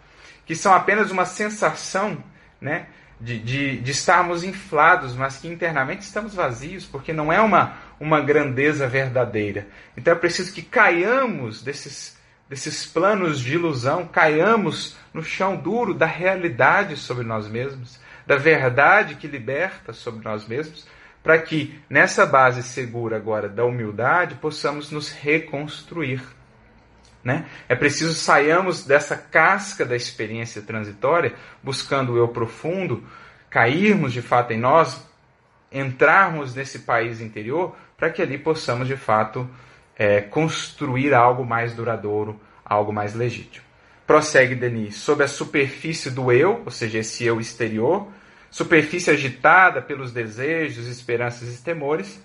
que 0.45 0.55
são 0.55 0.73
apenas 0.73 1.09
uma 1.09 1.25
sensação 1.25 2.23
né, 2.59 2.87
de, 3.19 3.39
de, 3.39 3.77
de 3.77 3.91
estarmos 3.91 4.43
inflados, 4.43 5.15
mas 5.15 5.37
que 5.37 5.47
internamente 5.47 6.03
estamos 6.03 6.35
vazios, 6.35 6.85
porque 6.85 7.13
não 7.13 7.31
é 7.31 7.39
uma, 7.39 7.77
uma 7.99 8.19
grandeza 8.21 8.87
verdadeira. 8.87 9.67
Então 9.95 10.13
é 10.13 10.17
preciso 10.17 10.53
que 10.53 10.61
caiamos 10.61 11.61
desses, 11.61 12.17
desses 12.49 12.85
planos 12.85 13.39
de 13.39 13.53
ilusão, 13.53 14.07
caiamos 14.07 14.97
no 15.13 15.23
chão 15.23 15.55
duro 15.55 15.93
da 15.93 16.05
realidade 16.05 16.97
sobre 16.97 17.23
nós 17.23 17.47
mesmos, 17.47 17.99
da 18.27 18.35
verdade 18.35 19.15
que 19.15 19.27
liberta 19.27 19.93
sobre 19.93 20.23
nós 20.23 20.47
mesmos, 20.47 20.87
para 21.23 21.39
que 21.39 21.79
nessa 21.89 22.25
base 22.25 22.61
segura 22.61 23.17
agora 23.17 23.49
da 23.49 23.65
humildade 23.65 24.35
possamos 24.35 24.91
nos 24.91 25.11
reconstruir. 25.11 26.21
Né? 27.25 27.47
É 27.67 27.73
preciso 27.75 28.13
saiamos 28.13 28.85
dessa 28.85 29.17
casca 29.17 29.83
da 29.83 29.95
experiência 29.95 30.61
transitória, 30.61 31.33
buscando 31.63 32.13
o 32.13 32.17
eu 32.17 32.27
profundo, 32.27 33.03
cairmos 33.49 34.13
de 34.13 34.21
fato 34.21 34.53
em 34.53 34.59
nós, 34.59 35.03
entrarmos 35.71 36.53
nesse 36.53 36.79
país 36.79 37.19
interior, 37.19 37.75
para 37.97 38.11
que 38.11 38.21
ali 38.21 38.37
possamos 38.37 38.87
de 38.87 38.95
fato 38.95 39.49
é, 39.97 40.21
construir 40.21 41.15
algo 41.15 41.43
mais 41.43 41.73
duradouro, 41.73 42.39
algo 42.63 42.93
mais 42.93 43.15
legítimo. 43.15 43.65
Prossegue 44.05 44.53
Denis, 44.53 44.95
sob 44.97 45.23
a 45.23 45.27
superfície 45.27 46.11
do 46.11 46.31
eu, 46.31 46.61
ou 46.63 46.69
seja, 46.69 46.99
esse 46.99 47.25
eu 47.25 47.39
exterior, 47.39 48.07
superfície 48.51 49.09
agitada 49.09 49.81
pelos 49.81 50.11
desejos, 50.11 50.85
esperanças 50.85 51.57
e 51.57 51.63
temores, 51.63 52.23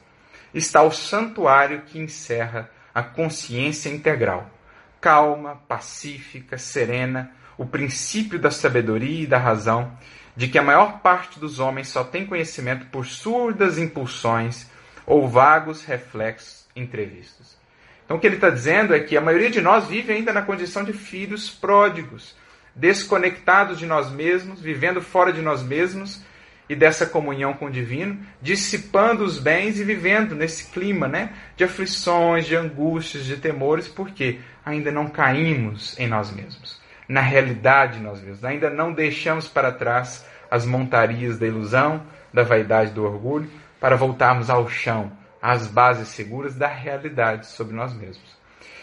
está 0.52 0.82
o 0.82 0.90
santuário 0.90 1.84
que 1.86 1.98
encerra 1.98 2.70
a 2.94 3.02
consciência 3.02 3.88
integral 3.88 4.59
calma, 5.00 5.56
pacífica, 5.68 6.58
serena, 6.58 7.30
o 7.56 7.66
princípio 7.66 8.38
da 8.38 8.50
sabedoria 8.50 9.24
e 9.24 9.26
da 9.26 9.38
razão, 9.38 9.96
de 10.36 10.48
que 10.48 10.58
a 10.58 10.62
maior 10.62 11.00
parte 11.00 11.38
dos 11.38 11.58
homens 11.58 11.88
só 11.88 12.04
tem 12.04 12.26
conhecimento 12.26 12.86
por 12.86 13.06
surdas 13.06 13.78
impulsões 13.78 14.70
ou 15.06 15.28
vagos 15.28 15.84
reflexos 15.84 16.66
entrevistos. 16.74 17.56
Então 18.04 18.16
o 18.16 18.20
que 18.20 18.26
ele 18.26 18.36
está 18.36 18.50
dizendo 18.50 18.94
é 18.94 19.00
que 19.00 19.16
a 19.16 19.20
maioria 19.20 19.50
de 19.50 19.60
nós 19.60 19.86
vive 19.86 20.12
ainda 20.12 20.32
na 20.32 20.42
condição 20.42 20.82
de 20.82 20.92
filhos 20.92 21.50
pródigos, 21.50 22.34
desconectados 22.74 23.78
de 23.78 23.86
nós 23.86 24.10
mesmos, 24.10 24.60
vivendo 24.60 25.02
fora 25.02 25.32
de 25.32 25.42
nós 25.42 25.62
mesmos 25.62 26.22
e 26.68 26.74
dessa 26.76 27.04
comunhão 27.04 27.52
com 27.52 27.66
o 27.66 27.70
divino, 27.70 28.18
dissipando 28.40 29.24
os 29.24 29.38
bens 29.38 29.80
e 29.80 29.84
vivendo 29.84 30.36
nesse 30.36 30.66
clima 30.70 31.08
né, 31.08 31.32
de 31.56 31.64
aflições, 31.64 32.46
de 32.46 32.54
angústias, 32.54 33.24
de 33.24 33.36
temores, 33.36 33.88
porque 33.88 34.38
ainda 34.64 34.90
não 34.90 35.08
caímos 35.08 35.98
em 35.98 36.06
nós 36.06 36.30
mesmos, 36.30 36.80
na 37.08 37.20
realidade 37.20 37.98
de 37.98 38.04
nós 38.04 38.20
mesmos, 38.20 38.44
ainda 38.44 38.70
não 38.70 38.92
deixamos 38.92 39.48
para 39.48 39.72
trás 39.72 40.26
as 40.50 40.66
montarias 40.66 41.38
da 41.38 41.46
ilusão, 41.46 42.02
da 42.32 42.42
vaidade, 42.42 42.92
do 42.92 43.04
orgulho, 43.04 43.50
para 43.80 43.96
voltarmos 43.96 44.50
ao 44.50 44.68
chão, 44.68 45.12
às 45.40 45.66
bases 45.66 46.08
seguras 46.08 46.54
da 46.54 46.68
realidade 46.68 47.46
sobre 47.46 47.74
nós 47.74 47.94
mesmos. 47.94 48.38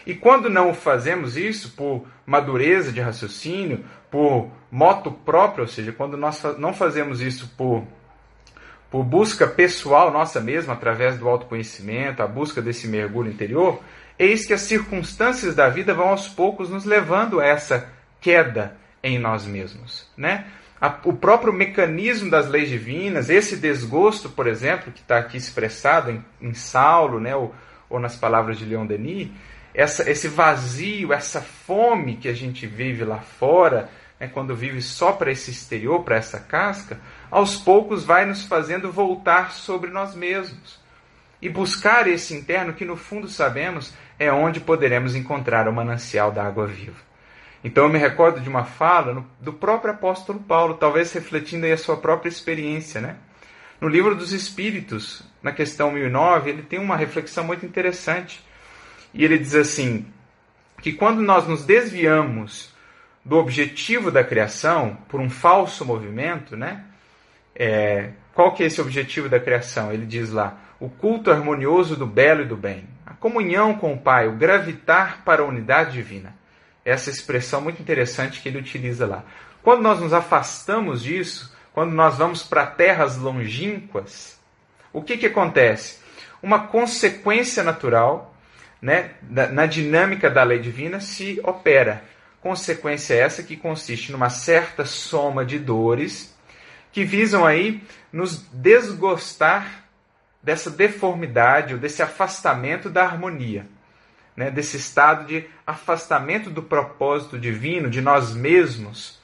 E 0.06 0.14
quando 0.14 0.48
não 0.48 0.72
fazemos 0.72 1.36
isso 1.36 1.72
por 1.76 2.06
madureza 2.24 2.90
de 2.90 3.00
raciocínio, 3.00 3.84
por 4.10 4.50
moto 4.70 5.12
próprio, 5.12 5.62
ou 5.62 5.68
seja, 5.68 5.92
quando 5.92 6.16
nós 6.16 6.42
não 6.58 6.72
fazemos 6.72 7.20
isso 7.20 7.52
por, 7.56 7.86
por 8.90 9.04
busca 9.04 9.46
pessoal 9.46 10.10
nossa 10.10 10.40
mesma, 10.40 10.72
através 10.72 11.18
do 11.18 11.28
autoconhecimento, 11.28 12.22
a 12.22 12.26
busca 12.26 12.62
desse 12.62 12.88
mergulho 12.88 13.30
interior, 13.30 13.82
eis 14.18 14.46
que 14.46 14.52
as 14.52 14.62
circunstâncias 14.62 15.54
da 15.54 15.68
vida 15.68 15.94
vão 15.94 16.08
aos 16.08 16.28
poucos 16.28 16.68
nos 16.68 16.84
levando 16.84 17.40
a 17.40 17.46
essa 17.46 17.88
queda 18.20 18.76
em 19.02 19.18
nós 19.18 19.46
mesmos. 19.46 20.06
Né? 20.16 20.44
o 21.04 21.12
próprio 21.12 21.52
mecanismo 21.52 22.30
das 22.30 22.48
leis 22.48 22.68
divinas, 22.68 23.28
esse 23.28 23.56
desgosto, 23.56 24.28
por 24.28 24.46
exemplo, 24.46 24.92
que 24.92 25.00
está 25.00 25.18
aqui 25.18 25.36
expressado 25.36 26.10
em, 26.10 26.24
em 26.40 26.54
Saulo, 26.54 27.18
né, 27.18 27.34
ou, 27.34 27.52
ou 27.90 27.98
nas 27.98 28.14
palavras 28.14 28.58
de 28.58 28.64
Leon 28.64 28.86
Denis, 28.86 29.28
essa, 29.74 30.08
esse 30.08 30.28
vazio, 30.28 31.12
essa 31.12 31.40
fome 31.40 32.16
que 32.16 32.28
a 32.28 32.32
gente 32.32 32.64
vive 32.64 33.02
lá 33.04 33.18
fora, 33.18 33.90
né, 34.20 34.30
quando 34.32 34.54
vive 34.54 34.80
só 34.80 35.10
para 35.10 35.32
esse 35.32 35.50
exterior, 35.50 36.04
para 36.04 36.14
essa 36.14 36.38
casca, 36.38 37.00
aos 37.28 37.56
poucos 37.56 38.04
vai 38.04 38.24
nos 38.24 38.44
fazendo 38.44 38.92
voltar 38.92 39.50
sobre 39.50 39.90
nós 39.90 40.14
mesmos 40.14 40.78
e 41.40 41.48
buscar 41.48 42.06
esse 42.06 42.34
interno 42.34 42.72
que 42.72 42.84
no 42.84 42.96
fundo 42.96 43.28
sabemos 43.28 43.94
é 44.18 44.32
onde 44.32 44.60
poderemos 44.60 45.14
encontrar 45.14 45.68
o 45.68 45.72
manancial 45.72 46.32
da 46.32 46.44
água 46.44 46.66
viva. 46.66 47.08
Então 47.62 47.84
eu 47.84 47.90
me 47.90 47.98
recordo 47.98 48.40
de 48.40 48.48
uma 48.48 48.64
fala 48.64 49.24
do 49.40 49.52
próprio 49.52 49.92
apóstolo 49.92 50.40
Paulo, 50.40 50.74
talvez 50.74 51.12
refletindo 51.12 51.66
aí 51.66 51.72
a 51.72 51.78
sua 51.78 51.96
própria 51.96 52.28
experiência, 52.28 53.00
né? 53.00 53.16
No 53.80 53.88
livro 53.88 54.14
dos 54.14 54.32
Espíritos, 54.32 55.22
na 55.42 55.52
questão 55.52 55.92
1009, 55.92 56.50
ele 56.50 56.62
tem 56.62 56.80
uma 56.80 56.96
reflexão 56.96 57.44
muito 57.44 57.64
interessante. 57.64 58.44
E 59.14 59.24
ele 59.24 59.38
diz 59.38 59.54
assim: 59.54 60.06
que 60.80 60.92
quando 60.92 61.20
nós 61.20 61.46
nos 61.46 61.64
desviamos 61.64 62.74
do 63.24 63.36
objetivo 63.36 64.10
da 64.10 64.24
criação 64.24 64.96
por 65.08 65.20
um 65.20 65.30
falso 65.30 65.84
movimento, 65.84 66.56
né? 66.56 66.84
É, 67.54 68.10
qual 68.38 68.52
que 68.52 68.62
é 68.62 68.66
esse 68.66 68.80
objetivo 68.80 69.28
da 69.28 69.40
criação? 69.40 69.92
Ele 69.92 70.06
diz 70.06 70.30
lá: 70.30 70.56
o 70.78 70.88
culto 70.88 71.28
harmonioso 71.28 71.96
do 71.96 72.06
belo 72.06 72.42
e 72.42 72.44
do 72.44 72.56
bem, 72.56 72.84
a 73.04 73.12
comunhão 73.12 73.74
com 73.74 73.92
o 73.92 73.98
Pai, 73.98 74.28
o 74.28 74.36
gravitar 74.36 75.24
para 75.24 75.42
a 75.42 75.44
unidade 75.44 75.94
divina. 75.94 76.36
Essa 76.84 77.10
expressão 77.10 77.60
muito 77.60 77.82
interessante 77.82 78.40
que 78.40 78.48
ele 78.48 78.58
utiliza 78.58 79.08
lá. 79.08 79.24
Quando 79.60 79.82
nós 79.82 79.98
nos 79.98 80.12
afastamos 80.12 81.02
disso, 81.02 81.52
quando 81.72 81.90
nós 81.90 82.16
vamos 82.16 82.44
para 82.44 82.64
terras 82.64 83.16
longínquas, 83.16 84.38
o 84.92 85.02
que, 85.02 85.16
que 85.16 85.26
acontece? 85.26 85.98
Uma 86.40 86.60
consequência 86.60 87.64
natural 87.64 88.36
né, 88.80 89.14
na 89.28 89.66
dinâmica 89.66 90.30
da 90.30 90.44
lei 90.44 90.60
divina 90.60 91.00
se 91.00 91.40
opera. 91.42 92.04
Consequência 92.40 93.14
essa 93.14 93.42
que 93.42 93.56
consiste 93.56 94.12
numa 94.12 94.30
certa 94.30 94.84
soma 94.84 95.44
de 95.44 95.58
dores 95.58 96.37
que 96.92 97.04
visam 97.04 97.44
aí 97.44 97.82
nos 98.12 98.42
desgostar 98.52 99.84
dessa 100.42 100.70
deformidade 100.70 101.74
ou 101.74 101.80
desse 101.80 102.02
afastamento 102.02 102.88
da 102.88 103.04
harmonia, 103.04 103.66
né, 104.36 104.50
desse 104.50 104.76
estado 104.76 105.26
de 105.26 105.44
afastamento 105.66 106.48
do 106.48 106.62
propósito 106.62 107.38
divino, 107.38 107.90
de 107.90 108.00
nós 108.00 108.34
mesmos. 108.34 109.18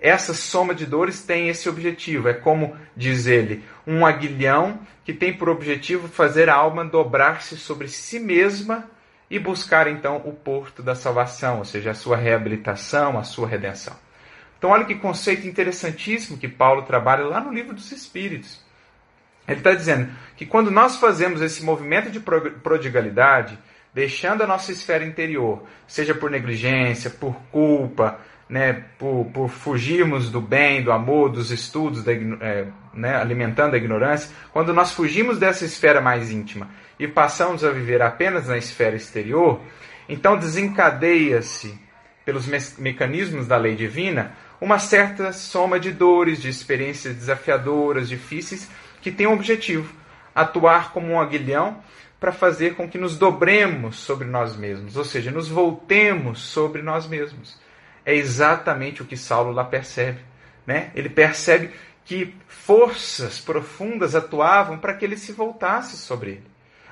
Essa 0.00 0.32
soma 0.32 0.74
de 0.74 0.86
dores 0.86 1.22
tem 1.22 1.48
esse 1.48 1.68
objetivo, 1.68 2.28
é 2.28 2.34
como 2.34 2.76
diz 2.96 3.26
ele, 3.26 3.64
um 3.86 4.06
aguilhão 4.06 4.80
que 5.04 5.12
tem 5.12 5.36
por 5.36 5.48
objetivo 5.48 6.08
fazer 6.08 6.48
a 6.48 6.54
alma 6.54 6.84
dobrar-se 6.84 7.56
sobre 7.56 7.88
si 7.88 8.20
mesma 8.20 8.88
e 9.30 9.38
buscar 9.38 9.86
então 9.86 10.22
o 10.24 10.32
porto 10.32 10.82
da 10.82 10.94
salvação, 10.94 11.58
ou 11.58 11.64
seja, 11.64 11.90
a 11.90 11.94
sua 11.94 12.16
reabilitação, 12.16 13.18
a 13.18 13.24
sua 13.24 13.46
redenção. 13.46 13.94
Então, 14.58 14.70
olha 14.70 14.84
que 14.84 14.96
conceito 14.96 15.46
interessantíssimo 15.46 16.36
que 16.36 16.48
Paulo 16.48 16.82
trabalha 16.82 17.24
lá 17.24 17.40
no 17.40 17.52
livro 17.52 17.74
dos 17.74 17.92
Espíritos. 17.92 18.60
Ele 19.46 19.60
está 19.60 19.72
dizendo 19.72 20.10
que 20.36 20.44
quando 20.44 20.70
nós 20.70 20.96
fazemos 20.96 21.40
esse 21.40 21.64
movimento 21.64 22.10
de 22.10 22.20
prodigalidade, 22.20 23.58
deixando 23.94 24.42
a 24.42 24.46
nossa 24.46 24.70
esfera 24.70 25.04
interior, 25.04 25.62
seja 25.86 26.14
por 26.14 26.30
negligência, 26.30 27.08
por 27.08 27.34
culpa, 27.50 28.20
né, 28.48 28.84
por, 28.98 29.26
por 29.32 29.48
fugirmos 29.48 30.30
do 30.30 30.40
bem, 30.40 30.82
do 30.82 30.92
amor, 30.92 31.30
dos 31.30 31.50
estudos, 31.50 32.02
da, 32.02 32.12
é, 32.12 32.66
né, 32.94 33.16
alimentando 33.16 33.74
a 33.74 33.76
ignorância, 33.78 34.30
quando 34.52 34.72
nós 34.72 34.92
fugimos 34.92 35.38
dessa 35.38 35.64
esfera 35.64 36.00
mais 36.00 36.30
íntima 36.30 36.68
e 36.98 37.06
passamos 37.06 37.64
a 37.64 37.70
viver 37.70 38.02
apenas 38.02 38.48
na 38.48 38.56
esfera 38.56 38.96
exterior, 38.96 39.60
então 40.08 40.36
desencadeia-se, 40.36 41.78
pelos 42.24 42.46
me 42.46 42.58
mecanismos 42.78 43.46
da 43.46 43.56
lei 43.56 43.74
divina, 43.74 44.32
uma 44.60 44.78
certa 44.78 45.32
soma 45.32 45.78
de 45.78 45.92
dores, 45.92 46.40
de 46.40 46.48
experiências 46.48 47.14
desafiadoras, 47.14 48.08
difíceis, 48.08 48.68
que 49.00 49.12
tem 49.12 49.26
um 49.26 49.34
objetivo 49.34 49.94
atuar 50.34 50.92
como 50.92 51.08
um 51.08 51.20
aguilhão 51.20 51.82
para 52.20 52.32
fazer 52.32 52.74
com 52.74 52.88
que 52.88 52.98
nos 52.98 53.16
dobremos 53.16 53.96
sobre 53.96 54.26
nós 54.26 54.56
mesmos, 54.56 54.96
ou 54.96 55.04
seja, 55.04 55.30
nos 55.30 55.48
voltemos 55.48 56.40
sobre 56.40 56.82
nós 56.82 57.06
mesmos. 57.06 57.56
É 58.04 58.14
exatamente 58.14 59.02
o 59.02 59.04
que 59.04 59.16
Saulo 59.16 59.52
lá 59.52 59.64
percebe. 59.64 60.20
Né? 60.66 60.90
Ele 60.94 61.08
percebe 61.08 61.70
que 62.04 62.34
forças 62.46 63.38
profundas 63.38 64.14
atuavam 64.14 64.78
para 64.78 64.94
que 64.94 65.04
ele 65.04 65.16
se 65.16 65.32
voltasse 65.32 65.96
sobre 65.96 66.30
ele. 66.30 66.46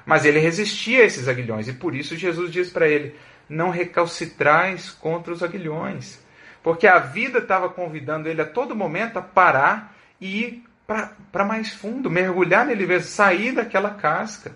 Mas 0.04 0.24
ele 0.24 0.38
resistia 0.38 1.02
a 1.02 1.06
esses 1.06 1.26
aguilhões 1.26 1.66
e 1.66 1.72
por 1.72 1.94
isso 1.94 2.16
Jesus 2.16 2.52
diz 2.52 2.70
para 2.70 2.86
ele: 2.86 3.16
Não 3.48 3.70
recalcitrais 3.70 4.90
contra 4.90 5.32
os 5.32 5.42
aguilhões. 5.42 6.20
Porque 6.66 6.88
a 6.88 6.98
vida 6.98 7.38
estava 7.38 7.68
convidando 7.68 8.28
ele 8.28 8.42
a 8.42 8.44
todo 8.44 8.74
momento 8.74 9.20
a 9.20 9.22
parar 9.22 9.94
e 10.20 10.40
ir 10.40 10.64
para 10.84 11.44
mais 11.44 11.72
fundo, 11.72 12.10
mergulhar 12.10 12.66
nele 12.66 12.84
mesmo, 12.84 13.06
sair 13.06 13.52
daquela 13.52 13.90
casca. 13.90 14.50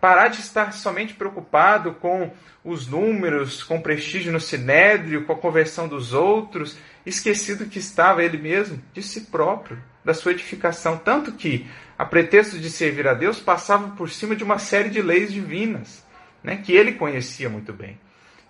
Parar 0.00 0.28
de 0.28 0.40
estar 0.40 0.72
somente 0.72 1.12
preocupado 1.12 1.92
com 1.96 2.32
os 2.64 2.86
números, 2.86 3.62
com 3.62 3.76
o 3.76 3.82
prestígio 3.82 4.32
no 4.32 4.40
sinédrio, 4.40 5.26
com 5.26 5.34
a 5.34 5.38
conversão 5.38 5.86
dos 5.86 6.14
outros, 6.14 6.78
esquecido 7.04 7.66
que 7.66 7.78
estava 7.78 8.24
ele 8.24 8.38
mesmo, 8.38 8.82
de 8.94 9.02
si 9.02 9.26
próprio, 9.26 9.76
da 10.02 10.14
sua 10.14 10.32
edificação. 10.32 10.96
Tanto 10.96 11.32
que, 11.32 11.66
a 11.98 12.06
pretexto 12.06 12.58
de 12.58 12.70
servir 12.70 13.06
a 13.06 13.12
Deus, 13.12 13.38
passava 13.38 13.88
por 13.88 14.08
cima 14.08 14.34
de 14.34 14.42
uma 14.42 14.58
série 14.58 14.88
de 14.88 15.02
leis 15.02 15.30
divinas, 15.30 16.02
né, 16.42 16.56
que 16.64 16.72
ele 16.72 16.92
conhecia 16.92 17.50
muito 17.50 17.70
bem, 17.70 18.00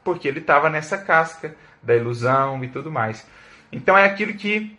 porque 0.04 0.28
ele 0.28 0.38
estava 0.38 0.70
nessa 0.70 0.96
casca 0.96 1.56
da 1.84 1.94
ilusão 1.94 2.62
e 2.64 2.68
tudo 2.68 2.90
mais. 2.90 3.26
Então 3.70 3.96
é 3.96 4.04
aquilo 4.04 4.34
que 4.34 4.76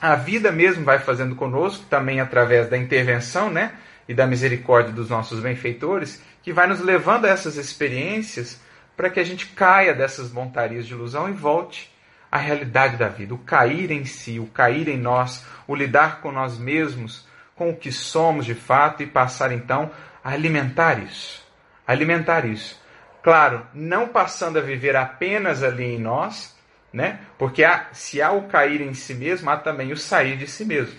a 0.00 0.14
vida 0.14 0.50
mesmo 0.50 0.84
vai 0.84 0.98
fazendo 0.98 1.34
conosco, 1.34 1.86
também 1.88 2.20
através 2.20 2.68
da 2.68 2.76
intervenção 2.76 3.50
né, 3.50 3.72
e 4.08 4.14
da 4.14 4.26
misericórdia 4.26 4.92
dos 4.92 5.08
nossos 5.08 5.40
benfeitores, 5.40 6.22
que 6.42 6.52
vai 6.52 6.66
nos 6.66 6.80
levando 6.80 7.24
a 7.24 7.28
essas 7.28 7.56
experiências 7.56 8.60
para 8.96 9.10
que 9.10 9.18
a 9.18 9.24
gente 9.24 9.46
caia 9.48 9.94
dessas 9.94 10.30
montarias 10.30 10.86
de 10.86 10.92
ilusão 10.92 11.28
e 11.28 11.32
volte 11.32 11.90
à 12.30 12.38
realidade 12.38 12.96
da 12.96 13.08
vida. 13.08 13.34
O 13.34 13.38
cair 13.38 13.90
em 13.90 14.04
si, 14.04 14.38
o 14.38 14.46
cair 14.46 14.88
em 14.88 14.98
nós, 14.98 15.44
o 15.66 15.74
lidar 15.74 16.20
com 16.20 16.30
nós 16.30 16.58
mesmos, 16.58 17.26
com 17.54 17.70
o 17.70 17.76
que 17.76 17.92
somos 17.92 18.44
de 18.44 18.54
fato 18.54 19.02
e 19.02 19.06
passar 19.06 19.52
então 19.52 19.90
a 20.22 20.30
alimentar 20.30 21.02
isso. 21.02 21.42
Alimentar 21.86 22.44
isso. 22.44 22.80
Claro, 23.24 23.66
não 23.72 24.08
passando 24.08 24.58
a 24.58 24.60
viver 24.62 24.94
apenas 24.94 25.62
ali 25.62 25.94
em 25.94 25.98
nós, 25.98 26.54
né? 26.92 27.20
Porque 27.38 27.64
há, 27.64 27.88
se 27.90 28.20
há 28.20 28.30
o 28.30 28.48
cair 28.48 28.82
em 28.82 28.92
si 28.92 29.14
mesmo, 29.14 29.48
há 29.48 29.56
também 29.56 29.92
o 29.92 29.96
sair 29.96 30.36
de 30.36 30.46
si 30.46 30.62
mesmo. 30.62 30.94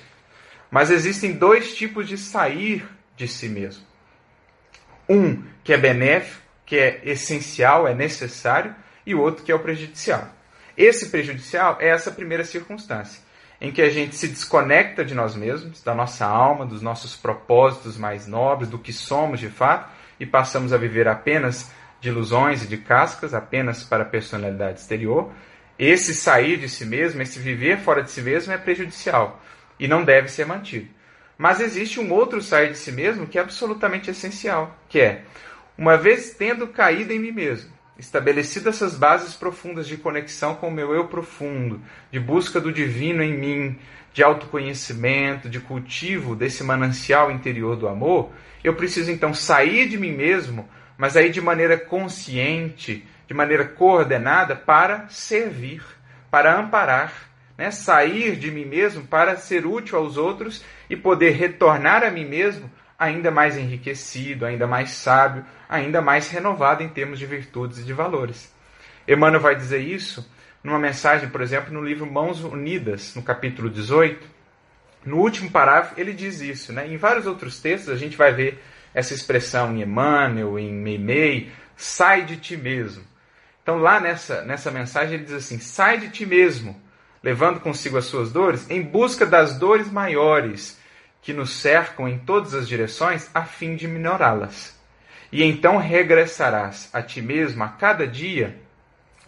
Mas 0.72 0.90
existem 0.90 1.34
dois 1.34 1.76
tipos 1.76 2.08
de 2.08 2.18
sair 2.18 2.84
de 3.16 3.28
si 3.28 3.48
mesmo. 3.48 3.86
Um 5.08 5.44
que 5.64 5.72
é 5.72 5.78
benéfico, 5.78 6.42
que 6.66 6.80
é 6.80 7.00
essencial, 7.04 7.88
é 7.88 7.94
necessário, 7.94 8.76
e 9.06 9.14
o 9.14 9.22
outro 9.22 9.44
que 9.44 9.52
é 9.52 9.56
o 9.56 9.60
prejudicial. 9.60 10.28
Esse 10.76 11.10
prejudicial 11.10 11.78
é 11.80 11.90
essa 11.90 12.10
primeira 12.10 12.44
circunstância, 12.44 13.22
em 13.62 13.72
que 13.72 13.84
a 13.84 13.90
gente 13.92 14.16
se 14.16 14.28
desconecta 14.28 15.06
de 15.06 15.14
nós 15.14 15.36
mesmos, 15.36 15.84
da 15.84 15.94
nossa 15.94 16.26
alma, 16.26 16.66
dos 16.66 16.82
nossos 16.82 17.16
propósitos 17.16 17.98
mais 17.98 18.26
nobres, 18.26 18.68
do 18.68 18.80
que 18.80 18.92
somos 18.92 19.40
de 19.40 19.48
fato, 19.48 19.94
e 20.20 20.26
passamos 20.26 20.74
a 20.74 20.78
viver 20.78 21.08
apenas 21.08 21.72
de 22.00 22.10
ilusões 22.10 22.64
e 22.64 22.68
de 22.68 22.78
cascas, 22.78 23.34
apenas 23.34 23.84
para 23.84 24.04
a 24.04 24.08
personalidade 24.08 24.80
exterior, 24.80 25.32
esse 25.78 26.14
sair 26.14 26.58
de 26.58 26.70
si 26.70 26.86
mesmo, 26.86 27.22
esse 27.22 27.40
viver 27.40 27.80
fora 27.80 28.02
de 28.02 28.12
si 28.12 28.22
mesmo 28.22 28.54
é 28.54 28.58
prejudicial 28.58 29.42
e 29.80 29.88
não 29.88 30.04
deve 30.04 30.30
ser 30.30 30.46
mantido. 30.46 30.88
Mas 31.38 31.60
existe 31.60 32.00
um 32.00 32.14
outro 32.14 32.42
sair 32.42 32.72
de 32.72 32.78
si 32.78 32.92
mesmo 32.92 33.28
que 33.28 33.38
é 33.38 33.42
absolutamente 33.42 34.10
essencial, 34.10 34.78
que 34.88 35.02
é, 35.02 35.24
uma 35.78 35.98
vez 35.98 36.32
tendo 36.32 36.68
caído 36.68 37.12
em 37.12 37.20
mim 37.20 37.32
mesmo, 37.32 37.72
estabelecido 38.00 38.70
essas 38.70 38.96
bases 38.96 39.34
profundas 39.34 39.86
de 39.86 39.98
conexão 39.98 40.56
com 40.56 40.70
o 40.70 40.72
meu 40.72 40.94
eu 40.94 41.08
profundo, 41.08 41.82
de 42.10 42.20
busca 42.20 42.60
do 42.62 42.72
divino 42.72 43.22
em 43.22 43.38
mim, 43.38 43.80
de 44.14 44.24
autoconhecimento, 44.24 45.50
de 45.50 45.60
cultivo 45.60 46.38
desse 46.38 46.64
manancial 46.64 47.30
interior 47.30 47.76
do 47.76 47.86
amor, 47.86 48.32
eu 48.64 48.74
preciso 48.74 49.12
então 49.12 49.34
sair 49.34 49.90
de 49.90 49.98
mim 49.98 50.14
mesmo, 50.14 50.68
mas 50.98 51.18
aí 51.18 51.30
de 51.30 51.42
maneira 51.42 51.78
consciente, 51.78 53.06
de 53.28 53.34
maneira 53.34 53.66
coordenada 53.66 54.56
para 54.56 55.08
servir, 55.10 55.84
para 56.30 56.58
amparar, 56.58 57.14
né? 57.58 57.72
sair 57.72 58.36
de 58.36 58.52
mim 58.52 58.66
mesmo 58.66 59.06
para 59.06 59.36
ser 59.38 59.66
útil 59.66 59.98
aos 59.98 60.18
outros 60.18 60.64
e 60.90 60.96
poder 60.96 61.32
retornar 61.32 62.04
a 62.04 62.12
mim 62.12 62.26
mesmo 62.26 62.70
ainda 62.98 63.30
mais 63.30 63.58
enriquecido, 63.58 64.46
ainda 64.46 64.66
mais 64.66 64.92
sábio, 64.92 65.46
ainda 65.68 66.02
mais 66.02 66.30
renovado 66.30 66.84
em 66.84 66.90
termos 66.90 67.20
de 67.20 67.26
virtudes 67.26 67.80
e 67.80 67.84
de 67.84 67.94
valores. 67.94 68.54
Emmanuel 69.08 69.42
vai 69.42 69.56
dizer 69.56 69.80
isso 69.80 70.30
numa 70.64 70.80
mensagem, 70.80 71.30
por 71.30 71.42
exemplo, 71.42 71.74
no 71.74 71.84
livro 71.84 72.10
Mãos 72.10 72.44
Unidas, 72.44 73.14
no 73.16 73.22
capítulo 73.22 73.70
18. 73.70 74.28
No 75.06 75.18
último 75.18 75.52
parágrafo, 75.52 76.00
ele 76.00 76.14
diz 76.14 76.42
isso. 76.42 76.74
Né? 76.74 76.88
Em 76.88 76.98
vários 76.98 77.28
outros 77.28 77.62
textos, 77.62 77.94
a 77.94 77.98
gente 77.98 78.18
vai 78.18 78.34
ver 78.34 78.64
essa 78.96 79.14
expressão 79.14 79.76
em 79.76 79.82
Emmanuel, 79.82 80.58
em 80.58 80.74
Meimei, 80.74 81.52
sai 81.76 82.24
de 82.24 82.38
ti 82.38 82.58
mesmo. 82.58 83.04
Então, 83.62 83.78
lá 83.78 84.00
nessa, 84.00 84.42
nessa 84.44 84.72
mensagem, 84.72 85.16
ele 85.16 85.26
diz 85.26 85.34
assim: 85.34 85.60
sai 85.60 86.00
de 86.00 86.10
ti 86.10 86.26
mesmo, 86.26 86.82
levando 87.22 87.60
consigo 87.60 87.98
as 87.98 88.06
suas 88.06 88.32
dores, 88.32 88.68
em 88.70 88.82
busca 88.82 89.26
das 89.26 89.60
dores 89.60 89.92
maiores 89.92 90.80
que 91.22 91.34
nos 91.34 91.52
cercam 91.52 92.08
em 92.08 92.18
todas 92.18 92.54
as 92.54 92.68
direções, 92.68 93.30
a 93.34 93.44
fim 93.44 93.76
de 93.76 93.88
minorá-las. 93.88 94.74
E 95.32 95.44
então 95.44 95.78
regressarás 95.78 96.90
a 96.94 97.02
ti 97.02 97.22
mesmo 97.22 97.64
a 97.64 97.68
cada 97.68 98.08
dia 98.08 98.64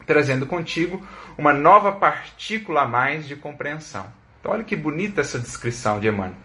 trazendo 0.06 0.46
contigo 0.46 1.06
uma 1.38 1.52
nova 1.52 1.92
partícula 1.92 2.84
a 2.84 2.88
mais 2.88 3.28
de 3.28 3.36
compreensão. 3.36 4.06
Então, 4.40 4.52
olha 4.52 4.64
que 4.64 4.76
bonita 4.76 5.20
essa 5.22 5.38
descrição 5.38 6.00
de 6.00 6.08
Emmanuel. 6.08 6.38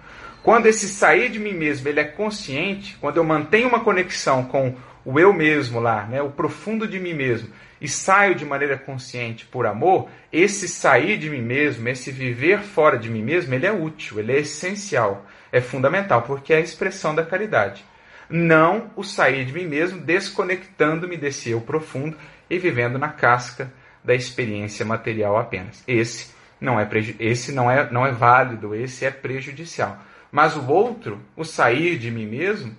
Quando 0.43 0.67
esse 0.67 0.89
sair 0.89 1.29
de 1.31 1.39
mim 1.39 1.53
mesmo 1.53 1.89
ele 1.89 2.01
é 2.01 2.05
consciente, 2.05 2.97
quando 3.01 3.17
eu 3.17 3.25
mantenho 3.25 3.69
uma 3.69 3.81
conexão 3.81 4.45
com 4.45 4.75
o 5.05 5.19
eu 5.19 5.33
mesmo 5.33 5.79
lá, 5.79 6.05
né, 6.07 6.21
o 6.21 6.31
profundo 6.31 6.87
de 6.87 6.99
mim 6.99 7.15
mesmo, 7.15 7.49
e 7.81 7.89
saio 7.89 8.35
de 8.35 8.45
maneira 8.45 8.77
consciente 8.77 9.45
por 9.45 9.67
amor, 9.67 10.09
esse 10.33 10.69
sair 10.69 11.17
de 11.19 11.29
mim 11.29 11.43
mesmo, 11.43 11.89
esse 11.89 12.11
viver 12.11 12.61
fora 12.61 12.97
de 12.97 13.11
mim 13.11 13.23
mesmo, 13.23 13.53
ele 13.55 13.67
é 13.67 13.73
útil, 13.73 14.19
ele 14.19 14.33
é 14.33 14.39
essencial, 14.39 15.27
é 15.51 15.61
fundamental, 15.61 16.23
porque 16.23 16.53
é 16.53 16.57
a 16.57 16.61
expressão 16.61 17.15
da 17.15 17.25
caridade. 17.25 17.85
Não 18.31 18.91
o 18.97 19.03
sair 19.03 19.45
de 19.45 19.53
mim 19.53 19.67
mesmo 19.67 20.01
desconectando-me 20.01 21.17
desse 21.17 21.51
eu 21.51 21.61
profundo 21.61 22.17
e 22.49 22.59
vivendo 22.59 22.99
na 22.99 23.09
casca 23.09 23.73
da 24.03 24.15
experiência 24.15 24.85
material 24.85 25.37
apenas. 25.37 25.83
Esse 25.87 26.33
não 26.61 26.81
é 26.81 26.89
esse 27.19 27.53
não 27.53 27.71
é 27.71 27.91
não 27.91 28.07
é 28.07 28.13
válido, 28.13 28.75
esse 28.75 29.05
é 29.05 29.11
prejudicial. 29.11 29.99
Mas 30.33 30.57
o 30.57 30.67
outro, 30.67 31.21
o 31.37 31.45
sair 31.45 31.99
de 31.99 32.11
mim 32.11 32.27
mesmo, 32.27 32.75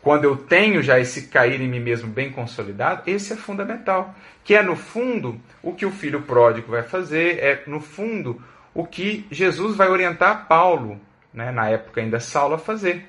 quando 0.00 0.24
eu 0.24 0.36
tenho 0.36 0.82
já 0.82 0.98
esse 0.98 1.28
cair 1.28 1.60
em 1.60 1.68
mim 1.68 1.80
mesmo 1.80 2.08
bem 2.08 2.30
consolidado, 2.32 3.02
esse 3.06 3.34
é 3.34 3.36
fundamental. 3.36 4.14
Que 4.42 4.54
é, 4.54 4.62
no 4.62 4.74
fundo, 4.74 5.38
o 5.62 5.74
que 5.74 5.84
o 5.84 5.90
filho 5.90 6.22
pródigo 6.22 6.70
vai 6.70 6.82
fazer, 6.82 7.38
é, 7.38 7.62
no 7.66 7.80
fundo, 7.80 8.40
o 8.72 8.86
que 8.86 9.26
Jesus 9.30 9.76
vai 9.76 9.88
orientar 9.88 10.46
Paulo, 10.46 10.98
né, 11.34 11.50
na 11.50 11.68
época 11.68 12.00
ainda 12.00 12.18
Saulo, 12.18 12.54
a 12.54 12.58
fazer. 12.58 13.06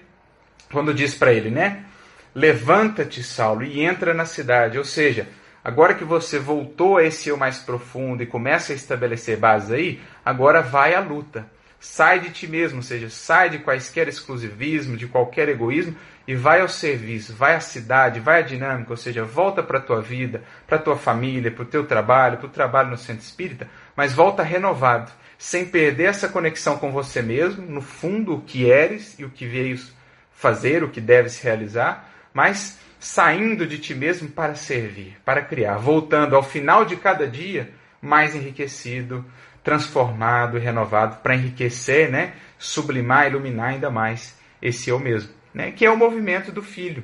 Quando 0.71 0.93
diz 0.93 1.15
para 1.15 1.31
ele, 1.31 1.49
né? 1.49 1.85
Levanta-te, 2.35 3.23
Saulo, 3.23 3.63
e 3.63 3.79
entra 3.79 4.13
na 4.13 4.25
cidade. 4.25 4.77
Ou 4.77 4.83
seja, 4.83 5.27
agora 5.63 5.93
que 5.93 6.03
você 6.03 6.37
voltou 6.37 6.97
a 6.97 7.03
esse 7.03 7.29
eu 7.29 7.37
mais 7.37 7.59
profundo 7.59 8.21
e 8.21 8.25
começa 8.25 8.73
a 8.73 8.75
estabelecer 8.75 9.37
bases 9.37 9.71
aí, 9.71 10.01
agora 10.25 10.61
vai 10.61 10.93
à 10.93 10.99
luta. 10.99 11.47
Sai 11.79 12.19
de 12.19 12.31
ti 12.31 12.47
mesmo, 12.47 12.77
ou 12.77 12.83
seja, 12.83 13.09
sai 13.09 13.49
de 13.49 13.59
quaisquer 13.59 14.07
exclusivismo, 14.07 14.97
de 14.97 15.07
qualquer 15.07 15.47
egoísmo 15.47 15.95
e 16.27 16.35
vai 16.35 16.59
ao 16.59 16.67
serviço, 16.67 17.33
vai 17.33 17.55
à 17.55 17.59
cidade, 17.59 18.19
vai 18.19 18.39
à 18.39 18.41
dinâmica, 18.41 18.91
ou 18.91 18.97
seja, 18.97 19.23
volta 19.23 19.63
para 19.63 19.77
a 19.77 19.81
tua 19.81 20.01
vida, 20.01 20.43
para 20.65 20.77
a 20.77 20.81
tua 20.81 20.97
família, 20.97 21.51
para 21.51 21.63
o 21.63 21.67
teu 21.67 21.85
trabalho, 21.85 22.37
para 22.37 22.47
o 22.47 22.51
trabalho 22.51 22.89
no 22.89 22.97
centro 22.97 23.23
espírita, 23.23 23.69
mas 23.95 24.11
volta 24.11 24.43
renovado, 24.43 25.11
sem 25.37 25.65
perder 25.65 26.05
essa 26.05 26.27
conexão 26.27 26.77
com 26.77 26.91
você 26.91 27.21
mesmo, 27.21 27.65
no 27.65 27.81
fundo, 27.81 28.35
o 28.35 28.41
que 28.41 28.69
eres 28.69 29.17
e 29.17 29.23
o 29.23 29.29
que 29.29 29.45
veio 29.45 29.79
fazer, 30.33 30.83
o 30.83 30.89
que 30.89 30.99
deves 30.99 31.39
realizar, 31.39 32.11
mas 32.33 32.77
saindo 32.99 33.65
de 33.65 33.77
ti 33.77 33.95
mesmo 33.95 34.27
para 34.27 34.55
servir, 34.55 35.17
para 35.23 35.41
criar, 35.41 35.77
voltando 35.77 36.35
ao 36.35 36.43
final 36.43 36.83
de 36.83 36.97
cada 36.97 37.27
dia 37.27 37.71
mais 38.01 38.35
enriquecido, 38.35 39.25
transformado 39.67 40.57
renovado 40.57 41.17
para 41.17 41.35
enriquecer, 41.35 42.09
né, 42.09 42.35
sublimar, 42.57 43.27
iluminar 43.27 43.71
ainda 43.71 43.89
mais 43.89 44.39
esse 44.61 44.89
eu 44.89 44.97
mesmo, 44.97 45.29
né, 45.53 45.73
que 45.73 45.85
é 45.85 45.91
o 45.91 45.97
movimento 45.97 46.53
do 46.53 46.63
filho. 46.63 47.03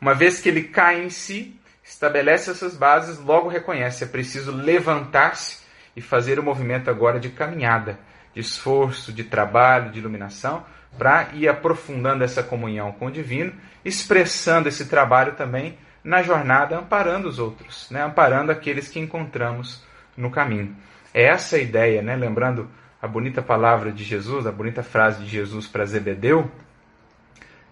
Uma 0.00 0.14
vez 0.14 0.40
que 0.40 0.48
ele 0.48 0.62
cai 0.62 1.04
em 1.04 1.10
si, 1.10 1.60
estabelece 1.84 2.50
essas 2.50 2.74
bases, 2.74 3.18
logo 3.18 3.50
reconhece, 3.50 4.04
é 4.04 4.06
preciso 4.06 4.50
levantar-se 4.50 5.58
e 5.94 6.00
fazer 6.00 6.38
o 6.38 6.42
movimento 6.42 6.88
agora 6.88 7.20
de 7.20 7.28
caminhada, 7.28 7.98
de 8.32 8.40
esforço, 8.40 9.12
de 9.12 9.24
trabalho, 9.24 9.90
de 9.90 9.98
iluminação, 9.98 10.64
para 10.96 11.28
ir 11.34 11.46
aprofundando 11.46 12.24
essa 12.24 12.42
comunhão 12.42 12.90
com 12.92 13.08
o 13.08 13.12
divino, 13.12 13.52
expressando 13.84 14.66
esse 14.66 14.86
trabalho 14.86 15.34
também 15.34 15.76
na 16.02 16.22
jornada, 16.22 16.78
amparando 16.78 17.28
os 17.28 17.38
outros, 17.38 17.86
né? 17.90 18.02
amparando 18.02 18.50
aqueles 18.50 18.88
que 18.88 18.98
encontramos 18.98 19.84
no 20.16 20.30
caminho. 20.30 20.74
É 21.12 21.24
essa 21.24 21.56
a 21.56 21.58
ideia, 21.58 22.02
né? 22.02 22.14
lembrando 22.14 22.68
a 23.02 23.08
bonita 23.08 23.42
palavra 23.42 23.90
de 23.90 24.04
Jesus, 24.04 24.46
a 24.46 24.52
bonita 24.52 24.82
frase 24.82 25.24
de 25.24 25.28
Jesus 25.28 25.66
para 25.66 25.84
Zebedeu, 25.84 26.50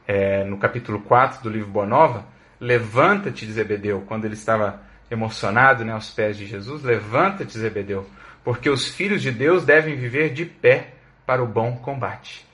é, 0.07 0.43
no 0.45 0.57
capítulo 0.57 1.01
4 1.01 1.43
do 1.43 1.51
livro 1.51 1.69
Boa 1.69 1.87
Nova, 1.87 2.27
levanta-te, 2.59 3.47
Zebedeu, 3.47 4.03
quando 4.07 4.25
ele 4.25 4.35
estava 4.35 4.83
emocionado 5.11 5.85
né, 5.85 5.93
aos 5.93 6.11
pés 6.11 6.37
de 6.37 6.47
Jesus, 6.47 6.83
levanta-te, 6.83 7.57
Zebedeu, 7.59 8.09
porque 8.43 8.69
os 8.69 8.89
filhos 8.89 9.23
de 9.23 9.31
Deus 9.31 9.65
devem 9.65 9.97
viver 9.97 10.33
de 10.33 10.45
pé 10.45 10.95
para 11.27 11.43
o 11.43 11.47
bom 11.47 11.77
combate. 11.77 12.47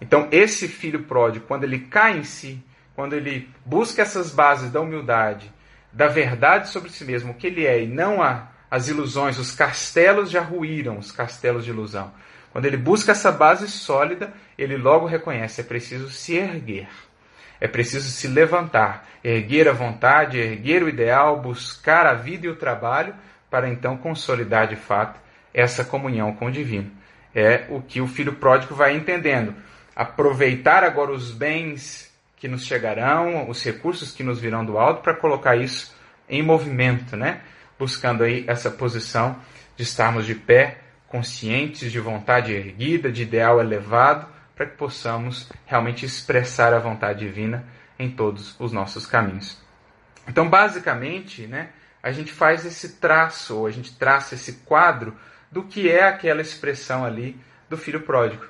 Então, 0.00 0.26
esse 0.32 0.66
filho 0.66 1.04
pródigo, 1.04 1.46
quando 1.46 1.64
ele 1.64 1.80
cai 1.80 2.18
em 2.18 2.24
si, 2.24 2.64
quando 2.96 3.14
ele 3.14 3.48
busca 3.64 4.02
essas 4.02 4.34
bases 4.34 4.72
da 4.72 4.80
humildade, 4.80 5.52
da 5.92 6.08
verdade 6.08 6.68
sobre 6.68 6.90
si 6.90 7.04
mesmo, 7.04 7.32
o 7.32 7.34
que 7.34 7.46
ele 7.46 7.66
é, 7.66 7.82
e 7.82 7.86
não 7.86 8.22
a 8.22 8.48
as 8.72 8.88
ilusões, 8.88 9.38
os 9.38 9.52
castelos 9.52 10.30
já 10.30 10.40
ruíram, 10.40 10.96
os 10.96 11.12
castelos 11.12 11.62
de 11.62 11.70
ilusão. 11.70 12.10
Quando 12.52 12.64
ele 12.64 12.78
busca 12.78 13.12
essa 13.12 13.30
base 13.30 13.68
sólida, 13.68 14.32
ele 14.56 14.78
logo 14.78 15.04
reconhece: 15.04 15.60
é 15.60 15.64
preciso 15.64 16.08
se 16.08 16.36
erguer, 16.36 16.88
é 17.60 17.68
preciso 17.68 18.08
se 18.08 18.26
levantar, 18.26 19.06
erguer 19.22 19.68
a 19.68 19.74
vontade, 19.74 20.38
erguer 20.38 20.82
o 20.82 20.88
ideal, 20.88 21.38
buscar 21.38 22.06
a 22.06 22.14
vida 22.14 22.46
e 22.46 22.48
o 22.48 22.56
trabalho, 22.56 23.14
para 23.50 23.68
então 23.68 23.94
consolidar 23.98 24.68
de 24.68 24.76
fato 24.76 25.20
essa 25.52 25.84
comunhão 25.84 26.32
com 26.32 26.46
o 26.46 26.50
divino. 26.50 26.90
É 27.34 27.66
o 27.68 27.82
que 27.82 28.00
o 28.00 28.06
filho 28.06 28.36
pródigo 28.36 28.74
vai 28.74 28.96
entendendo. 28.96 29.54
Aproveitar 29.94 30.82
agora 30.82 31.12
os 31.12 31.30
bens 31.30 32.10
que 32.38 32.48
nos 32.48 32.64
chegarão, 32.64 33.50
os 33.50 33.62
recursos 33.62 34.12
que 34.12 34.22
nos 34.22 34.40
virão 34.40 34.64
do 34.64 34.78
alto, 34.78 35.02
para 35.02 35.12
colocar 35.12 35.56
isso 35.56 35.94
em 36.26 36.42
movimento, 36.42 37.18
né? 37.18 37.42
Buscando 37.82 38.22
aí 38.22 38.44
essa 38.46 38.70
posição 38.70 39.36
de 39.74 39.82
estarmos 39.82 40.24
de 40.24 40.36
pé, 40.36 40.78
conscientes 41.08 41.90
de 41.90 41.98
vontade 41.98 42.52
erguida, 42.52 43.10
de 43.10 43.22
ideal 43.22 43.58
elevado, 43.58 44.24
para 44.54 44.66
que 44.66 44.76
possamos 44.76 45.50
realmente 45.66 46.06
expressar 46.06 46.72
a 46.72 46.78
vontade 46.78 47.26
divina 47.26 47.64
em 47.98 48.08
todos 48.08 48.54
os 48.60 48.70
nossos 48.70 49.04
caminhos. 49.04 49.60
Então, 50.28 50.48
basicamente, 50.48 51.48
né, 51.48 51.70
a 52.00 52.12
gente 52.12 52.30
faz 52.30 52.64
esse 52.64 53.00
traço, 53.00 53.56
ou 53.56 53.66
a 53.66 53.72
gente 53.72 53.92
traça 53.98 54.36
esse 54.36 54.52
quadro 54.64 55.16
do 55.50 55.64
que 55.64 55.90
é 55.90 56.04
aquela 56.04 56.40
expressão 56.40 57.04
ali 57.04 57.36
do 57.68 57.76
filho 57.76 58.02
pródigo, 58.02 58.44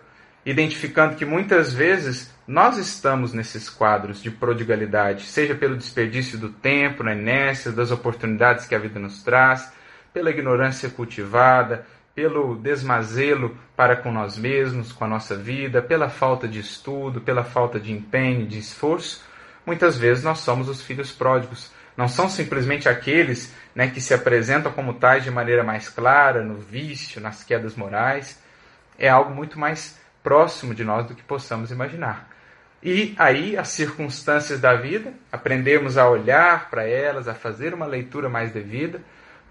identificando 0.45 1.17
que 1.17 1.25
muitas 1.25 1.73
vezes 1.73 2.31
nós 2.47 2.77
estamos 2.77 3.33
nesses 3.33 3.71
quadros 3.71 4.21
de 4.21 4.31
prodigalidade, 4.31 5.27
seja 5.27 5.55
pelo 5.55 5.77
desperdício 5.77 6.37
do 6.37 6.49
tempo, 6.49 7.05
na 7.05 7.15
inércia, 7.15 7.71
das 7.71 7.93
oportunidades 7.93 8.67
que 8.67 8.75
a 8.75 8.79
vida 8.79 8.99
nos 8.99 9.23
traz, 9.23 9.73
pela 10.13 10.31
ignorância 10.31 10.91
cultivada, 10.91 11.87
pelo 12.15 12.57
desmazelo 12.57 13.57
para 13.77 13.97
com 13.97 14.11
nós 14.11 14.37
mesmos, 14.37 14.93
com 14.93 15.05
a 15.05 15.09
nossa 15.09 15.37
vida, 15.37 15.81
pela 15.81 16.11
falta 16.11 16.49
de 16.49 16.59
estudo, 16.59 17.21
pela 17.21 17.45
falta 17.45 17.79
de 17.79 17.93
empenho, 17.93 18.47
de 18.47 18.59
esforço. 18.59 19.25
Muitas 19.65 19.97
vezes 19.97 20.25
nós 20.25 20.41
somos 20.41 20.69
os 20.69 20.83
filhos 20.83 21.13
pródigos. 21.13 21.71
Não 21.97 22.09
são 22.09 22.29
simplesmente 22.29 22.89
aqueles 22.89 23.55
né, 23.75 23.89
que 23.89 24.01
se 24.01 24.13
apresentam 24.13 24.73
como 24.73 24.95
tais 24.95 25.23
de 25.23 25.31
maneira 25.31 25.63
mais 25.63 25.89
clara, 25.89 26.43
no 26.43 26.57
vício, 26.57 27.21
nas 27.21 27.45
quedas 27.45 27.77
morais. 27.77 28.43
É 28.99 29.09
algo 29.09 29.33
muito 29.33 29.59
mais 29.59 29.99
próximo 30.23 30.75
de 30.75 30.85
nós 30.85 31.07
do 31.07 31.15
que 31.15 31.23
possamos 31.23 31.71
imaginar. 31.71 32.32
E 32.83 33.15
aí 33.17 33.57
as 33.57 33.69
circunstâncias 33.69 34.61
da 34.61 34.75
vida, 34.75 35.13
aprendemos 35.31 35.97
a 35.97 36.09
olhar 36.09 36.69
para 36.69 36.83
elas, 36.87 37.29
a 37.29 37.35
fazer 37.35 37.73
uma 37.73 37.87
leitura 37.87 38.29
mais 38.29 38.53
devida, 38.53 39.01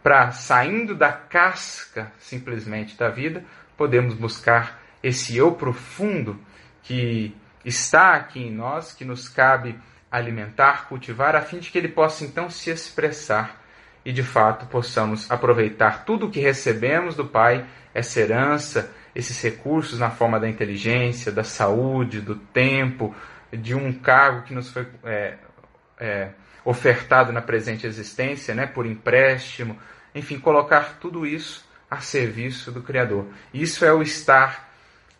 para 0.03 0.31
saindo 0.31 0.93
da 0.93 1.11
casca 1.11 2.11
simplesmente 2.19 2.97
da 2.97 3.09
vida, 3.09 3.43
podemos 3.77 4.13
buscar 4.15 4.81
esse 5.01 5.37
eu 5.37 5.53
profundo 5.53 6.39
que 6.83 7.35
está 7.63 8.15
aqui 8.15 8.41
em 8.41 8.51
nós, 8.51 8.93
que 8.93 9.05
nos 9.05 9.29
cabe 9.29 9.79
alimentar, 10.11 10.87
cultivar, 10.87 11.35
a 11.35 11.41
fim 11.41 11.59
de 11.59 11.71
que 11.71 11.77
ele 11.77 11.87
possa 11.87 12.25
então 12.25 12.49
se 12.49 12.69
expressar 12.69 13.61
e 14.03 14.11
de 14.11 14.23
fato 14.23 14.65
possamos 14.65 15.29
aproveitar 15.31 16.03
tudo 16.03 16.25
o 16.25 16.31
que 16.31 16.39
recebemos 16.39 17.15
do 17.15 17.25
Pai, 17.25 17.65
essa 17.93 18.19
herança, 18.19 18.91
esses 19.15 19.41
recursos 19.41 19.99
na 19.99 20.09
forma 20.09 20.39
da 20.39 20.47
inteligência, 20.47 21.31
da 21.31 21.43
saúde, 21.43 22.21
do 22.21 22.35
tempo, 22.35 23.15
de 23.51 23.75
um 23.75 23.91
cargo 23.91 24.43
que 24.43 24.53
nos 24.53 24.69
foi 24.69 24.87
é, 25.03 25.37
é, 25.99 26.29
ofertado 26.63 27.31
na 27.31 27.41
presente 27.41 27.85
existência, 27.85 28.55
né, 28.55 28.65
por 28.65 28.85
empréstimo, 28.85 29.77
enfim, 30.15 30.39
colocar 30.39 30.97
tudo 30.99 31.25
isso 31.25 31.65
a 31.89 31.99
serviço 31.99 32.71
do 32.71 32.81
Criador. 32.81 33.27
Isso 33.53 33.83
é 33.83 33.91
o 33.91 34.01
estar 34.01 34.69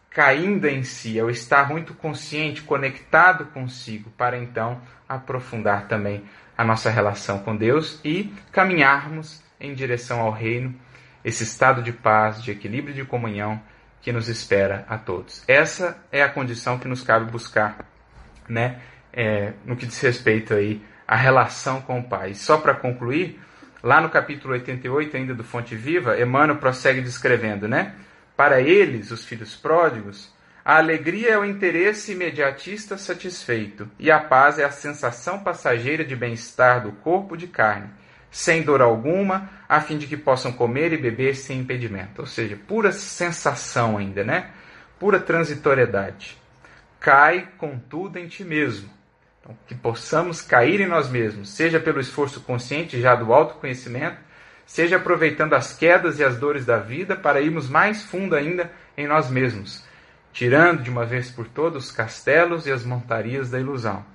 caindo 0.10 0.68
em 0.68 0.84
si, 0.84 1.18
é 1.18 1.24
o 1.24 1.30
estar 1.30 1.70
muito 1.70 1.94
consciente, 1.94 2.62
conectado 2.62 3.46
consigo, 3.46 4.10
para 4.12 4.38
então 4.38 4.82
aprofundar 5.08 5.88
também 5.88 6.24
a 6.58 6.64
nossa 6.64 6.90
relação 6.90 7.40
com 7.40 7.56
Deus 7.56 8.00
e 8.04 8.34
caminharmos 8.52 9.42
em 9.60 9.74
direção 9.74 10.20
ao 10.20 10.32
reino, 10.32 10.76
esse 11.24 11.44
estado 11.44 11.82
de 11.82 11.92
paz, 11.92 12.42
de 12.42 12.52
equilíbrio 12.52 12.94
e 12.94 12.96
de 12.96 13.06
comunhão 13.06 13.62
que 14.02 14.12
nos 14.12 14.28
espera 14.28 14.86
a 14.90 14.98
todos. 14.98 15.44
Essa 15.48 15.98
é 16.12 16.24
a 16.24 16.30
condição 16.30 16.80
que 16.80 16.88
nos 16.88 17.04
cabe 17.04 17.32
buscar, 17.32 17.86
né, 18.48 18.80
é, 19.14 19.54
no 19.66 19.76
que 19.76 19.86
diz 19.86 20.00
respeito 20.02 20.54
aí 20.54 20.82
à 21.08 21.16
relação 21.16 21.82
com 21.82 22.00
o 22.00 22.04
Pai. 22.04 22.32
E 22.32 22.36
só 22.36 22.58
para 22.58 22.74
concluir, 22.74 23.40
Lá 23.84 24.00
no 24.00 24.12
capítulo 24.12 24.54
88, 24.54 25.18
ainda 25.18 25.34
do 25.34 25.44
Fonte 25.44 25.76
Viva, 25.76 26.20
Emmanuel 26.20 26.60
prossegue 26.60 27.02
descrevendo, 27.02 27.68
né? 27.68 27.96
Para 28.38 28.62
eles, 28.62 29.10
os 29.10 29.26
filhos 29.26 29.56
pródigos, 29.56 30.32
a 30.64 30.78
alegria 30.78 31.32
é 31.32 31.38
o 31.38 31.44
interesse 31.44 32.12
imediatista 32.12 32.96
satisfeito, 32.96 33.90
e 33.98 34.12
a 34.12 34.20
paz 34.20 34.60
é 34.60 34.64
a 34.64 34.72
sensação 34.72 35.40
passageira 35.40 36.06
de 36.06 36.16
bem-estar 36.16 36.84
do 36.84 36.92
corpo 36.92 37.36
de 37.36 37.48
carne, 37.48 37.90
sem 38.32 38.64
dor 38.64 38.82
alguma, 38.82 39.50
a 39.68 39.82
fim 39.82 39.98
de 39.98 40.08
que 40.08 40.16
possam 40.16 40.54
comer 40.54 40.94
e 40.94 40.98
beber 40.98 41.36
sem 41.36 41.60
impedimento. 41.60 42.22
Ou 42.22 42.26
seja, 42.26 42.58
pura 42.68 42.94
sensação 42.94 43.98
ainda, 43.98 44.24
né? 44.24 44.52
Pura 44.98 45.20
transitoriedade. 45.20 46.38
Cai, 46.98 47.50
contudo, 47.58 48.18
em 48.18 48.28
ti 48.28 48.46
mesmo. 48.46 48.90
Então, 49.42 49.58
que 49.68 49.76
possamos 49.76 50.42
cair 50.42 50.80
em 50.80 50.88
nós 50.88 51.10
mesmos, 51.10 51.50
seja 51.50 51.80
pelo 51.80 52.00
esforço 52.00 52.40
consciente 52.42 53.02
já 53.02 53.16
do 53.16 53.34
autoconhecimento, 53.34 54.18
seja 54.66 54.96
aproveitando 54.96 55.54
as 55.54 55.74
quedas 55.74 56.20
e 56.20 56.24
as 56.24 56.38
dores 56.38 56.66
da 56.66 56.78
vida 56.78 57.16
para 57.16 57.42
irmos 57.42 57.68
mais 57.68 58.04
fundo 58.04 58.36
ainda 58.36 58.72
em 58.96 59.08
nós 59.08 59.30
mesmos, 59.30 59.84
tirando 60.32 60.84
de 60.84 60.90
uma 60.90 61.06
vez 61.06 61.30
por 61.30 61.48
todas 61.48 61.86
os 61.86 61.92
castelos 61.92 62.66
e 62.68 62.72
as 62.72 62.86
montarias 62.86 63.50
da 63.50 63.60
ilusão. 63.60 64.06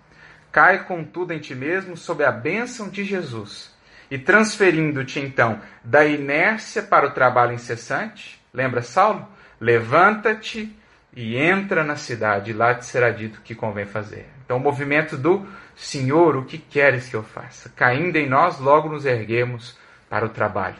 Cai, 0.52 0.84
contudo, 0.84 1.34
em 1.34 1.38
ti 1.38 1.54
mesmo 1.54 1.96
sob 1.96 2.24
a 2.24 2.30
bênção 2.30 2.88
de 2.88 3.04
Jesus 3.04 3.75
e 4.10 4.18
transferindo-te 4.18 5.20
então 5.20 5.60
da 5.82 6.04
inércia 6.04 6.82
para 6.82 7.06
o 7.06 7.10
trabalho 7.10 7.52
incessante, 7.52 8.40
lembra 8.52 8.82
Saulo? 8.82 9.26
Levanta-te 9.60 10.76
e 11.14 11.36
entra 11.36 11.82
na 11.82 11.96
cidade, 11.96 12.52
lá 12.52 12.74
te 12.74 12.84
será 12.84 13.10
dito 13.10 13.38
o 13.38 13.42
que 13.42 13.54
convém 13.54 13.86
fazer. 13.86 14.26
Então, 14.44 14.58
o 14.58 14.60
movimento 14.60 15.16
do 15.16 15.46
Senhor, 15.74 16.36
o 16.36 16.44
que 16.44 16.58
queres 16.58 17.08
que 17.08 17.16
eu 17.16 17.22
faça? 17.22 17.70
Caindo 17.74 18.16
em 18.16 18.28
nós, 18.28 18.60
logo 18.60 18.88
nos 18.88 19.06
erguemos 19.06 19.76
para 20.08 20.26
o 20.26 20.28
trabalho. 20.28 20.76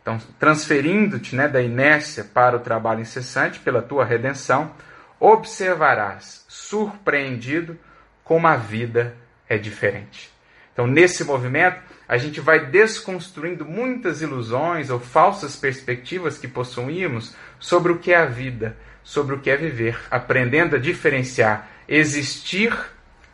Então, 0.00 0.18
transferindo-te 0.38 1.34
né, 1.34 1.48
da 1.48 1.60
inércia 1.60 2.22
para 2.22 2.56
o 2.56 2.60
trabalho 2.60 3.00
incessante, 3.00 3.60
pela 3.60 3.82
tua 3.82 4.04
redenção, 4.04 4.72
observarás, 5.18 6.44
surpreendido, 6.48 7.78
como 8.22 8.46
a 8.46 8.56
vida 8.56 9.16
é 9.48 9.58
diferente. 9.58 10.30
Então, 10.72 10.86
nesse 10.86 11.24
movimento, 11.24 11.80
a 12.08 12.16
gente 12.16 12.40
vai 12.40 12.66
desconstruindo 12.66 13.66
muitas 13.66 14.22
ilusões 14.22 14.88
ou 14.88 14.98
falsas 14.98 15.54
perspectivas 15.56 16.38
que 16.38 16.48
possuímos 16.48 17.36
sobre 17.60 17.92
o 17.92 17.98
que 17.98 18.12
é 18.12 18.16
a 18.16 18.24
vida, 18.24 18.74
sobre 19.04 19.34
o 19.34 19.40
que 19.40 19.50
é 19.50 19.56
viver, 19.56 19.98
aprendendo 20.10 20.74
a 20.74 20.78
diferenciar 20.78 21.68
existir 21.86 22.76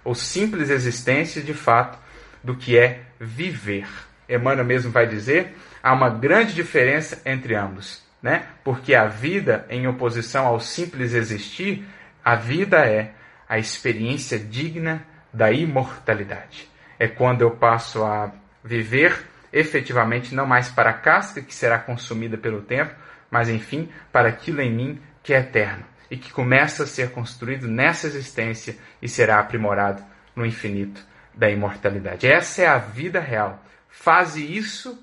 ou 0.05 0.15
simples 0.15 0.71
existência 0.71 1.43
de 1.43 1.55
fato 1.55 1.99
do 2.43 2.57
que 2.57 2.79
é 2.79 3.03
viver. 3.19 3.89
Emmanuel 4.29 4.65
mesmo 4.65 4.91
vai 4.91 5.07
dizer, 5.07 5.57
há 5.83 5.93
uma 5.93 6.11
grande 6.11 6.55
diferença 6.55 7.21
entre 7.25 7.55
ambos, 7.55 8.03
né? 8.23 8.47
Porque 8.63 8.95
a 8.95 9.07
vida 9.07 9.67
em 9.69 9.87
oposição 9.87 10.47
ao 10.47 10.61
simples 10.61 11.15
existir, 11.15 11.85
a 12.25 12.35
vida 12.35 12.87
é 12.87 13.13
a 13.49 13.59
experiência 13.59 14.39
digna 14.39 15.05
da 15.33 15.51
imortalidade. 15.53 16.69
É 16.99 17.09
quando 17.09 17.43
eu 17.43 17.51
passo 17.51 18.05
a 18.05 18.33
viver 18.65 19.23
efetivamente 19.53 20.35
não 20.35 20.47
mais 20.47 20.69
para 20.69 20.91
a 20.91 20.95
casca 20.95 21.43
que 21.43 21.55
será 21.55 21.79
consumida 21.79 22.37
pelo 22.39 22.63
tempo, 22.63 22.95
mas 23.31 23.49
enfim 23.49 23.89
para 24.11 24.29
aquilo 24.29 24.61
em 24.61 24.73
mim 24.73 25.03
que 25.23 25.35
é 25.35 25.39
eterno 25.39 25.85
e 26.11 26.17
que 26.17 26.33
começa 26.33 26.83
a 26.83 26.87
ser 26.87 27.11
construído 27.11 27.69
nessa 27.69 28.07
existência 28.07 28.77
e 29.01 29.09
será 29.09 29.39
aprimorado 29.39 30.03
no 30.35 30.45
infinito 30.45 31.05
da 31.33 31.51
imortalidade. 31.51 32.27
Essa 32.27 32.63
é 32.63 32.67
a 32.67 32.79
vida 32.79 33.21
real. 33.21 33.63
Faze 33.89 34.45
isso 34.45 34.99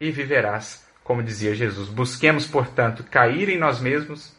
e 0.00 0.10
viverás, 0.10 0.86
como 1.02 1.22
dizia 1.22 1.54
Jesus. 1.54 1.88
Busquemos, 1.88 2.46
portanto, 2.46 3.04
cair 3.04 3.48
em 3.48 3.58
nós 3.58 3.80
mesmos, 3.80 4.34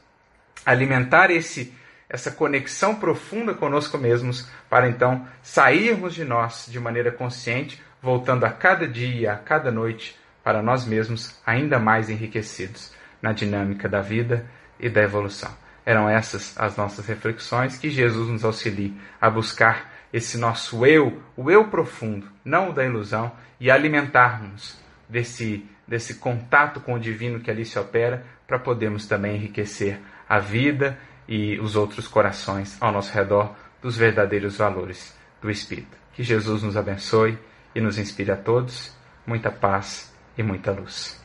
alimentar 0.66 1.32
esse 1.32 1.74
essa 2.10 2.32
conexão 2.32 2.96
profunda 2.96 3.54
conosco 3.54 3.98
mesmos, 3.98 4.50
para 4.70 4.88
então 4.88 5.28
sairmos 5.42 6.16
de 6.16 6.24
nós 6.24 6.66
de 6.70 6.80
maneira 6.80 7.12
consciente 7.12 7.82
voltando 8.02 8.46
a 8.46 8.50
cada 8.50 8.88
dia, 8.88 9.34
a 9.34 9.38
cada 9.38 9.72
noite, 9.72 10.18
para 10.44 10.62
nós 10.62 10.86
mesmos 10.86 11.40
ainda 11.46 11.80
mais 11.80 12.10
enriquecidos 12.10 12.94
na 13.22 13.34
dinâmica 13.34 13.90
da 13.90 14.02
vida 14.02 14.46
e 14.80 14.90
da 14.90 15.02
evolução. 15.02 15.52
Eram 15.86 16.10
essas 16.10 16.58
as 16.58 16.76
nossas 16.76 17.06
reflexões, 17.06 17.78
que 17.78 17.90
Jesus 17.90 18.30
nos 18.30 18.46
auxilie 18.46 18.94
a 19.20 19.30
buscar 19.30 19.94
esse 20.12 20.38
nosso 20.38 20.86
eu, 20.86 21.22
o 21.36 21.52
eu 21.52 21.68
profundo, 21.68 22.28
não 22.44 22.70
o 22.70 22.74
da 22.74 22.86
ilusão, 22.86 23.32
e 23.60 23.70
alimentarmos 23.70 24.80
desse, 25.10 25.66
desse 25.88 26.16
contato 26.16 26.80
com 26.80 26.94
o 26.94 27.00
divino 27.00 27.40
que 27.40 27.52
ali 27.52 27.66
se 27.66 27.78
opera, 27.78 28.26
para 28.46 28.60
podermos 28.60 29.06
também 29.06 29.36
enriquecer 29.36 30.00
a 30.30 30.40
vida 30.40 30.98
e 31.28 31.60
os 31.60 31.76
outros 31.76 32.08
corações 32.08 32.78
ao 32.80 32.92
nosso 32.92 33.14
redor 33.14 33.54
dos 33.82 33.98
verdadeiros 33.98 34.58
valores 34.58 35.18
do 35.42 35.50
Espírito. 35.50 35.98
Que 36.14 36.24
Jesus 36.24 36.64
nos 36.64 36.78
abençoe 36.78 37.38
e 37.78 37.82
nos 37.82 38.00
inspire 38.00 38.32
a 38.32 38.36
todos 38.36 38.92
muita 39.24 39.52
paz 39.52 40.12
e 40.36 40.42
muita 40.42 40.72
luz. 40.72 41.22